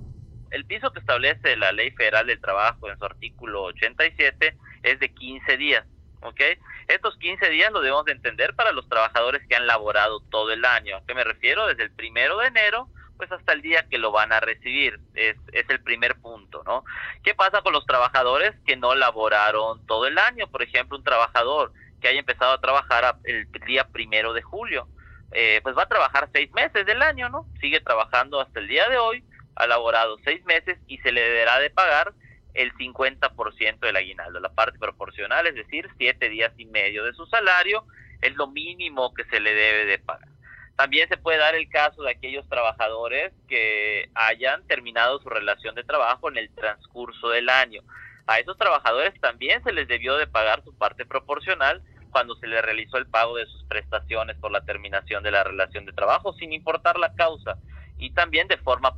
El 0.51 0.65
piso 0.67 0.93
que 0.93 1.01
establece 1.01 1.57
la 1.57 1.73
Ley 1.73 1.91
Federal 1.93 2.27
del 2.27 2.41
Trabajo 2.41 2.91
en 2.91 2.99
su 2.99 3.05
artículo 3.05 3.65
87 3.65 4.57
es 4.83 5.01
de 5.01 5.09
15 5.15 5.57
días. 5.57 5.85
¿ok? 6.25 6.41
Estos 6.89 7.17
15 7.19 7.49
días 7.51 7.71
lo 7.73 7.81
debemos 7.81 8.05
de 8.05 8.13
entender 8.13 8.55
para 8.55 8.73
los 8.73 8.89
trabajadores 8.89 9.47
que 9.47 9.55
han 9.55 9.67
laborado 9.67 10.21
todo 10.31 10.53
el 10.53 10.65
año. 10.65 10.97
¿A 10.97 11.07
qué 11.07 11.15
me 11.15 11.25
refiero? 11.25 11.67
Desde 11.67 11.85
el 11.85 11.93
primero 11.93 12.39
de 12.39 12.49
enero 12.49 12.89
pues 13.17 13.31
hasta 13.33 13.53
el 13.53 13.63
día 13.63 13.87
que 13.89 13.99
lo 13.99 14.13
van 14.13 14.33
a 14.33 14.41
recibir. 14.41 14.99
Es, 15.15 15.37
es 15.53 15.69
el 15.69 15.81
primer 15.83 16.17
punto, 16.17 16.63
¿no? 16.65 16.85
¿Qué 17.23 17.35
pasa 17.35 17.63
con 17.63 17.73
los 17.73 17.87
trabajadores 17.87 18.55
que 18.67 18.77
no 18.77 18.95
laboraron 18.95 19.85
todo 19.87 20.07
el 20.07 20.19
año? 20.19 20.49
Por 20.49 20.63
ejemplo, 20.63 20.97
un 20.99 21.05
trabajador 21.05 21.73
que 22.01 22.09
haya 22.09 22.21
empezado 22.21 22.53
a 22.53 22.61
trabajar 22.61 23.17
el 23.25 23.51
día 23.67 23.89
primero 23.89 24.33
de 24.33 24.43
julio, 24.43 24.89
eh, 25.33 25.61
pues 25.63 25.77
va 25.77 25.83
a 25.83 25.89
trabajar 25.89 26.29
seis 26.33 26.53
meses 26.53 26.87
del 26.87 27.03
año, 27.03 27.29
¿no? 27.29 27.47
Sigue 27.61 27.81
trabajando 27.81 28.41
hasta 28.41 28.61
el 28.61 28.69
día 28.69 28.89
de 28.89 28.99
hoy, 28.99 29.25
ha 29.57 29.67
laborado 29.67 30.17
seis 30.25 30.45
meses 30.45 30.79
y 30.87 30.99
se 30.99 31.13
le 31.13 31.23
deberá 31.23 31.59
de 31.59 31.71
pagar 31.71 32.13
el 32.55 32.73
50% 32.75 33.81
del 33.81 33.97
aguinaldo, 33.97 34.39
la 34.39 34.55
parte 34.55 34.79
proporcional, 34.79 35.47
es 35.47 35.55
decir, 35.55 35.89
siete 35.99 36.29
días 36.29 36.53
y 36.57 36.67
medio 36.67 37.05
de 37.05 37.13
su 37.15 37.27
salario, 37.27 37.85
es 38.21 38.37
lo 38.37 38.47
mínimo 38.47 39.13
que 39.13 39.25
se 39.25 39.41
le 39.41 39.55
debe 39.55 39.87
de 39.87 39.99
pagar. 39.99 40.29
También 40.77 41.09
se 41.09 41.17
puede 41.17 41.39
dar 41.39 41.55
el 41.55 41.69
caso 41.69 42.03
de 42.03 42.11
aquellos 42.11 42.49
trabajadores 42.49 43.33
que 43.49 44.11
hayan 44.15 44.67
terminado 44.67 45.21
su 45.21 45.29
relación 45.29 45.75
de 45.75 45.85
trabajo 45.85 46.29
en 46.29 46.39
el 46.39 46.53
transcurso 46.55 47.29
del 47.29 47.49
año. 47.49 47.83
A 48.27 48.39
esos 48.39 48.59
trabajadores 48.59 49.19
también 49.21 49.63
se 49.63 49.73
les 49.73 49.87
debió 49.87 50.17
de 50.17 50.27
pagar 50.27 50.65
su 50.65 50.77
parte 50.77 51.07
proporcional 51.07 51.83
cuando 52.11 52.35
se 52.37 52.47
les 52.47 52.63
realizó 52.63 52.97
el 52.97 53.07
pago 53.07 53.37
de 53.37 53.47
sus 53.47 53.65
prestaciones 53.65 54.37
por 54.39 54.51
la 54.51 54.65
terminación 54.65 55.23
de 55.23 55.31
la 55.31 55.45
relación 55.45 55.85
de 55.85 55.93
trabajo, 55.93 56.33
sin 56.35 56.53
importar 56.53 56.99
la 56.99 57.13
causa, 57.15 57.59
y 57.99 58.11
también 58.13 58.49
de 58.49 58.57
forma, 58.57 58.95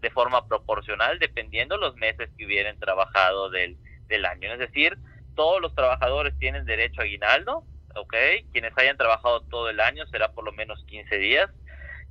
de 0.00 0.10
forma 0.10 0.46
proporcional, 0.48 1.18
dependiendo 1.18 1.76
los 1.76 1.94
meses 1.96 2.30
que 2.36 2.46
hubieran 2.46 2.78
trabajado 2.78 3.50
del, 3.50 3.76
del 4.06 4.24
año. 4.24 4.52
Es 4.52 4.58
decir, 4.58 4.96
todos 5.34 5.60
los 5.60 5.74
trabajadores 5.74 6.38
tienen 6.38 6.64
derecho 6.64 7.00
a 7.00 7.04
aguinaldo, 7.04 7.64
¿ok? 7.96 8.14
Quienes 8.52 8.76
hayan 8.76 8.96
trabajado 8.96 9.42
todo 9.42 9.70
el 9.70 9.80
año 9.80 10.06
será 10.06 10.32
por 10.32 10.44
lo 10.44 10.52
menos 10.52 10.84
15 10.86 11.18
días. 11.18 11.50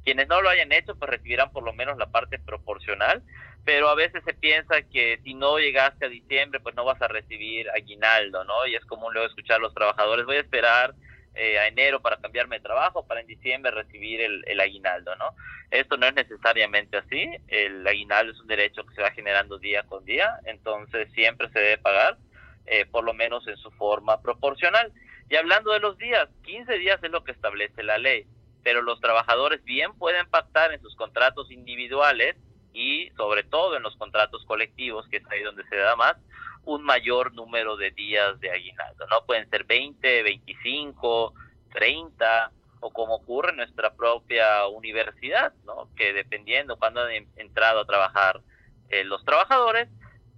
Quienes 0.04 0.28
no 0.28 0.42
lo 0.42 0.50
hayan 0.50 0.72
hecho, 0.72 0.96
pues 0.96 1.10
recibirán 1.12 1.52
por 1.52 1.64
lo 1.64 1.74
menos 1.74 1.98
la 1.98 2.08
parte 2.08 2.40
proporcional, 2.40 3.22
pero 3.66 3.90
a 3.90 3.96
veces 3.96 4.24
se 4.26 4.34
piensa 4.34 4.82
que 4.82 5.20
si 5.24 5.36
no 5.36 5.60
llegaste 5.60 6.06
a 6.06 6.10
diciembre, 6.10 6.60
pues 6.60 6.76
no 6.76 6.84
vas 6.84 7.02
a 7.02 7.08
recibir 7.08 7.70
aguinaldo, 7.70 8.44
¿no? 8.44 8.66
Y 8.66 8.76
es 8.76 8.84
común 8.86 9.14
luego 9.14 9.28
escuchar 9.28 9.58
a 9.58 9.60
los 9.60 9.74
trabajadores, 9.76 10.26
voy 10.26 10.38
a 10.38 10.42
esperar 10.42 10.96
eh, 11.36 11.60
a 11.60 11.68
enero 11.68 12.02
para 12.02 12.18
cambiarme 12.18 12.58
de 12.58 12.64
trabajo, 12.64 13.06
para 13.06 13.22
en 13.22 13.28
diciembre 13.28 13.72
recibir 13.72 14.22
el, 14.22 14.44
el 14.48 14.60
aguinaldo, 14.60 15.16
¿no? 15.18 15.36
Esto 15.70 15.96
no 15.96 16.08
es 16.08 16.14
necesariamente 16.14 16.98
así, 16.98 17.30
el 17.48 17.88
aguinaldo 17.88 18.34
es 18.34 18.40
un 18.42 18.48
derecho 18.48 18.86
que 18.86 18.96
se 18.96 19.02
va 19.02 19.12
generando 19.12 19.58
día 19.58 19.84
con 19.84 20.04
día, 20.04 20.40
entonces 20.46 21.10
siempre 21.14 21.48
se 21.50 21.60
debe 21.60 21.78
pagar, 21.78 22.18
eh, 22.66 22.86
por 22.86 23.04
lo 23.04 23.14
menos 23.14 23.48
en 23.48 23.58
su 23.58 23.72
forma 23.72 24.22
proporcional. 24.22 24.92
Y 25.32 25.38
hablando 25.38 25.72
de 25.72 25.80
los 25.80 25.98
días, 25.98 26.28
15 26.44 26.78
días 26.78 27.00
es 27.02 27.10
lo 27.10 27.24
que 27.24 27.32
establece 27.32 27.84
la 27.84 27.98
ley, 27.98 28.28
pero 28.64 28.82
los 28.82 29.00
trabajadores 29.00 29.64
bien 29.64 29.94
pueden 29.94 30.30
pactar 30.30 30.74
en 30.74 30.82
sus 30.82 30.94
contratos 30.98 31.50
individuales 31.52 32.36
y 32.74 33.10
sobre 33.16 33.44
todo 33.44 33.78
en 33.78 33.84
los 33.84 33.96
contratos 33.96 34.44
colectivos, 34.44 35.08
que 35.08 35.18
es 35.18 35.24
ahí 35.32 35.42
donde 35.42 35.64
se 35.70 35.78
da 35.78 35.96
más, 35.96 36.18
un 36.66 36.84
mayor 36.84 37.34
número 37.34 37.78
de 37.78 37.92
días 37.92 38.42
de 38.42 38.52
aguinaldo, 38.52 39.08
¿no? 39.08 39.26
Pueden 39.26 39.50
ser 39.50 39.64
20, 39.64 40.22
25, 40.22 41.34
30 41.76 42.52
o 42.82 42.92
como 42.92 43.16
ocurre 43.16 43.52
en 43.52 43.56
nuestra 43.56 43.94
propia 43.94 44.68
universidad, 44.68 45.54
¿no? 45.64 45.88
Que 45.96 46.12
dependiendo 46.12 46.76
cuando 46.76 47.04
han 47.04 47.26
entrado 47.38 47.80
a 47.80 47.86
trabajar 47.86 48.42
eh, 48.90 49.06
los 49.06 49.24
trabajadores, 49.24 49.88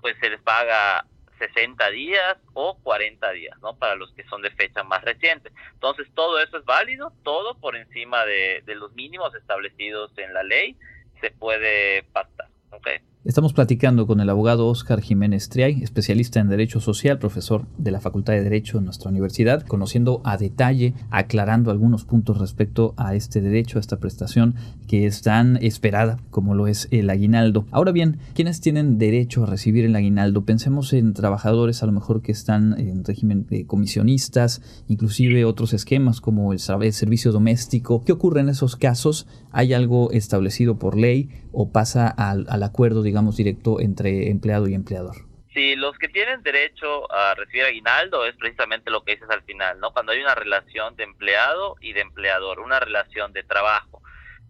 pues 0.02 0.16
se 0.22 0.30
les 0.30 0.42
paga 0.44 1.08
60 1.38 1.90
días 1.92 2.38
o 2.54 2.78
40 2.84 3.32
días, 3.32 3.58
¿no? 3.62 3.76
Para 3.76 3.96
los 3.96 4.12
que 4.14 4.24
son 4.26 4.42
de 4.42 4.52
fecha 4.52 4.84
más 4.84 5.04
reciente. 5.04 5.52
Entonces, 5.74 6.08
todo 6.14 6.40
eso 6.40 6.58
es 6.58 6.66
válido, 6.66 7.14
todo 7.24 7.60
por 7.60 7.76
encima 7.76 8.26
de, 8.26 8.62
de 8.66 8.76
los 8.76 8.94
mínimos 8.94 9.34
establecidos 9.36 10.12
en 10.18 10.34
la 10.34 10.44
ley 10.44 10.78
se 11.22 11.32
puede 11.32 12.04
pactar, 12.04 12.50
¿ok? 12.72 12.88
Estamos 13.26 13.54
platicando 13.54 14.06
con 14.06 14.20
el 14.20 14.30
abogado 14.30 14.68
Oscar 14.68 15.00
Jiménez 15.00 15.48
Triay, 15.48 15.82
especialista 15.82 16.42
en 16.42 16.50
Derecho 16.50 16.82
Social, 16.82 17.20
profesor 17.20 17.66
de 17.78 17.90
la 17.90 18.02
Facultad 18.02 18.34
de 18.34 18.44
Derecho 18.44 18.80
en 18.80 18.84
nuestra 18.84 19.10
universidad, 19.10 19.66
conociendo 19.66 20.20
a 20.26 20.36
detalle, 20.36 20.94
aclarando 21.10 21.72
algunos 21.72 22.04
puntos 22.04 22.38
respecto 22.40 22.94
a 22.98 23.16
este 23.16 23.40
derecho, 23.40 23.78
a 23.78 23.80
esta 23.80 23.96
prestación 23.96 24.56
que 24.90 25.06
es 25.06 25.22
tan 25.22 25.56
esperada 25.64 26.18
como 26.32 26.54
lo 26.54 26.68
es 26.68 26.90
el 26.92 27.10
aguinaldo. 27.10 27.66
Ahora 27.72 27.94
bien, 27.94 28.18
¿quiénes 28.34 28.60
tienen 28.60 28.98
derecho 28.98 29.44
a 29.44 29.46
recibir 29.46 29.86
el 29.86 29.96
aguinaldo? 29.96 30.44
Pensemos 30.44 30.92
en 30.92 31.14
trabajadores 31.14 31.82
a 31.82 31.86
lo 31.86 31.94
mejor 31.94 32.22
que 32.24 32.34
están 32.34 32.78
en 32.78 33.06
régimen 33.06 33.48
de 33.50 33.66
comisionistas, 33.66 34.62
inclusive 34.90 35.46
otros 35.46 35.72
esquemas 35.72 36.20
como 36.20 36.52
el 36.52 36.60
servicio 36.60 37.32
doméstico. 37.32 38.04
¿Qué 38.04 38.12
ocurre 38.12 38.42
en 38.42 38.50
esos 38.50 38.76
casos? 38.76 39.28
¿Hay 39.54 39.72
algo 39.72 40.12
establecido 40.12 40.78
por 40.78 40.98
ley 40.98 41.30
o 41.54 41.70
pasa 41.70 42.08
al, 42.08 42.48
al 42.50 42.64
acuerdo, 42.64 43.04
digamos, 43.14 43.38
directo 43.38 43.80
entre 43.80 44.32
empleado 44.32 44.68
y 44.68 44.74
empleador. 44.74 45.16
Sí, 45.54 45.76
los 45.76 45.96
que 46.00 46.10
tienen 46.10 46.42
derecho 46.42 47.12
a 47.14 47.36
recibir 47.36 47.66
aguinaldo 47.66 48.26
es 48.26 48.36
precisamente 48.38 48.90
lo 48.90 49.04
que 49.04 49.12
dices 49.12 49.30
al 49.30 49.44
final, 49.44 49.80
¿no? 49.80 49.94
Cuando 49.94 50.14
hay 50.14 50.20
una 50.20 50.34
relación 50.34 50.96
de 50.96 51.04
empleado 51.04 51.76
y 51.80 51.94
de 51.94 52.02
empleador, 52.02 52.60
una 52.60 52.80
relación 52.80 53.32
de 53.32 53.44
trabajo. 53.44 54.02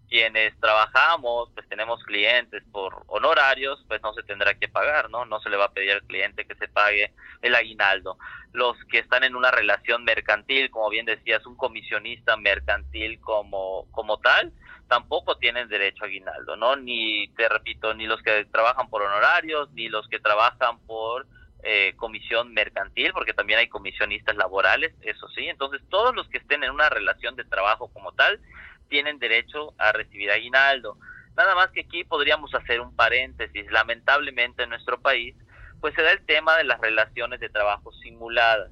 Quienes 0.07 0.57
trabajamos, 0.61 1.49
pues 1.53 1.68
tenemos 1.68 2.01
clientes 2.05 2.64
por 2.72 3.03
honorarios, 3.07 3.84
pues 3.89 4.01
no 4.01 4.14
se 4.14 4.24
tendrá 4.24 4.53
que 4.53 4.70
pagar, 4.70 5.09
¿no? 5.09 5.26
No 5.26 5.41
se 5.41 5.49
le 5.49 5.57
va 5.57 5.66
a 5.66 5.74
pedir 5.74 5.91
al 5.91 6.03
cliente 6.03 6.45
que 6.45 6.55
se 6.55 6.70
pague 6.70 7.11
el 7.41 7.53
aguinaldo. 7.53 8.18
Los 8.53 8.78
que 8.89 8.99
están 8.99 9.26
en 9.26 9.36
una 9.36 9.51
relación 9.51 10.05
mercantil, 10.05 10.72
como 10.72 10.89
bien 10.89 11.05
decías, 11.05 11.45
un 11.45 11.57
comisionista 11.57 12.38
mercantil 12.38 13.20
como, 13.20 13.88
como 13.91 14.20
tal, 14.20 14.53
tampoco 14.88 15.38
tienen 15.38 15.67
derecho 15.69 16.03
a 16.03 16.07
aguinaldo, 16.07 16.55
¿no? 16.55 16.75
Ni, 16.75 17.27
te 17.29 17.49
repito, 17.49 17.93
ni 17.93 18.05
los 18.05 18.21
que 18.21 18.45
trabajan 18.45 18.89
por 18.89 19.01
honorarios, 19.01 19.71
ni 19.73 19.89
los 19.89 20.07
que 20.07 20.19
trabajan 20.19 20.79
por 20.86 21.25
eh, 21.63 21.93
comisión 21.95 22.53
mercantil, 22.53 23.13
porque 23.13 23.34
también 23.34 23.59
hay 23.59 23.69
comisionistas 23.69 24.36
laborales, 24.36 24.93
eso 25.01 25.27
sí. 25.29 25.47
Entonces, 25.47 25.81
todos 25.89 26.15
los 26.15 26.27
que 26.27 26.38
estén 26.38 26.63
en 26.63 26.71
una 26.71 26.89
relación 26.89 27.36
de 27.36 27.45
trabajo 27.45 27.91
como 27.93 28.11
tal, 28.11 28.39
tienen 28.89 29.17
derecho 29.17 29.73
a 29.77 29.91
recibir 29.91 30.29
aguinaldo. 30.29 30.97
Nada 31.36 31.55
más 31.55 31.71
que 31.71 31.81
aquí 31.81 32.03
podríamos 32.03 32.53
hacer 32.53 32.79
un 32.79 32.95
paréntesis. 32.95 33.71
Lamentablemente 33.71 34.63
en 34.63 34.69
nuestro 34.69 35.01
país, 35.01 35.36
pues 35.81 35.95
se 35.95 36.03
da 36.03 36.11
el 36.11 36.25
tema 36.25 36.57
de 36.57 36.65
las 36.65 36.79
relaciones 36.79 37.39
de 37.39 37.49
trabajo 37.49 37.91
simuladas. 38.03 38.71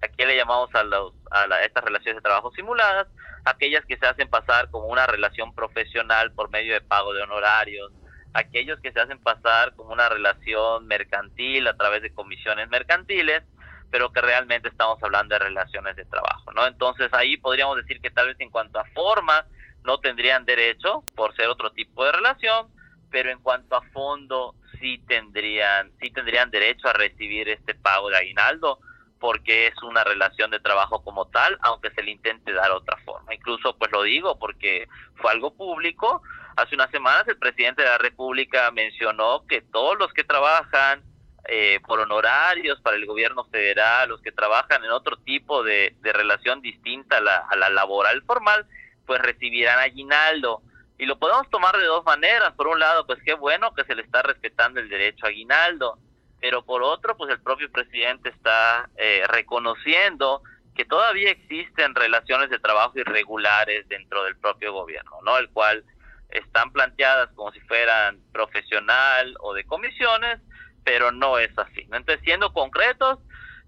Aquí 0.00 0.24
le 0.24 0.36
llamamos 0.36 0.74
a, 0.74 0.84
los, 0.84 1.12
a, 1.30 1.46
la, 1.46 1.64
estas 1.64 1.84
relaciones 1.84 2.16
de 2.16 2.22
trabajo 2.22 2.50
simuladas 2.52 3.08
aquellas 3.48 3.84
que 3.86 3.96
se 3.96 4.06
hacen 4.06 4.28
pasar 4.28 4.70
como 4.70 4.86
una 4.86 5.06
relación 5.06 5.54
profesional 5.54 6.32
por 6.32 6.50
medio 6.50 6.74
de 6.74 6.80
pago 6.80 7.14
de 7.14 7.22
honorarios, 7.22 7.92
aquellos 8.34 8.78
que 8.80 8.92
se 8.92 9.00
hacen 9.00 9.18
pasar 9.18 9.74
como 9.74 9.92
una 9.92 10.08
relación 10.08 10.86
mercantil 10.86 11.66
a 11.66 11.76
través 11.76 12.02
de 12.02 12.12
comisiones 12.12 12.68
mercantiles, 12.68 13.42
pero 13.90 14.12
que 14.12 14.20
realmente 14.20 14.68
estamos 14.68 15.02
hablando 15.02 15.34
de 15.34 15.38
relaciones 15.38 15.96
de 15.96 16.04
trabajo, 16.04 16.52
¿no? 16.52 16.66
Entonces 16.66 17.08
ahí 17.12 17.36
podríamos 17.38 17.76
decir 17.76 18.00
que 18.00 18.10
tal 18.10 18.26
vez 18.28 18.36
en 18.40 18.50
cuanto 18.50 18.78
a 18.78 18.84
forma 18.86 19.46
no 19.84 19.98
tendrían 19.98 20.44
derecho 20.44 21.04
por 21.16 21.34
ser 21.34 21.48
otro 21.48 21.72
tipo 21.72 22.04
de 22.04 22.12
relación, 22.12 22.68
pero 23.10 23.30
en 23.30 23.38
cuanto 23.38 23.76
a 23.76 23.82
fondo 23.92 24.54
sí 24.78 25.02
tendrían 25.08 25.90
sí 26.00 26.10
tendrían 26.10 26.50
derecho 26.50 26.88
a 26.88 26.92
recibir 26.92 27.48
este 27.48 27.74
pago 27.74 28.10
de 28.10 28.18
aguinaldo 28.18 28.78
porque 29.18 29.66
es 29.66 29.82
una 29.82 30.04
relación 30.04 30.50
de 30.50 30.60
trabajo 30.60 31.02
como 31.02 31.26
tal, 31.26 31.58
aunque 31.62 31.90
se 31.90 32.02
le 32.02 32.12
intente 32.12 32.52
dar 32.52 32.70
otra 32.70 32.96
forma. 33.04 33.34
Incluso, 33.34 33.76
pues 33.76 33.90
lo 33.90 34.02
digo 34.02 34.38
porque 34.38 34.88
fue 35.16 35.32
algo 35.32 35.54
público. 35.54 36.22
Hace 36.56 36.74
unas 36.74 36.90
semanas 36.90 37.26
el 37.28 37.38
presidente 37.38 37.82
de 37.82 37.88
la 37.88 37.98
República 37.98 38.70
mencionó 38.70 39.44
que 39.46 39.62
todos 39.62 39.98
los 39.98 40.12
que 40.12 40.24
trabajan 40.24 41.02
eh, 41.48 41.80
por 41.86 42.00
honorarios 42.00 42.80
para 42.80 42.96
el 42.96 43.06
gobierno 43.06 43.44
federal, 43.44 44.10
los 44.10 44.20
que 44.20 44.32
trabajan 44.32 44.84
en 44.84 44.90
otro 44.90 45.16
tipo 45.18 45.62
de, 45.62 45.96
relación 46.02 46.60
distinta 46.60 47.18
a 47.18 47.20
la, 47.20 47.36
a 47.38 47.56
la 47.56 47.70
laboral 47.70 48.22
formal, 48.22 48.66
pues 49.06 49.20
recibirán 49.20 49.78
aguinaldo. 49.78 50.62
Y 50.98 51.06
lo 51.06 51.18
podemos 51.18 51.48
tomar 51.50 51.76
de 51.76 51.86
dos 51.86 52.04
maneras. 52.04 52.52
Por 52.54 52.66
un 52.66 52.78
lado, 52.78 53.06
pues 53.06 53.20
qué 53.24 53.34
bueno 53.34 53.72
que 53.74 53.84
se 53.84 53.94
le 53.94 54.02
está 54.02 54.22
respetando 54.22 54.80
el 54.80 54.88
derecho 54.88 55.26
a 55.26 55.28
aguinaldo 55.28 55.98
pero 56.40 56.62
por 56.64 56.82
otro, 56.82 57.16
pues 57.16 57.30
el 57.30 57.40
propio 57.40 57.70
presidente 57.70 58.28
está 58.28 58.88
eh, 58.96 59.22
reconociendo 59.28 60.42
que 60.74 60.84
todavía 60.84 61.30
existen 61.30 61.94
relaciones 61.94 62.50
de 62.50 62.60
trabajo 62.60 62.98
irregulares 62.98 63.88
dentro 63.88 64.22
del 64.24 64.36
propio 64.36 64.72
gobierno, 64.72 65.18
¿no? 65.24 65.36
El 65.36 65.50
cual 65.50 65.84
están 66.30 66.72
planteadas 66.72 67.30
como 67.34 67.50
si 67.52 67.60
fueran 67.60 68.20
profesional 68.32 69.34
o 69.40 69.54
de 69.54 69.64
comisiones, 69.64 70.38
pero 70.84 71.10
no 71.10 71.38
es 71.38 71.50
así. 71.58 71.80
Entonces, 71.92 72.20
siendo 72.22 72.52
concretos, 72.52 73.18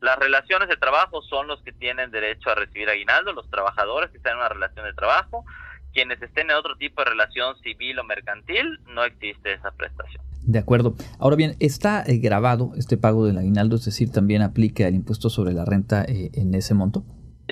las 0.01 0.19
relaciones 0.19 0.69
de 0.69 0.77
trabajo 0.77 1.21
son 1.23 1.49
los 1.49 1.61
que 1.63 1.73
tienen 1.73 2.11
derecho 2.11 2.51
a 2.51 2.55
recibir 2.55 2.89
aguinaldo, 2.89 3.33
los 3.33 3.51
trabajadores 3.51 4.11
que 4.11 4.19
están 4.19 4.35
en 4.35 4.39
una 4.39 4.49
relación 4.49 4.87
de 4.87 4.95
trabajo, 4.95 5.45
quienes 5.93 6.23
estén 6.23 6.51
en 6.51 6.57
otro 6.57 6.77
tipo 6.77 7.03
de 7.03 7.11
relación 7.11 7.59
civil 7.59 7.99
o 7.99 8.05
mercantil, 8.05 8.79
no 8.87 9.05
existe 9.05 9.53
esa 9.53 9.73
prestación. 9.73 10.30
De 10.51 10.59
acuerdo. 10.59 10.97
Ahora 11.21 11.37
bien, 11.37 11.55
¿está 11.61 12.03
eh, 12.05 12.19
grabado 12.19 12.73
este 12.77 12.97
pago 12.97 13.25
del 13.25 13.39
aguinaldo? 13.39 13.77
Es 13.77 13.85
decir, 13.85 14.11
¿también 14.11 14.43
aplica 14.43 14.89
el 14.89 14.97
impuesto 14.97 15.31
sobre 15.31 15.53
la 15.53 15.65
renta 15.65 16.05
eh, 16.09 16.33
en 16.35 16.53
ese 16.55 16.75
monto? 16.75 17.05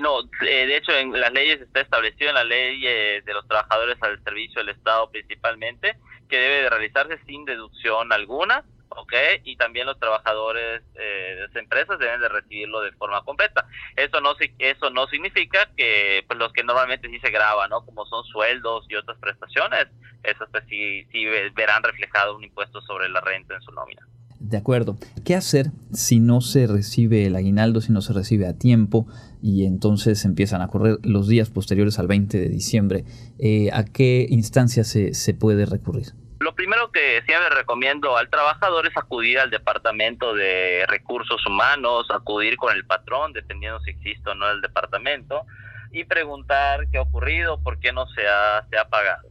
No, 0.02 0.22
eh, 0.44 0.66
de 0.66 0.76
hecho 0.76 0.90
en 0.90 1.12
las 1.12 1.32
leyes 1.32 1.60
está 1.60 1.80
establecido 1.80 2.30
en 2.30 2.34
la 2.34 2.42
ley 2.42 2.80
de 2.80 3.32
los 3.32 3.46
trabajadores 3.46 3.96
al 4.00 4.20
servicio 4.24 4.60
del 4.60 4.70
Estado 4.70 5.08
principalmente 5.10 5.96
que 6.28 6.38
debe 6.38 6.62
de 6.62 6.70
realizarse 6.70 7.18
sin 7.24 7.44
deducción 7.44 8.12
alguna 8.12 8.64
¿ok? 9.00 9.12
Y 9.44 9.56
también 9.56 9.86
los 9.86 9.98
trabajadores 9.98 10.82
eh, 10.94 11.34
de 11.36 11.46
las 11.46 11.56
empresas 11.56 11.98
deben 11.98 12.20
de 12.20 12.28
recibirlo 12.28 12.80
de 12.80 12.92
forma 12.92 13.22
completa. 13.24 13.66
Eso 13.96 14.20
no 14.20 14.34
eso 14.58 14.90
no 14.90 15.06
significa 15.06 15.68
que 15.76 16.24
pues, 16.26 16.38
los 16.38 16.52
que 16.52 16.62
normalmente 16.62 17.08
sí 17.08 17.18
se 17.20 17.30
graban, 17.30 17.70
¿no? 17.70 17.84
Como 17.84 18.06
son 18.06 18.24
sueldos 18.24 18.86
y 18.88 18.94
otras 18.94 19.18
prestaciones, 19.18 19.86
esos 20.22 20.48
pues 20.50 20.64
sí, 20.68 21.06
sí 21.12 21.24
verán 21.54 21.82
reflejado 21.82 22.36
un 22.36 22.44
impuesto 22.44 22.80
sobre 22.82 23.08
la 23.08 23.20
renta 23.20 23.54
en 23.54 23.62
su 23.62 23.72
nómina. 23.72 24.06
De 24.40 24.56
acuerdo. 24.56 24.96
¿Qué 25.24 25.34
hacer 25.34 25.72
si 25.92 26.20
no 26.20 26.40
se 26.40 26.66
recibe 26.66 27.26
el 27.26 27.34
aguinaldo, 27.34 27.80
si 27.80 27.92
no 27.92 28.00
se 28.00 28.12
recibe 28.12 28.46
a 28.46 28.56
tiempo 28.56 29.06
y 29.42 29.64
entonces 29.64 30.24
empiezan 30.24 30.62
a 30.62 30.68
correr 30.68 30.98
los 31.02 31.26
días 31.26 31.50
posteriores 31.50 31.98
al 31.98 32.06
20 32.06 32.38
de 32.38 32.48
diciembre? 32.48 33.04
Eh, 33.38 33.70
¿A 33.72 33.84
qué 33.84 34.26
instancia 34.30 34.84
se, 34.84 35.12
se 35.14 35.34
puede 35.34 35.66
recurrir? 35.66 36.12
Lo 36.40 36.54
primero 36.54 36.92
que 36.92 37.22
siempre 37.26 37.50
recomiendo 37.50 38.16
al 38.16 38.30
trabajador 38.30 38.86
es 38.86 38.96
acudir 38.96 39.40
al 39.40 39.50
departamento 39.50 40.34
de 40.34 40.84
recursos 40.86 41.44
humanos, 41.46 42.06
acudir 42.10 42.56
con 42.56 42.74
el 42.74 42.86
patrón, 42.86 43.32
dependiendo 43.32 43.80
si 43.80 43.90
existe 43.90 44.30
o 44.30 44.34
no 44.34 44.48
el 44.48 44.60
departamento, 44.60 45.44
y 45.90 46.04
preguntar 46.04 46.88
qué 46.90 46.98
ha 46.98 47.02
ocurrido, 47.02 47.60
por 47.62 47.80
qué 47.80 47.92
no 47.92 48.06
se 48.08 48.28
ha, 48.28 48.64
se 48.70 48.78
ha 48.78 48.88
pagado. 48.88 49.28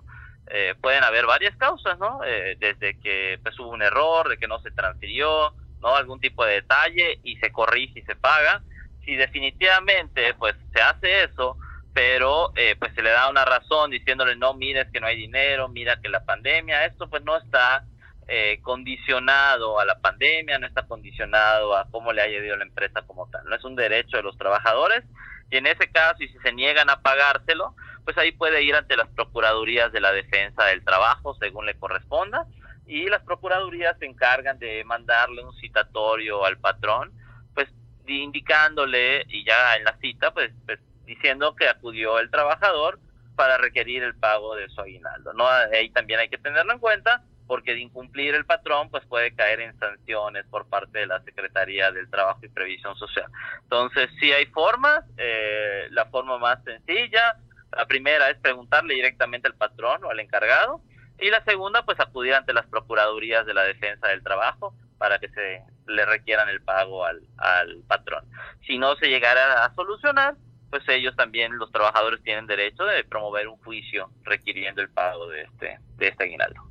Eh, 0.49 0.75
pueden 0.81 1.03
haber 1.03 1.25
varias 1.25 1.55
causas, 1.57 1.97
¿no? 1.99 2.21
Eh, 2.25 2.57
desde 2.59 2.99
que 2.99 3.39
pues, 3.41 3.57
hubo 3.59 3.69
un 3.69 3.81
error, 3.81 4.27
de 4.27 4.37
que 4.37 4.47
no 4.47 4.59
se 4.59 4.71
transfirió, 4.71 5.53
¿no? 5.81 5.95
Algún 5.95 6.19
tipo 6.19 6.43
de 6.45 6.55
detalle 6.55 7.19
y 7.23 7.37
se 7.37 7.51
corrige 7.51 7.99
y 7.99 8.03
se 8.03 8.15
paga. 8.15 8.63
Si 9.05 9.15
definitivamente 9.15 10.33
pues 10.33 10.55
se 10.73 10.81
hace 10.81 11.23
eso, 11.23 11.57
pero 11.97 12.53
eh, 12.55 12.75
pues 12.77 12.93
se 12.93 13.01
le 13.01 13.09
da 13.09 13.27
una 13.27 13.43
razón 13.43 13.89
diciéndole 13.89 14.35
no 14.35 14.53
mira 14.53 14.81
es 14.81 14.91
que 14.91 14.99
no 14.99 15.07
hay 15.07 15.17
dinero 15.17 15.67
mira 15.67 15.99
que 15.99 16.09
la 16.09 16.23
pandemia 16.23 16.85
esto 16.85 17.09
pues 17.09 17.23
no 17.23 17.35
está 17.35 17.85
eh, 18.27 18.59
condicionado 18.61 19.79
a 19.79 19.85
la 19.85 19.97
pandemia 19.99 20.59
no 20.59 20.67
está 20.67 20.83
condicionado 20.83 21.75
a 21.75 21.89
cómo 21.89 22.13
le 22.13 22.21
haya 22.21 22.37
ido 22.37 22.55
la 22.55 22.65
empresa 22.65 23.01
como 23.01 23.27
tal. 23.31 23.45
No 23.45 23.55
es 23.55 23.63
un 23.63 23.75
derecho 23.75 24.17
de 24.17 24.21
los 24.21 24.37
trabajadores 24.37 25.05
y 25.49 25.57
en 25.57 25.65
ese 25.65 25.89
caso 25.91 26.21
y 26.21 26.27
si 26.27 26.37
se 26.37 26.53
niegan 26.53 26.87
a 26.91 27.01
pagárselo 27.01 27.73
pues 28.05 28.15
ahí 28.19 28.31
puede 28.31 28.61
ir 28.61 28.75
ante 28.75 28.95
las 28.95 29.07
procuradurías 29.07 29.91
de 29.91 29.99
la 29.99 30.11
defensa 30.11 30.65
del 30.65 30.83
trabajo 30.83 31.35
según 31.39 31.65
le 31.65 31.79
corresponda 31.79 32.45
y 32.85 33.09
las 33.09 33.23
procuradurías 33.23 33.97
se 33.97 34.05
encargan 34.05 34.59
de 34.59 34.83
mandarle 34.83 35.43
un 35.43 35.55
citatorio 35.55 36.45
al 36.45 36.59
patrón 36.59 37.11
pues 37.55 37.67
indicándole 38.05 39.25
y 39.29 39.43
ya 39.43 39.77
en 39.77 39.83
la 39.83 39.97
cita 39.97 40.31
pues, 40.31 40.51
pues 40.67 40.79
diciendo 41.07 41.55
que 41.55 41.67
acudió 41.67 42.19
el 42.19 42.29
trabajador 42.29 42.99
para 43.35 43.57
requerir 43.57 44.03
el 44.03 44.15
pago 44.15 44.55
de 44.55 44.69
su 44.69 44.81
aguinaldo. 44.81 45.33
¿no? 45.33 45.47
Ahí 45.47 45.89
también 45.89 46.19
hay 46.19 46.29
que 46.29 46.37
tenerlo 46.37 46.73
en 46.73 46.79
cuenta 46.79 47.23
porque 47.47 47.73
de 47.73 47.79
incumplir 47.79 48.35
el 48.35 48.45
patrón 48.45 48.89
pues 48.89 49.05
puede 49.05 49.33
caer 49.33 49.61
en 49.61 49.79
sanciones 49.79 50.45
por 50.47 50.67
parte 50.67 50.99
de 50.99 51.07
la 51.07 51.21
Secretaría 51.21 51.91
del 51.91 52.09
Trabajo 52.09 52.41
y 52.43 52.49
Previsión 52.49 52.95
Social. 52.97 53.31
Entonces, 53.63 54.09
si 54.19 54.33
hay 54.33 54.47
formas, 54.47 55.05
eh, 55.17 55.87
la 55.91 56.05
forma 56.07 56.37
más 56.37 56.61
sencilla, 56.65 57.37
la 57.71 57.85
primera 57.85 58.29
es 58.29 58.37
preguntarle 58.39 58.95
directamente 58.95 59.47
al 59.47 59.55
patrón 59.55 60.03
o 60.03 60.09
al 60.09 60.19
encargado 60.19 60.81
y 61.19 61.29
la 61.29 61.41
segunda 61.45 61.83
pues 61.83 61.99
acudir 62.01 62.33
ante 62.33 62.53
las 62.53 62.65
procuradurías 62.65 63.45
de 63.45 63.53
la 63.53 63.63
defensa 63.63 64.09
del 64.09 64.23
trabajo 64.23 64.73
para 64.97 65.19
que 65.19 65.29
se 65.29 65.61
le 65.87 66.05
requieran 66.05 66.49
el 66.49 66.61
pago 66.61 67.05
al, 67.05 67.21
al 67.37 67.81
patrón. 67.87 68.25
Si 68.65 68.77
no 68.77 68.95
se 68.95 69.07
llegara 69.07 69.63
a 69.63 69.73
solucionar, 69.73 70.35
pues 70.69 70.83
ellos 70.89 71.15
también, 71.15 71.57
los 71.57 71.71
trabajadores, 71.71 72.21
tienen 72.23 72.47
derecho 72.47 72.83
de 72.83 73.03
promover 73.03 73.47
un 73.47 73.57
juicio 73.57 74.09
requiriendo 74.23 74.81
el 74.81 74.89
pago 74.89 75.27
de 75.29 75.43
este, 75.43 75.79
de 75.97 76.07
este 76.07 76.23
aguinaldo. 76.23 76.67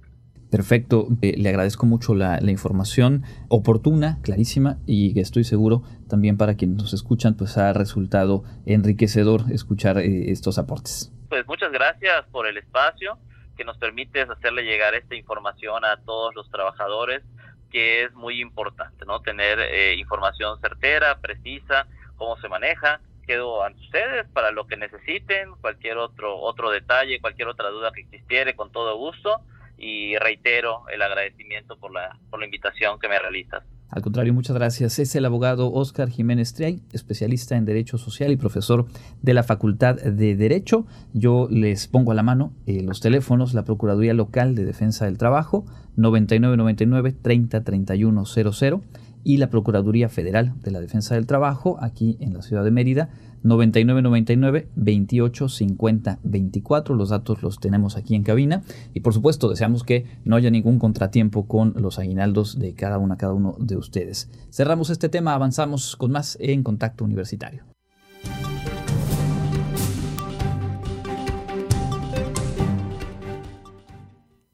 Perfecto, 0.50 1.08
eh, 1.22 1.34
le 1.36 1.48
agradezco 1.48 1.86
mucho 1.86 2.14
la, 2.14 2.38
información 2.42 3.24
oportuna, 3.48 4.18
clarísima 4.22 4.78
y 4.86 5.18
estoy 5.18 5.44
seguro 5.44 5.82
también 6.08 6.36
para 6.36 6.54
quienes 6.54 6.76
nos 6.76 6.94
escuchan 6.94 7.36
pues 7.36 7.58
ha 7.58 7.72
resultado 7.72 8.44
enriquecedor 8.64 9.42
escuchar 9.50 9.98
eh, 9.98 10.30
estos 10.30 10.58
aportes. 10.58 11.12
Pues 11.28 11.46
muchas 11.46 11.72
gracias 11.72 12.24
por 12.30 12.46
el 12.46 12.56
espacio 12.58 13.18
que 13.56 13.64
nos 13.64 13.76
permite 13.78 14.22
hacerle 14.22 14.62
llegar 14.62 14.94
esta 14.94 15.16
información 15.16 15.84
a 15.84 15.96
todos 16.04 16.34
los 16.34 16.48
trabajadores 16.50 17.22
que 17.70 18.04
es 18.04 18.14
muy 18.14 18.40
importante, 18.40 19.04
¿no? 19.04 19.20
Tener 19.20 19.58
eh, 19.58 19.96
información 19.96 20.60
certera, 20.60 21.18
precisa, 21.20 21.88
cómo 22.16 22.36
se 22.38 22.48
maneja 22.48 23.00
quedo 23.26 23.62
ante 23.64 23.80
ustedes 23.80 24.26
para 24.32 24.50
lo 24.50 24.66
que 24.66 24.76
necesiten, 24.76 25.50
cualquier 25.60 25.98
otro 25.98 26.38
otro 26.38 26.70
detalle, 26.70 27.20
cualquier 27.20 27.48
otra 27.48 27.70
duda 27.70 27.92
que 27.92 28.02
existiere, 28.02 28.54
con 28.54 28.70
todo 28.72 28.96
gusto 28.96 29.40
y 29.78 30.16
reitero 30.16 30.88
el 30.88 31.02
agradecimiento 31.02 31.76
por 31.76 31.92
la 31.92 32.18
por 32.30 32.40
la 32.40 32.46
invitación 32.46 32.98
que 32.98 33.08
me 33.08 33.18
realizas. 33.18 33.64
Al 33.88 34.02
contrario, 34.02 34.34
muchas 34.34 34.56
gracias. 34.56 34.98
Es 34.98 35.14
el 35.14 35.24
abogado 35.24 35.72
Oscar 35.72 36.10
Jiménez 36.10 36.54
Triay, 36.54 36.82
especialista 36.92 37.56
en 37.56 37.64
Derecho 37.64 37.98
Social 37.98 38.32
y 38.32 38.36
profesor 38.36 38.86
de 39.22 39.32
la 39.32 39.44
Facultad 39.44 39.94
de 39.94 40.34
Derecho. 40.34 40.86
Yo 41.12 41.46
les 41.50 41.86
pongo 41.86 42.10
a 42.10 42.14
la 42.14 42.24
mano 42.24 42.52
eh, 42.66 42.82
los 42.82 43.00
teléfonos, 43.00 43.54
la 43.54 43.64
Procuraduría 43.64 44.12
Local 44.12 44.56
de 44.56 44.64
Defensa 44.64 45.04
del 45.04 45.18
Trabajo, 45.18 45.64
9999 45.96 47.14
303100 47.22 48.82
y 49.24 49.38
la 49.38 49.50
Procuraduría 49.50 50.08
Federal 50.08 50.54
de 50.62 50.70
la 50.70 50.80
Defensa 50.80 51.16
del 51.16 51.26
Trabajo, 51.26 51.78
aquí 51.80 52.16
en 52.20 52.32
la 52.32 52.42
ciudad 52.42 52.62
de 52.62 52.70
Mérida, 52.70 53.10
9999 53.42 54.68
28 54.76 55.48
50 55.48 56.18
24. 56.22 56.94
Los 56.94 57.08
datos 57.08 57.42
los 57.42 57.58
tenemos 57.58 57.96
aquí 57.96 58.14
en 58.14 58.22
cabina 58.22 58.62
y 58.94 59.00
por 59.00 59.14
supuesto 59.14 59.48
deseamos 59.48 59.82
que 59.82 60.06
no 60.24 60.36
haya 60.36 60.50
ningún 60.50 60.78
contratiempo 60.78 61.46
con 61.46 61.74
los 61.76 61.98
aguinaldos 61.98 62.58
de 62.58 62.74
cada 62.74 62.98
una, 62.98 63.16
cada 63.16 63.32
uno 63.32 63.56
de 63.58 63.76
ustedes. 63.76 64.30
Cerramos 64.50 64.90
este 64.90 65.08
tema, 65.08 65.34
avanzamos 65.34 65.96
con 65.96 66.12
más 66.12 66.36
en 66.40 66.62
Contacto 66.62 67.04
Universitario. 67.04 67.75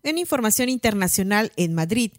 En 0.04 0.18
información 0.18 0.68
internacional 0.68 1.52
en 1.56 1.74
Madrid, 1.74 2.12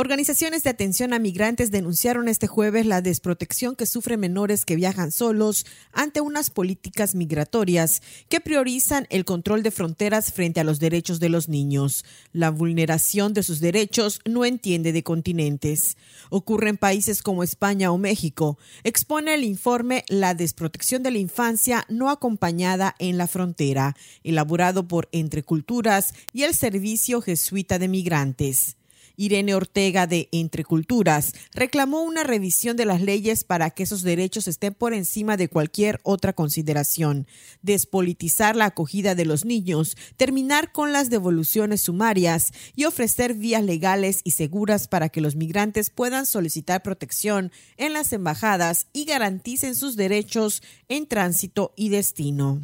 Organizaciones 0.00 0.62
de 0.62 0.70
atención 0.70 1.12
a 1.12 1.18
migrantes 1.18 1.72
denunciaron 1.72 2.28
este 2.28 2.46
jueves 2.46 2.86
la 2.86 3.02
desprotección 3.02 3.74
que 3.74 3.84
sufren 3.84 4.20
menores 4.20 4.64
que 4.64 4.76
viajan 4.76 5.10
solos 5.10 5.66
ante 5.92 6.20
unas 6.20 6.50
políticas 6.50 7.16
migratorias 7.16 8.00
que 8.28 8.38
priorizan 8.40 9.08
el 9.10 9.24
control 9.24 9.64
de 9.64 9.72
fronteras 9.72 10.32
frente 10.32 10.60
a 10.60 10.64
los 10.64 10.78
derechos 10.78 11.18
de 11.18 11.30
los 11.30 11.48
niños. 11.48 12.04
La 12.32 12.52
vulneración 12.52 13.34
de 13.34 13.42
sus 13.42 13.58
derechos 13.58 14.20
no 14.24 14.44
entiende 14.44 14.92
de 14.92 15.02
continentes. 15.02 15.96
Ocurre 16.30 16.68
en 16.68 16.76
países 16.76 17.20
como 17.20 17.42
España 17.42 17.90
o 17.90 17.98
México. 17.98 18.56
Expone 18.84 19.34
el 19.34 19.42
informe 19.42 20.04
La 20.06 20.34
desprotección 20.34 21.02
de 21.02 21.10
la 21.10 21.18
infancia 21.18 21.84
no 21.88 22.08
acompañada 22.10 22.94
en 23.00 23.18
la 23.18 23.26
frontera, 23.26 23.96
elaborado 24.22 24.86
por 24.86 25.08
Entre 25.10 25.42
Culturas 25.42 26.14
y 26.32 26.44
el 26.44 26.54
Servicio 26.54 27.20
Jesuita 27.20 27.80
de 27.80 27.88
Migrantes. 27.88 28.77
Irene 29.18 29.54
Ortega 29.54 30.06
de 30.06 30.28
Entre 30.30 30.64
Culturas 30.64 31.34
reclamó 31.52 32.02
una 32.02 32.22
revisión 32.22 32.76
de 32.76 32.86
las 32.86 33.02
leyes 33.02 33.42
para 33.42 33.70
que 33.70 33.82
esos 33.82 34.02
derechos 34.02 34.46
estén 34.46 34.72
por 34.72 34.94
encima 34.94 35.36
de 35.36 35.48
cualquier 35.48 36.00
otra 36.04 36.32
consideración, 36.32 37.26
despolitizar 37.60 38.54
la 38.54 38.66
acogida 38.66 39.16
de 39.16 39.24
los 39.24 39.44
niños, 39.44 39.96
terminar 40.16 40.70
con 40.70 40.92
las 40.92 41.10
devoluciones 41.10 41.82
sumarias 41.82 42.52
y 42.76 42.84
ofrecer 42.84 43.34
vías 43.34 43.64
legales 43.64 44.20
y 44.22 44.30
seguras 44.30 44.86
para 44.86 45.08
que 45.08 45.20
los 45.20 45.34
migrantes 45.34 45.90
puedan 45.90 46.24
solicitar 46.24 46.82
protección 46.82 47.50
en 47.76 47.92
las 47.92 48.12
embajadas 48.12 48.86
y 48.92 49.04
garanticen 49.04 49.74
sus 49.74 49.96
derechos 49.96 50.62
en 50.88 51.08
tránsito 51.08 51.72
y 51.76 51.88
destino. 51.88 52.62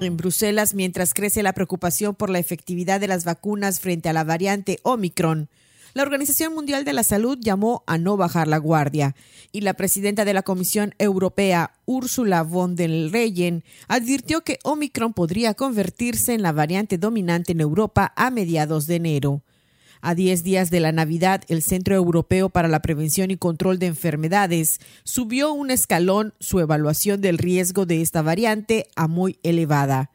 En 0.00 0.16
Bruselas, 0.16 0.74
mientras 0.74 1.12
crece 1.12 1.42
la 1.42 1.52
preocupación 1.52 2.14
por 2.14 2.30
la 2.30 2.38
efectividad 2.38 3.00
de 3.00 3.08
las 3.08 3.24
vacunas 3.24 3.80
frente 3.80 4.08
a 4.08 4.12
la 4.12 4.22
variante 4.22 4.78
Omicron, 4.84 5.48
la 5.92 6.04
Organización 6.04 6.54
Mundial 6.54 6.84
de 6.84 6.92
la 6.92 7.02
Salud 7.02 7.36
llamó 7.40 7.82
a 7.88 7.98
no 7.98 8.16
bajar 8.16 8.46
la 8.46 8.58
guardia 8.58 9.16
y 9.50 9.62
la 9.62 9.74
presidenta 9.74 10.24
de 10.24 10.34
la 10.34 10.42
Comisión 10.42 10.94
Europea, 10.98 11.72
Ursula 11.84 12.42
von 12.44 12.76
der 12.76 12.90
Leyen, 12.90 13.64
advirtió 13.88 14.42
que 14.42 14.60
Omicron 14.62 15.14
podría 15.14 15.54
convertirse 15.54 16.34
en 16.34 16.42
la 16.42 16.52
variante 16.52 16.98
dominante 16.98 17.50
en 17.50 17.60
Europa 17.60 18.12
a 18.14 18.30
mediados 18.30 18.86
de 18.86 18.96
enero. 18.96 19.42
A 20.00 20.14
10 20.14 20.44
días 20.44 20.70
de 20.70 20.80
la 20.80 20.92
Navidad, 20.92 21.42
el 21.48 21.62
Centro 21.62 21.94
Europeo 21.94 22.48
para 22.48 22.68
la 22.68 22.80
Prevención 22.80 23.30
y 23.30 23.36
Control 23.36 23.78
de 23.78 23.86
Enfermedades 23.86 24.80
subió 25.04 25.52
un 25.52 25.70
escalón 25.70 26.34
su 26.38 26.60
evaluación 26.60 27.20
del 27.20 27.38
riesgo 27.38 27.86
de 27.86 28.00
esta 28.00 28.22
variante 28.22 28.86
a 28.94 29.08
muy 29.08 29.38
elevada. 29.42 30.10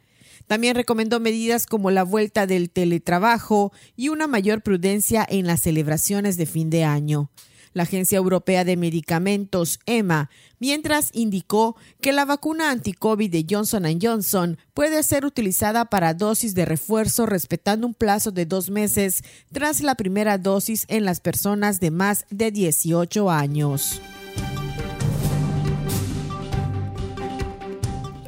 También 0.48 0.76
recomendó 0.76 1.20
medidas 1.20 1.66
como 1.66 1.92
la 1.92 2.04
vuelta 2.04 2.48
del 2.48 2.70
teletrabajo 2.70 3.72
y 3.96 4.10
una 4.10 4.28
mayor 4.28 4.62
prudencia 4.62 5.26
en 5.28 5.48
las 5.48 5.62
celebraciones 5.62 6.38
de 6.38 6.46
fin 6.46 6.70
de 6.70 6.84
año 6.84 7.30
la 7.74 7.84
Agencia 7.84 8.18
Europea 8.18 8.64
de 8.64 8.78
Medicamentos, 8.78 9.80
EMA, 9.86 10.30
mientras 10.60 11.10
indicó 11.14 11.76
que 12.02 12.14
la 12.14 12.26
vacuna 12.26 12.72
anti-COVID 12.72 13.32
de 13.32 13.46
Johnson 13.50 13.84
Johnson 14.02 14.58
puede 14.74 15.04
ser 15.04 15.26
utilizada 15.26 15.86
para 15.86 16.14
dosis 16.14 16.56
de 16.56 16.66
refuerzo 16.66 17.26
respetando 17.26 17.88
un 17.88 17.94
plazo 17.94 18.32
de 18.32 18.46
dos 18.46 18.70
meses 18.70 19.24
tras 19.52 19.82
la 19.82 19.96
primera 19.96 20.38
dosis 20.38 20.86
en 20.88 21.04
las 21.06 21.20
personas 21.20 21.80
de 21.80 21.90
más 21.92 22.26
de 22.30 22.52
18 22.52 23.30
años. 23.30 24.02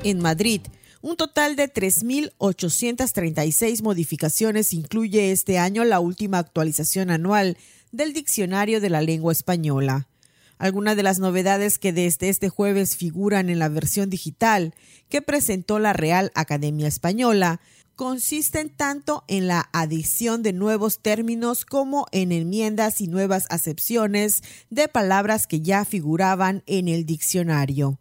En 0.03 0.19
Madrid, 0.19 0.61
un 1.01 1.17
total 1.17 1.55
de 1.55 1.71
3.836 1.71 3.83
modificaciones 3.83 4.73
incluye 4.73 5.31
este 5.31 5.59
año 5.59 5.83
la 5.83 5.99
última 5.99 6.39
actualización 6.39 7.11
anual 7.11 7.57
del 7.95 8.13
Diccionario 8.13 8.81
de 8.81 8.89
la 8.89 9.01
Lengua 9.01 9.31
Española. 9.31 10.07
Algunas 10.57 10.95
de 10.95 11.03
las 11.03 11.19
novedades 11.19 11.79
que 11.79 11.93
desde 11.93 12.29
este 12.29 12.49
jueves 12.49 12.95
figuran 12.95 13.49
en 13.49 13.59
la 13.59 13.69
versión 13.69 14.09
digital 14.09 14.73
que 15.09 15.21
presentó 15.21 15.79
la 15.79 15.93
Real 15.93 16.31
Academia 16.35 16.87
Española 16.87 17.59
consisten 17.95 18.69
tanto 18.69 19.23
en 19.27 19.47
la 19.47 19.69
adición 19.71 20.43
de 20.43 20.53
nuevos 20.53 20.99
términos 21.01 21.65
como 21.65 22.07
en 22.11 22.31
enmiendas 22.31 22.99
y 22.99 23.07
nuevas 23.07 23.47
acepciones 23.49 24.43
de 24.69 24.87
palabras 24.87 25.47
que 25.47 25.61
ya 25.61 25.85
figuraban 25.85 26.63
en 26.65 26.87
el 26.87 27.05
diccionario. 27.05 27.99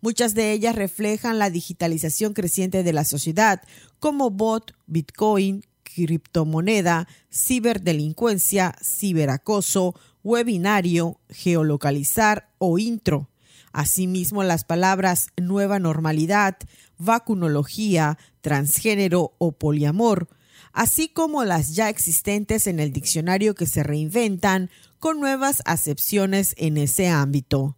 Muchas 0.00 0.34
de 0.34 0.52
ellas 0.52 0.76
reflejan 0.76 1.38
la 1.38 1.50
digitalización 1.50 2.34
creciente 2.34 2.82
de 2.82 2.92
la 2.92 3.04
sociedad, 3.04 3.62
como 3.98 4.30
bot, 4.30 4.74
bitcoin, 4.86 5.64
criptomoneda, 5.94 7.08
ciberdelincuencia, 7.32 8.74
ciberacoso, 8.82 9.94
webinario, 10.22 11.20
geolocalizar 11.28 12.50
o 12.58 12.78
intro. 12.78 13.30
Asimismo, 13.72 14.44
las 14.44 14.64
palabras 14.64 15.28
nueva 15.36 15.78
normalidad, 15.78 16.56
vacunología, 16.98 18.18
transgénero 18.40 19.34
o 19.38 19.52
poliamor, 19.52 20.28
así 20.72 21.08
como 21.08 21.44
las 21.44 21.74
ya 21.74 21.88
existentes 21.88 22.66
en 22.66 22.80
el 22.80 22.92
diccionario 22.92 23.54
que 23.54 23.66
se 23.66 23.82
reinventan 23.82 24.70
con 24.98 25.20
nuevas 25.20 25.62
acepciones 25.66 26.54
en 26.56 26.76
ese 26.76 27.08
ámbito. 27.08 27.76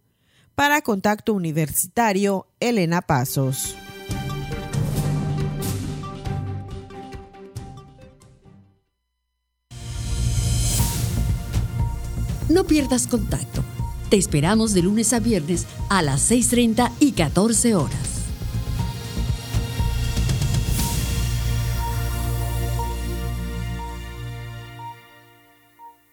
Para 0.55 0.81
Contacto 0.81 1.33
Universitario, 1.33 2.47
Elena 2.59 3.01
Pasos. 3.01 3.75
No 12.49 12.63
pierdas 12.63 13.07
contacto. 13.07 13.61
Te 14.09 14.15
esperamos 14.15 14.73
de 14.73 14.81
lunes 14.81 15.11
a 15.11 15.19
viernes 15.19 15.67
a 15.89 16.01
las 16.01 16.31
6.30 16.31 16.91
y 16.99 17.11
14 17.11 17.75
horas. 17.75 18.17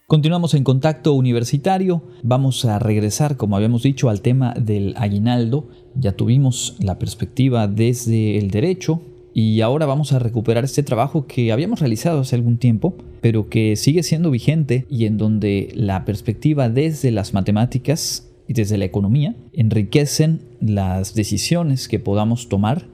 Continuamos 0.07 0.55
en 0.55 0.65
contacto 0.65 1.13
universitario. 1.15 2.03
Vamos 2.23 2.65
a 2.65 2.79
regresar, 2.79 3.37
como 3.37 3.57
habíamos 3.57 3.85
dicho, 3.85 4.09
al 4.09 4.21
tema 4.21 4.55
del 4.55 4.95
aguinaldo. 4.97 5.69
Ya 5.95 6.13
tuvimos 6.13 6.77
la 6.81 6.99
perspectiva 6.99 7.69
desde 7.69 8.39
el 8.39 8.51
derecho, 8.51 9.03
y 9.35 9.61
ahora 9.63 9.85
vamos 9.85 10.13
a 10.13 10.21
recuperar 10.21 10.65
este 10.65 10.85
trabajo 10.85 11.27
que 11.27 11.51
habíamos 11.51 11.81
realizado 11.81 12.21
hace 12.21 12.37
algún 12.37 12.57
tiempo, 12.57 12.95
pero 13.21 13.49
que 13.49 13.75
sigue 13.75 14.05
siendo 14.05 14.31
vigente 14.31 14.87
y 14.89 15.07
en 15.07 15.19
donde 15.19 15.73
la 15.75 16.05
perspectiva 16.05 16.69
desde 16.69 17.11
las 17.11 17.35
matemáticas 17.35 18.31
y 18.47 18.55
desde 18.55 18.79
la 18.79 18.85
economía 18.85 19.35
enriquecen 19.53 20.41
las 20.61 21.15
decisiones 21.15 21.89
que 21.89 21.99
podamos 21.99 22.49
tomar 22.49 22.87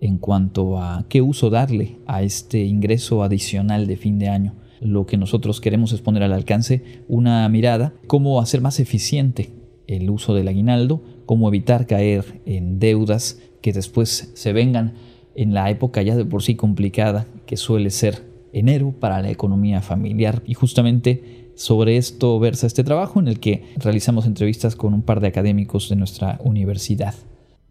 en 0.00 0.18
cuanto 0.18 0.78
a 0.78 1.06
qué 1.08 1.22
uso 1.22 1.48
darle 1.48 1.96
a 2.06 2.22
este 2.22 2.66
ingreso 2.66 3.22
adicional 3.22 3.86
de 3.86 3.96
fin 3.96 4.18
de 4.18 4.28
año. 4.28 4.54
Lo 4.82 5.06
que 5.06 5.16
nosotros 5.16 5.60
queremos 5.62 5.92
es 5.92 6.02
poner 6.02 6.22
al 6.22 6.34
alcance 6.34 6.82
una 7.08 7.48
mirada, 7.48 7.94
cómo 8.06 8.40
hacer 8.42 8.60
más 8.60 8.78
eficiente 8.78 9.50
el 9.86 10.10
uso 10.10 10.34
del 10.34 10.48
aguinaldo, 10.48 11.02
cómo 11.24 11.48
evitar 11.48 11.86
caer 11.86 12.42
en 12.44 12.78
deudas 12.78 13.40
que 13.62 13.72
después 13.72 14.30
se 14.34 14.52
vengan 14.52 14.92
en 15.38 15.54
la 15.54 15.70
época 15.70 16.02
ya 16.02 16.16
de 16.16 16.24
por 16.24 16.42
sí 16.42 16.56
complicada 16.56 17.24
que 17.46 17.56
suele 17.56 17.90
ser 17.90 18.24
enero 18.52 18.92
para 18.98 19.22
la 19.22 19.30
economía 19.30 19.80
familiar. 19.82 20.42
Y 20.46 20.54
justamente 20.54 21.52
sobre 21.54 21.96
esto 21.96 22.40
versa 22.40 22.66
este 22.66 22.82
trabajo 22.82 23.20
en 23.20 23.28
el 23.28 23.38
que 23.38 23.62
realizamos 23.76 24.26
entrevistas 24.26 24.74
con 24.74 24.94
un 24.94 25.02
par 25.02 25.20
de 25.20 25.28
académicos 25.28 25.88
de 25.88 25.94
nuestra 25.94 26.40
universidad. 26.42 27.14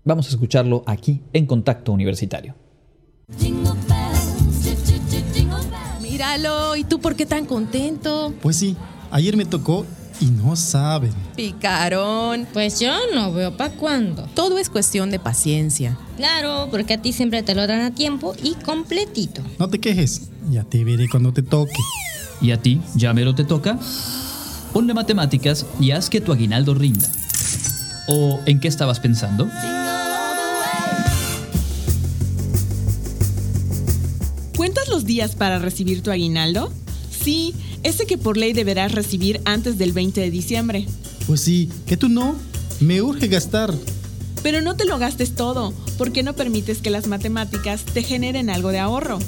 Vamos 0.06 0.28
a 0.28 0.30
escucharlo 0.30 0.84
aquí 0.86 1.20
en 1.34 1.46
Contacto 1.46 1.92
Universitario. 1.92 2.56
Míralo, 6.02 6.78
¿y 6.78 6.86
tú 6.86 7.00
por 7.00 7.16
qué 7.18 7.26
tan 7.26 7.46
contento? 7.46 8.34
Pues 8.42 8.56
sí, 8.56 8.78
ayer 9.12 9.36
me 9.36 9.44
tocó 9.44 9.86
y 10.20 10.26
no 10.26 10.56
saben. 10.56 11.14
Picarón. 11.36 12.48
Pues 12.54 12.80
yo 12.80 12.92
no 13.14 13.32
veo 13.32 13.56
para 13.56 13.74
cuándo. 13.74 14.28
Todo 14.34 14.58
es 14.58 14.70
cuestión 14.70 15.12
de 15.12 15.20
paciencia. 15.20 15.98
Claro, 16.18 16.68
porque 16.72 16.96
a 16.96 17.02
ti 17.02 17.14
siempre 17.14 17.44
te 17.44 17.56
lo 17.56 17.68
dan 17.68 17.82
a 17.82 17.92
tiempo 17.92 18.36
y 18.44 18.56
completito. 18.56 19.42
No 19.60 19.70
te 19.70 19.80
quejes, 19.80 20.30
ya 20.50 20.64
te 20.64 20.84
veré 20.84 21.08
cuando 21.10 21.34
te 21.34 21.44
toque. 21.44 21.82
¿Y 22.42 22.52
a 22.52 22.62
ti, 22.62 22.82
ya 22.96 23.14
mero 23.14 23.36
te 23.36 23.44
toca? 23.44 23.80
Ponle 24.74 24.94
matemáticas 24.94 25.66
y 25.80 25.92
haz 25.92 26.10
que 26.10 26.22
tu 26.22 26.32
aguinaldo 26.32 26.74
rinda. 26.74 27.10
¿O 28.08 28.40
en 28.46 28.60
qué 28.60 28.68
estabas 28.68 29.00
pensando? 29.00 29.50
¿Cuentas 34.56 34.88
los 34.88 35.06
días 35.06 35.36
para 35.36 35.60
recibir 35.60 36.02
tu 36.02 36.12
aguinaldo? 36.12 36.72
Sí, 37.28 37.54
ese 37.84 38.06
que 38.06 38.18
por 38.18 38.38
ley 38.38 38.54
deberás 38.54 38.94
recibir 38.94 39.42
antes 39.44 39.78
del 39.78 39.92
20 39.92 40.22
de 40.22 40.32
diciembre. 40.32 40.86
Pues 41.26 41.42
sí, 41.42 41.70
que 41.86 41.98
tú 41.98 42.08
no. 42.08 42.38
Me 42.80 43.02
urge 43.02 43.28
gastar. 43.28 43.74
Pero 44.44 44.62
no 44.62 44.78
te 44.78 44.86
lo 44.86 44.98
gastes 44.98 45.36
todo, 45.36 45.74
porque 45.98 46.24
no 46.24 46.38
permites 46.38 46.78
que 46.78 46.90
las 46.90 47.08
matemáticas 47.08 47.84
te 47.84 48.02
generen 48.02 48.50
algo 48.50 48.70
de 48.70 48.80
ahorro. 48.80 49.20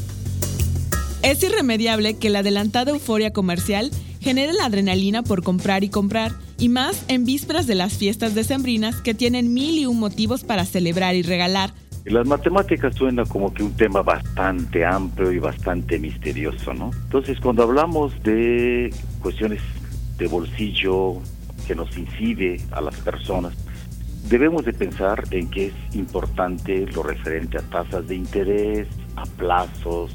Es 1.24 1.44
irremediable 1.44 2.16
que 2.16 2.30
la 2.30 2.40
adelantada 2.40 2.92
euforia 2.92 3.34
comercial 3.34 3.92
genere 4.22 4.54
la 4.54 4.68
adrenalina 4.68 5.22
por 5.22 5.44
comprar 5.44 5.84
y 5.84 5.90
comprar, 5.90 6.40
y 6.58 6.70
más 6.70 7.02
en 7.10 7.26
vísperas 7.26 7.68
de 7.68 7.76
las 7.76 7.96
fiestas 7.96 8.34
decembrinas 8.34 9.02
que 9.02 9.14
tienen 9.14 9.54
mil 9.54 9.78
y 9.78 9.88
un 9.88 10.00
motivos 10.00 10.46
para 10.46 10.66
celebrar 10.66 11.16
y 11.16 11.22
regalar, 11.22 11.74
las 12.10 12.26
matemáticas 12.26 12.96
suena 12.96 13.24
como 13.24 13.54
que 13.54 13.62
un 13.62 13.76
tema 13.76 14.02
bastante 14.02 14.84
amplio 14.84 15.32
y 15.32 15.40
bastante 15.40 16.00
misterioso, 16.00 16.74
¿no? 16.74 16.90
Entonces, 17.04 17.40
cuando 17.40 17.64
hablamos 17.64 18.22
de 18.24 18.92
cuestiones 19.22 19.62
de 20.18 20.28
bolsillo 20.28 21.22
que 21.68 21.76
nos 21.76 21.96
incide 21.96 22.60
a 22.72 22.82
las 22.82 22.96
personas, 23.02 23.54
debemos 24.28 24.66
de 24.66 24.74
pensar 24.74 25.24
en 25.30 25.50
que 25.52 25.68
es 25.68 25.96
importante 25.96 26.88
lo 26.88 27.04
referente 27.04 27.60
a 27.60 27.62
tasas 27.62 28.08
de 28.08 28.16
interés, 28.16 28.88
a 29.16 29.24
plazos, 29.24 30.12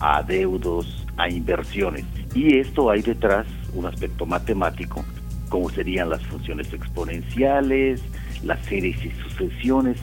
a 0.00 0.18
adeudos, 0.18 1.06
a 1.16 1.30
inversiones. 1.30 2.04
Y 2.34 2.58
esto 2.58 2.90
hay 2.90 3.00
detrás 3.00 3.46
un 3.72 3.86
aspecto 3.86 4.26
matemático, 4.26 5.02
como 5.48 5.70
serían 5.70 6.10
las 6.10 6.22
funciones 6.26 6.72
exponenciales, 6.74 8.02
las 8.44 8.60
series 8.66 9.02
y 9.02 9.10
sucesiones. 9.10 9.98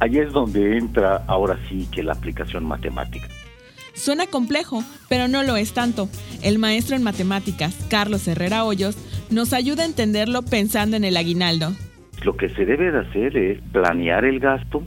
Allí 0.00 0.18
es 0.18 0.32
donde 0.32 0.78
entra 0.78 1.24
ahora 1.26 1.58
sí 1.68 1.88
que 1.90 2.02
la 2.02 2.12
aplicación 2.12 2.64
matemática. 2.64 3.26
Suena 3.94 4.26
complejo, 4.26 4.84
pero 5.08 5.26
no 5.26 5.42
lo 5.42 5.56
es 5.56 5.72
tanto. 5.72 6.08
El 6.42 6.60
maestro 6.60 6.94
en 6.94 7.02
matemáticas, 7.02 7.86
Carlos 7.90 8.28
Herrera 8.28 8.64
Hoyos, 8.64 8.96
nos 9.30 9.52
ayuda 9.52 9.82
a 9.82 9.86
entenderlo 9.86 10.42
pensando 10.42 10.96
en 10.96 11.04
el 11.04 11.16
aguinaldo. 11.16 11.72
Lo 12.22 12.36
que 12.36 12.48
se 12.50 12.64
debe 12.64 12.92
de 12.92 13.00
hacer 13.00 13.36
es 13.36 13.60
planear 13.72 14.24
el 14.24 14.38
gasto 14.38 14.84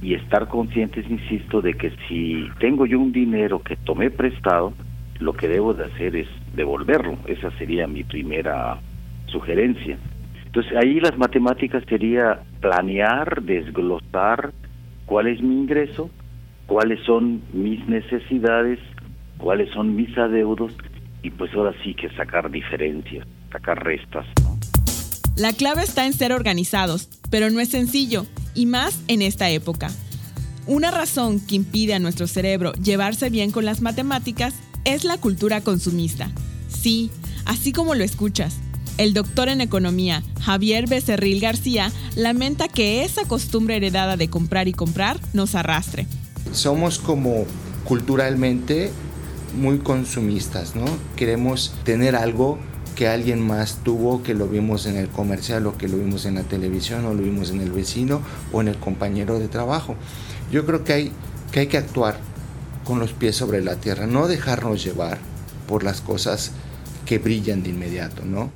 y 0.00 0.14
estar 0.14 0.48
conscientes, 0.48 1.04
insisto, 1.08 1.60
de 1.60 1.74
que 1.74 1.92
si 2.08 2.48
tengo 2.58 2.86
yo 2.86 2.98
un 2.98 3.12
dinero 3.12 3.60
que 3.62 3.76
tomé 3.76 4.10
prestado, 4.10 4.72
lo 5.18 5.34
que 5.34 5.48
debo 5.48 5.74
de 5.74 5.84
hacer 5.84 6.16
es 6.16 6.28
devolverlo. 6.54 7.18
Esa 7.26 7.50
sería 7.58 7.86
mi 7.86 8.04
primera 8.04 8.78
sugerencia. 9.26 9.98
Entonces 10.46 10.72
ahí 10.76 11.00
las 11.00 11.18
matemáticas 11.18 11.84
sería 11.88 12.40
planear, 12.66 13.42
desglosar 13.42 14.52
cuál 15.06 15.28
es 15.28 15.40
mi 15.40 15.54
ingreso, 15.54 16.10
cuáles 16.66 16.98
son 17.04 17.42
mis 17.52 17.86
necesidades, 17.86 18.80
cuáles 19.38 19.72
son 19.72 19.94
mis 19.94 20.16
adeudos 20.18 20.72
y 21.22 21.30
pues 21.30 21.54
ahora 21.54 21.72
sí 21.84 21.94
que 21.94 22.10
sacar 22.16 22.50
diferencias, 22.50 23.24
sacar 23.52 23.84
restas. 23.84 24.26
La 25.36 25.52
clave 25.52 25.82
está 25.82 26.06
en 26.06 26.12
ser 26.12 26.32
organizados, 26.32 27.08
pero 27.30 27.50
no 27.50 27.60
es 27.60 27.68
sencillo, 27.68 28.26
y 28.54 28.66
más 28.66 29.04
en 29.06 29.22
esta 29.22 29.48
época. 29.50 29.88
Una 30.66 30.90
razón 30.90 31.38
que 31.38 31.54
impide 31.54 31.94
a 31.94 32.00
nuestro 32.00 32.26
cerebro 32.26 32.72
llevarse 32.72 33.30
bien 33.30 33.52
con 33.52 33.64
las 33.64 33.80
matemáticas 33.80 34.54
es 34.84 35.04
la 35.04 35.18
cultura 35.18 35.60
consumista. 35.60 36.30
Sí, 36.66 37.12
así 37.44 37.72
como 37.72 37.94
lo 37.94 38.02
escuchas. 38.02 38.58
El 38.98 39.12
doctor 39.12 39.50
en 39.50 39.60
economía, 39.60 40.22
Javier 40.40 40.88
Becerril 40.88 41.38
García, 41.38 41.92
lamenta 42.14 42.66
que 42.66 43.04
esa 43.04 43.26
costumbre 43.28 43.76
heredada 43.76 44.16
de 44.16 44.30
comprar 44.30 44.68
y 44.68 44.72
comprar 44.72 45.20
nos 45.34 45.54
arrastre. 45.54 46.06
Somos 46.52 46.98
como 46.98 47.44
culturalmente 47.84 48.90
muy 49.60 49.78
consumistas, 49.80 50.74
¿no? 50.74 50.86
Queremos 51.14 51.74
tener 51.84 52.16
algo 52.16 52.58
que 52.94 53.06
alguien 53.06 53.46
más 53.46 53.84
tuvo, 53.84 54.22
que 54.22 54.32
lo 54.32 54.48
vimos 54.48 54.86
en 54.86 54.96
el 54.96 55.08
comercial 55.08 55.66
o 55.66 55.76
que 55.76 55.88
lo 55.88 55.98
vimos 55.98 56.24
en 56.24 56.36
la 56.36 56.44
televisión 56.44 57.04
o 57.04 57.12
lo 57.12 57.22
vimos 57.22 57.50
en 57.50 57.60
el 57.60 57.72
vecino 57.72 58.22
o 58.50 58.62
en 58.62 58.68
el 58.68 58.78
compañero 58.78 59.38
de 59.38 59.48
trabajo. 59.48 59.94
Yo 60.50 60.64
creo 60.64 60.84
que 60.84 60.92
hay 60.94 61.12
que, 61.52 61.60
hay 61.60 61.66
que 61.66 61.76
actuar 61.76 62.18
con 62.84 62.98
los 62.98 63.12
pies 63.12 63.36
sobre 63.36 63.62
la 63.62 63.76
tierra, 63.76 64.06
no 64.06 64.26
dejarnos 64.26 64.82
llevar 64.82 65.18
por 65.68 65.84
las 65.84 66.00
cosas 66.00 66.52
que 67.04 67.18
brillan 67.18 67.62
de 67.62 67.70
inmediato, 67.70 68.24
¿no? 68.24 68.50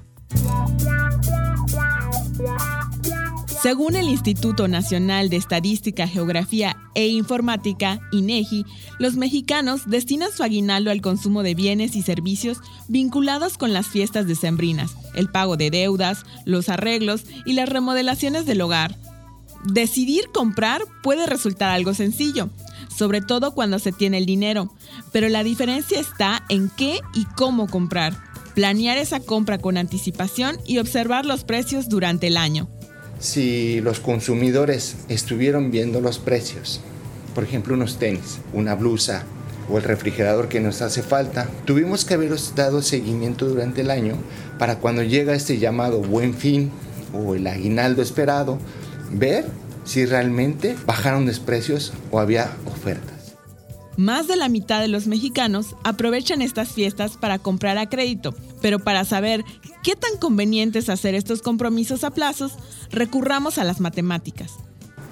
Según 3.62 3.94
el 3.94 4.08
Instituto 4.08 4.68
Nacional 4.68 5.28
de 5.28 5.36
Estadística, 5.36 6.08
Geografía 6.08 6.78
e 6.94 7.08
Informática, 7.08 8.00
INEGI, 8.10 8.64
los 8.98 9.16
mexicanos 9.16 9.82
destinan 9.84 10.32
su 10.32 10.42
aguinaldo 10.42 10.90
al 10.90 11.02
consumo 11.02 11.42
de 11.42 11.54
bienes 11.54 11.94
y 11.94 12.00
servicios 12.00 12.60
vinculados 12.88 13.58
con 13.58 13.74
las 13.74 13.86
fiestas 13.86 14.26
decembrinas, 14.26 14.96
el 15.14 15.28
pago 15.28 15.58
de 15.58 15.70
deudas, 15.70 16.24
los 16.46 16.70
arreglos 16.70 17.24
y 17.44 17.52
las 17.52 17.68
remodelaciones 17.68 18.46
del 18.46 18.62
hogar. 18.62 18.96
Decidir 19.64 20.30
comprar 20.32 20.80
puede 21.02 21.26
resultar 21.26 21.70
algo 21.70 21.92
sencillo, 21.92 22.48
sobre 22.88 23.20
todo 23.20 23.52
cuando 23.52 23.78
se 23.78 23.92
tiene 23.92 24.16
el 24.16 24.24
dinero, 24.24 24.72
pero 25.12 25.28
la 25.28 25.44
diferencia 25.44 26.00
está 26.00 26.46
en 26.48 26.70
qué 26.70 27.00
y 27.12 27.26
cómo 27.36 27.66
comprar. 27.66 28.29
Planear 28.60 28.98
esa 28.98 29.20
compra 29.20 29.56
con 29.56 29.78
anticipación 29.78 30.58
y 30.66 30.80
observar 30.80 31.24
los 31.24 31.44
precios 31.44 31.88
durante 31.88 32.26
el 32.26 32.36
año 32.36 32.68
si 33.18 33.80
los 33.80 34.00
consumidores 34.00 34.96
estuvieron 35.08 35.70
viendo 35.70 36.02
los 36.02 36.18
precios, 36.18 36.82
por 37.34 37.42
ejemplo 37.42 37.72
unos 37.72 37.98
tenis, 37.98 38.40
una 38.52 38.74
blusa 38.74 39.24
o 39.70 39.78
el 39.78 39.84
refrigerador 39.84 40.50
que 40.50 40.60
nos 40.60 40.82
hace 40.82 41.02
falta, 41.02 41.48
tuvimos 41.64 42.04
que 42.04 42.12
haber 42.12 42.34
dado 42.54 42.82
seguimiento 42.82 43.46
durante 43.46 43.80
el 43.80 43.90
año 43.90 44.16
para 44.58 44.76
cuando 44.78 45.02
llega 45.04 45.32
este 45.32 45.58
llamado 45.58 46.02
buen 46.02 46.34
fin 46.34 46.70
o 47.14 47.34
el 47.34 47.46
aguinaldo 47.46 48.02
esperado, 48.02 48.58
ver 49.10 49.46
si 49.84 50.04
realmente 50.04 50.76
bajaron 50.84 51.24
los 51.24 51.40
precios 51.40 51.94
o 52.10 52.20
había 52.20 52.52
ofertas. 52.66 53.20
Más 53.96 54.28
de 54.28 54.36
la 54.36 54.48
mitad 54.48 54.80
de 54.80 54.88
los 54.88 55.06
mexicanos 55.06 55.76
aprovechan 55.84 56.40
estas 56.40 56.70
fiestas 56.70 57.18
para 57.18 57.38
comprar 57.38 57.76
a 57.76 57.88
crédito, 57.88 58.34
pero 58.60 58.78
para 58.78 59.04
saber 59.04 59.44
qué 59.82 59.96
tan 59.96 60.16
conveniente 60.18 60.78
es 60.78 60.88
hacer 60.88 61.14
estos 61.14 61.42
compromisos 61.42 62.04
a 62.04 62.10
plazos, 62.10 62.54
recurramos 62.90 63.58
a 63.58 63.64
las 63.64 63.80
matemáticas. 63.80 64.52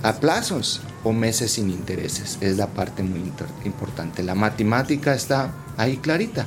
A 0.03 0.21
plazos 0.21 0.81
o 1.03 1.13
meses 1.13 1.53
sin 1.53 1.71
intereses 1.71 2.39
es 2.41 2.57
la 2.57 2.69
parte 2.69 3.03
muy 3.03 3.21
importante. 3.65 4.23
La 4.23 4.37
matemática 4.37 5.15
está 5.15 5.53
ahí 5.77 5.97
clarita, 5.97 6.47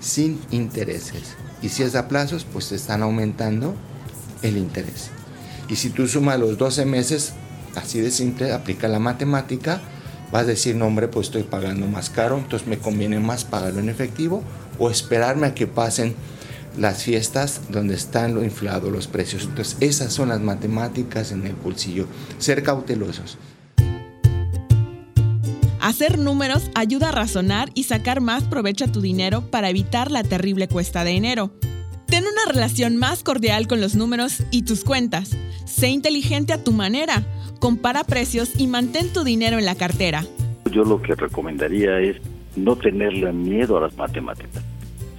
sin 0.00 0.40
intereses. 0.50 1.34
Y 1.62 1.68
si 1.68 1.82
es 1.82 1.94
a 1.96 2.08
plazos, 2.08 2.44
pues 2.44 2.70
están 2.70 3.02
aumentando 3.02 3.74
el 4.42 4.56
interés. 4.56 5.10
Y 5.68 5.76
si 5.76 5.90
tú 5.90 6.06
sumas 6.06 6.38
los 6.38 6.58
12 6.58 6.84
meses, 6.84 7.32
así 7.76 8.00
de 8.00 8.10
simple, 8.10 8.52
aplica 8.52 8.88
la 8.88 8.98
matemática, 8.98 9.80
vas 10.30 10.42
a 10.42 10.46
decir, 10.46 10.76
no 10.76 10.86
hombre, 10.86 11.08
pues 11.08 11.28
estoy 11.28 11.42
pagando 11.42 11.86
más 11.86 12.10
caro, 12.10 12.38
entonces 12.38 12.68
me 12.68 12.78
conviene 12.78 13.20
más 13.20 13.44
pagarlo 13.44 13.80
en 13.80 13.88
efectivo 13.88 14.42
o 14.78 14.90
esperarme 14.90 15.48
a 15.48 15.54
que 15.54 15.66
pasen 15.66 16.14
las 16.78 17.02
fiestas 17.02 17.62
donde 17.70 17.94
están 17.94 18.34
lo 18.34 18.44
inflado 18.44 18.90
los 18.90 19.06
precios. 19.06 19.44
Entonces 19.44 19.76
esas 19.80 20.12
son 20.12 20.30
las 20.30 20.40
matemáticas 20.40 21.32
en 21.32 21.46
el 21.46 21.54
bolsillo, 21.54 22.06
ser 22.38 22.62
cautelosos. 22.62 23.38
Hacer 25.80 26.18
números 26.18 26.70
ayuda 26.74 27.08
a 27.08 27.12
razonar 27.12 27.70
y 27.74 27.84
sacar 27.84 28.20
más 28.20 28.44
provecho 28.44 28.84
a 28.84 28.92
tu 28.92 29.00
dinero 29.00 29.50
para 29.50 29.68
evitar 29.68 30.10
la 30.10 30.22
terrible 30.22 30.68
cuesta 30.68 31.02
de 31.02 31.12
enero. 31.12 31.52
Ten 32.06 32.24
una 32.24 32.52
relación 32.52 32.96
más 32.96 33.22
cordial 33.22 33.66
con 33.66 33.80
los 33.80 33.94
números 33.94 34.42
y 34.50 34.62
tus 34.62 34.84
cuentas. 34.84 35.36
Sé 35.64 35.88
inteligente 35.88 36.52
a 36.52 36.62
tu 36.62 36.72
manera 36.72 37.24
compara 37.62 38.02
precios 38.02 38.58
y 38.58 38.66
mantén 38.66 39.12
tu 39.12 39.22
dinero 39.22 39.56
en 39.56 39.64
la 39.64 39.76
cartera. 39.76 40.24
Yo 40.72 40.82
lo 40.82 41.00
que 41.00 41.14
recomendaría 41.14 42.00
es 42.00 42.16
no 42.56 42.74
tenerle 42.74 43.32
miedo 43.32 43.78
a 43.78 43.82
las 43.82 43.96
matemáticas. 43.96 44.64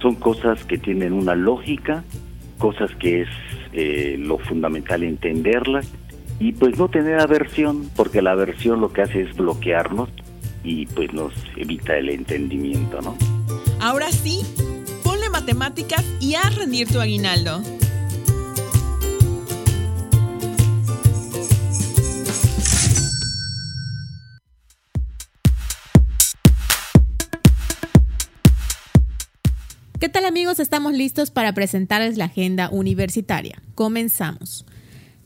Son 0.04 0.16
cosas 0.16 0.62
que 0.64 0.76
tienen 0.76 1.14
una 1.14 1.34
lógica, 1.34 2.04
cosas 2.58 2.90
que 2.96 3.22
es 3.22 3.28
eh, 3.72 4.16
lo 4.18 4.36
fundamental 4.36 5.02
entenderlas 5.02 5.90
y 6.38 6.52
pues 6.52 6.76
no 6.76 6.88
tener 6.90 7.18
aversión, 7.18 7.88
porque 7.96 8.20
la 8.20 8.32
aversión 8.32 8.82
lo 8.82 8.92
que 8.92 9.00
hace 9.00 9.22
es 9.22 9.34
bloquearnos 9.34 10.10
y 10.62 10.84
pues 10.88 11.14
nos 11.14 11.32
evita 11.56 11.96
el 11.96 12.10
entendimiento, 12.10 13.00
¿no? 13.00 13.16
Ahora 13.80 14.12
sí, 14.12 14.42
ponle 15.02 15.30
matemáticas 15.30 16.04
y 16.20 16.34
haz 16.34 16.54
rendir 16.54 16.86
tu 16.86 17.00
aguinaldo. 17.00 17.62
¿Qué 30.04 30.10
tal 30.10 30.26
amigos? 30.26 30.60
Estamos 30.60 30.92
listos 30.92 31.30
para 31.30 31.54
presentarles 31.54 32.18
la 32.18 32.26
agenda 32.26 32.68
universitaria. 32.68 33.62
Comenzamos. 33.74 34.66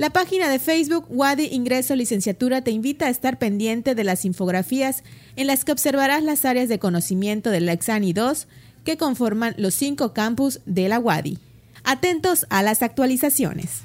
La 0.00 0.08
página 0.08 0.48
de 0.48 0.58
Facebook 0.58 1.04
Wadi 1.10 1.48
Ingreso 1.52 1.94
Licenciatura 1.94 2.62
te 2.62 2.70
invita 2.70 3.04
a 3.04 3.10
estar 3.10 3.38
pendiente 3.38 3.94
de 3.94 4.02
las 4.02 4.24
infografías 4.24 5.04
en 5.36 5.46
las 5.46 5.66
que 5.66 5.72
observarás 5.72 6.22
las 6.22 6.46
áreas 6.46 6.70
de 6.70 6.78
conocimiento 6.78 7.50
del 7.50 7.68
Exani 7.68 8.14
2 8.14 8.48
que 8.82 8.96
conforman 8.96 9.54
los 9.58 9.74
cinco 9.74 10.14
campus 10.14 10.60
de 10.64 10.88
la 10.88 10.98
Wadi. 10.98 11.36
Atentos 11.84 12.46
a 12.48 12.62
las 12.62 12.80
actualizaciones. 12.80 13.82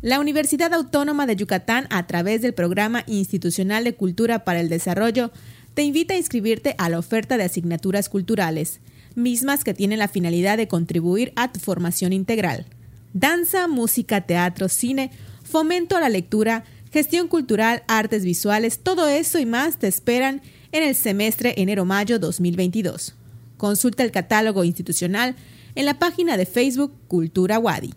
La 0.00 0.20
Universidad 0.20 0.72
Autónoma 0.74 1.26
de 1.26 1.34
Yucatán, 1.34 1.88
a 1.90 2.06
través 2.06 2.40
del 2.40 2.54
Programa 2.54 3.02
Institucional 3.08 3.82
de 3.82 3.96
Cultura 3.96 4.44
para 4.44 4.60
el 4.60 4.68
Desarrollo, 4.68 5.32
te 5.74 5.82
invita 5.82 6.14
a 6.14 6.18
inscribirte 6.18 6.76
a 6.78 6.88
la 6.88 7.00
oferta 7.00 7.36
de 7.36 7.42
asignaturas 7.42 8.08
culturales, 8.08 8.78
mismas 9.16 9.64
que 9.64 9.74
tienen 9.74 9.98
la 9.98 10.06
finalidad 10.06 10.56
de 10.56 10.68
contribuir 10.68 11.32
a 11.34 11.50
tu 11.50 11.58
formación 11.58 12.12
integral 12.12 12.64
danza, 13.12 13.68
música, 13.68 14.22
teatro, 14.22 14.68
cine, 14.68 15.10
fomento 15.42 15.96
a 15.96 16.00
la 16.00 16.08
lectura, 16.08 16.64
gestión 16.92 17.28
cultural, 17.28 17.82
artes 17.88 18.24
visuales, 18.24 18.80
todo 18.80 19.08
eso 19.08 19.38
y 19.38 19.46
más 19.46 19.78
te 19.78 19.88
esperan 19.88 20.42
en 20.72 20.82
el 20.82 20.94
semestre 20.94 21.54
enero-mayo 21.56 22.18
2022. 22.18 23.14
Consulta 23.56 24.02
el 24.02 24.10
catálogo 24.10 24.64
institucional 24.64 25.36
en 25.74 25.86
la 25.86 25.98
página 25.98 26.36
de 26.36 26.46
Facebook 26.46 26.92
Cultura 27.08 27.58
Wadi. 27.58 27.94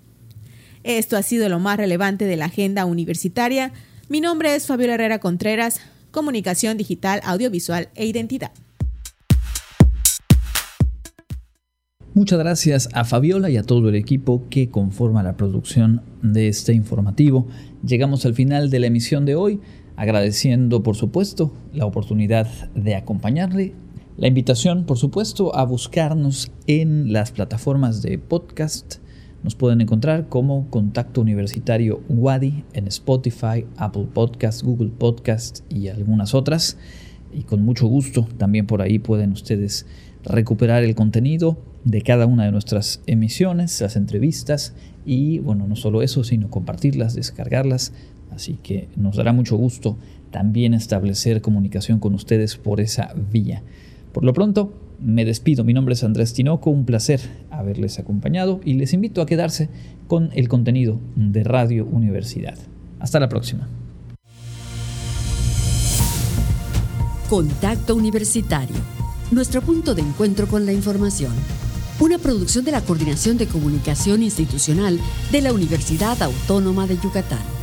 Esto 0.83 1.17
ha 1.17 1.23
sido 1.23 1.49
lo 1.49 1.59
más 1.59 1.77
relevante 1.77 2.25
de 2.25 2.37
la 2.37 2.45
agenda 2.45 2.85
universitaria. 2.85 3.71
Mi 4.09 4.21
nombre 4.21 4.55
es 4.55 4.65
Fabiola 4.65 4.95
Herrera 4.95 5.19
Contreras, 5.19 5.79
Comunicación 6.09 6.77
Digital, 6.77 7.21
Audiovisual 7.23 7.89
e 7.95 8.05
Identidad. 8.05 8.51
Muchas 12.13 12.39
gracias 12.39 12.89
a 12.91 13.05
Fabiola 13.05 13.49
y 13.49 13.55
a 13.55 13.63
todo 13.63 13.87
el 13.87 13.95
equipo 13.95 14.43
que 14.49 14.69
conforma 14.69 15.23
la 15.23 15.37
producción 15.37 16.01
de 16.21 16.49
este 16.49 16.73
informativo. 16.73 17.47
Llegamos 17.85 18.25
al 18.25 18.33
final 18.33 18.69
de 18.69 18.81
la 18.81 18.87
emisión 18.87 19.25
de 19.25 19.35
hoy, 19.35 19.61
agradeciendo 19.95 20.83
por 20.83 20.97
supuesto 20.97 21.53
la 21.71 21.85
oportunidad 21.85 22.47
de 22.75 22.95
acompañarle. 22.95 23.75
La 24.17 24.27
invitación, 24.27 24.85
por 24.85 24.97
supuesto, 24.97 25.55
a 25.55 25.63
buscarnos 25.63 26.51
en 26.67 27.13
las 27.13 27.31
plataformas 27.31 28.01
de 28.01 28.17
podcast. 28.17 28.95
Nos 29.41 29.55
pueden 29.55 29.79
encontrar 29.79 30.27
como 30.27 30.69
Contacto 30.69 31.21
Universitario 31.21 32.01
Wadi 32.09 32.65
en 32.73 32.87
Spotify, 32.87 33.65
Apple 33.77 34.09
Podcast, 34.13 34.63
Google 34.63 34.91
Podcast 34.97 35.61
y 35.73 35.87
algunas 35.87 36.33
otras. 36.33 36.77
Y 37.33 37.43
con 37.43 37.63
mucho 37.63 37.87
gusto 37.87 38.27
también 38.37 38.67
por 38.67 38.81
ahí 38.81 38.99
pueden 38.99 39.31
ustedes 39.31 39.85
recuperar 40.23 40.83
el 40.83 40.95
contenido 40.95 41.57
de 41.83 42.01
cada 42.01 42.25
una 42.25 42.45
de 42.45 42.51
nuestras 42.51 43.01
emisiones, 43.07 43.81
las 43.81 43.95
entrevistas 43.95 44.73
y 45.05 45.39
bueno, 45.39 45.67
no 45.67 45.75
solo 45.75 46.01
eso, 46.01 46.23
sino 46.23 46.49
compartirlas, 46.49 47.15
descargarlas. 47.15 47.93
Así 48.31 48.57
que 48.61 48.87
nos 48.95 49.17
dará 49.17 49.33
mucho 49.33 49.57
gusto 49.57 49.97
también 50.31 50.73
establecer 50.73 51.41
comunicación 51.41 51.99
con 51.99 52.13
ustedes 52.13 52.55
por 52.55 52.79
esa 52.79 53.13
vía. 53.31 53.61
Por 54.13 54.23
lo 54.23 54.33
pronto, 54.33 54.73
me 55.01 55.25
despido. 55.25 55.63
Mi 55.63 55.73
nombre 55.73 55.93
es 55.93 56.03
Andrés 56.03 56.33
Tinoco, 56.33 56.69
un 56.69 56.85
placer 56.85 57.19
haberles 57.49 57.99
acompañado 57.99 58.61
y 58.63 58.73
les 58.73 58.93
invito 58.93 59.21
a 59.21 59.25
quedarse 59.25 59.69
con 60.07 60.29
el 60.33 60.47
contenido 60.47 60.99
de 61.15 61.43
Radio 61.43 61.85
Universidad. 61.85 62.57
Hasta 62.99 63.19
la 63.19 63.29
próxima. 63.29 63.67
Contacto 67.29 67.95
Universitario, 67.95 68.75
nuestro 69.31 69.61
punto 69.61 69.95
de 69.95 70.01
encuentro 70.01 70.47
con 70.47 70.65
la 70.65 70.73
información 70.73 71.33
una 72.01 72.17
producción 72.17 72.65
de 72.65 72.71
la 72.71 72.81
Coordinación 72.81 73.37
de 73.37 73.45
Comunicación 73.45 74.23
Institucional 74.23 74.99
de 75.31 75.41
la 75.41 75.53
Universidad 75.53 76.19
Autónoma 76.23 76.87
de 76.87 76.97
Yucatán. 76.97 77.60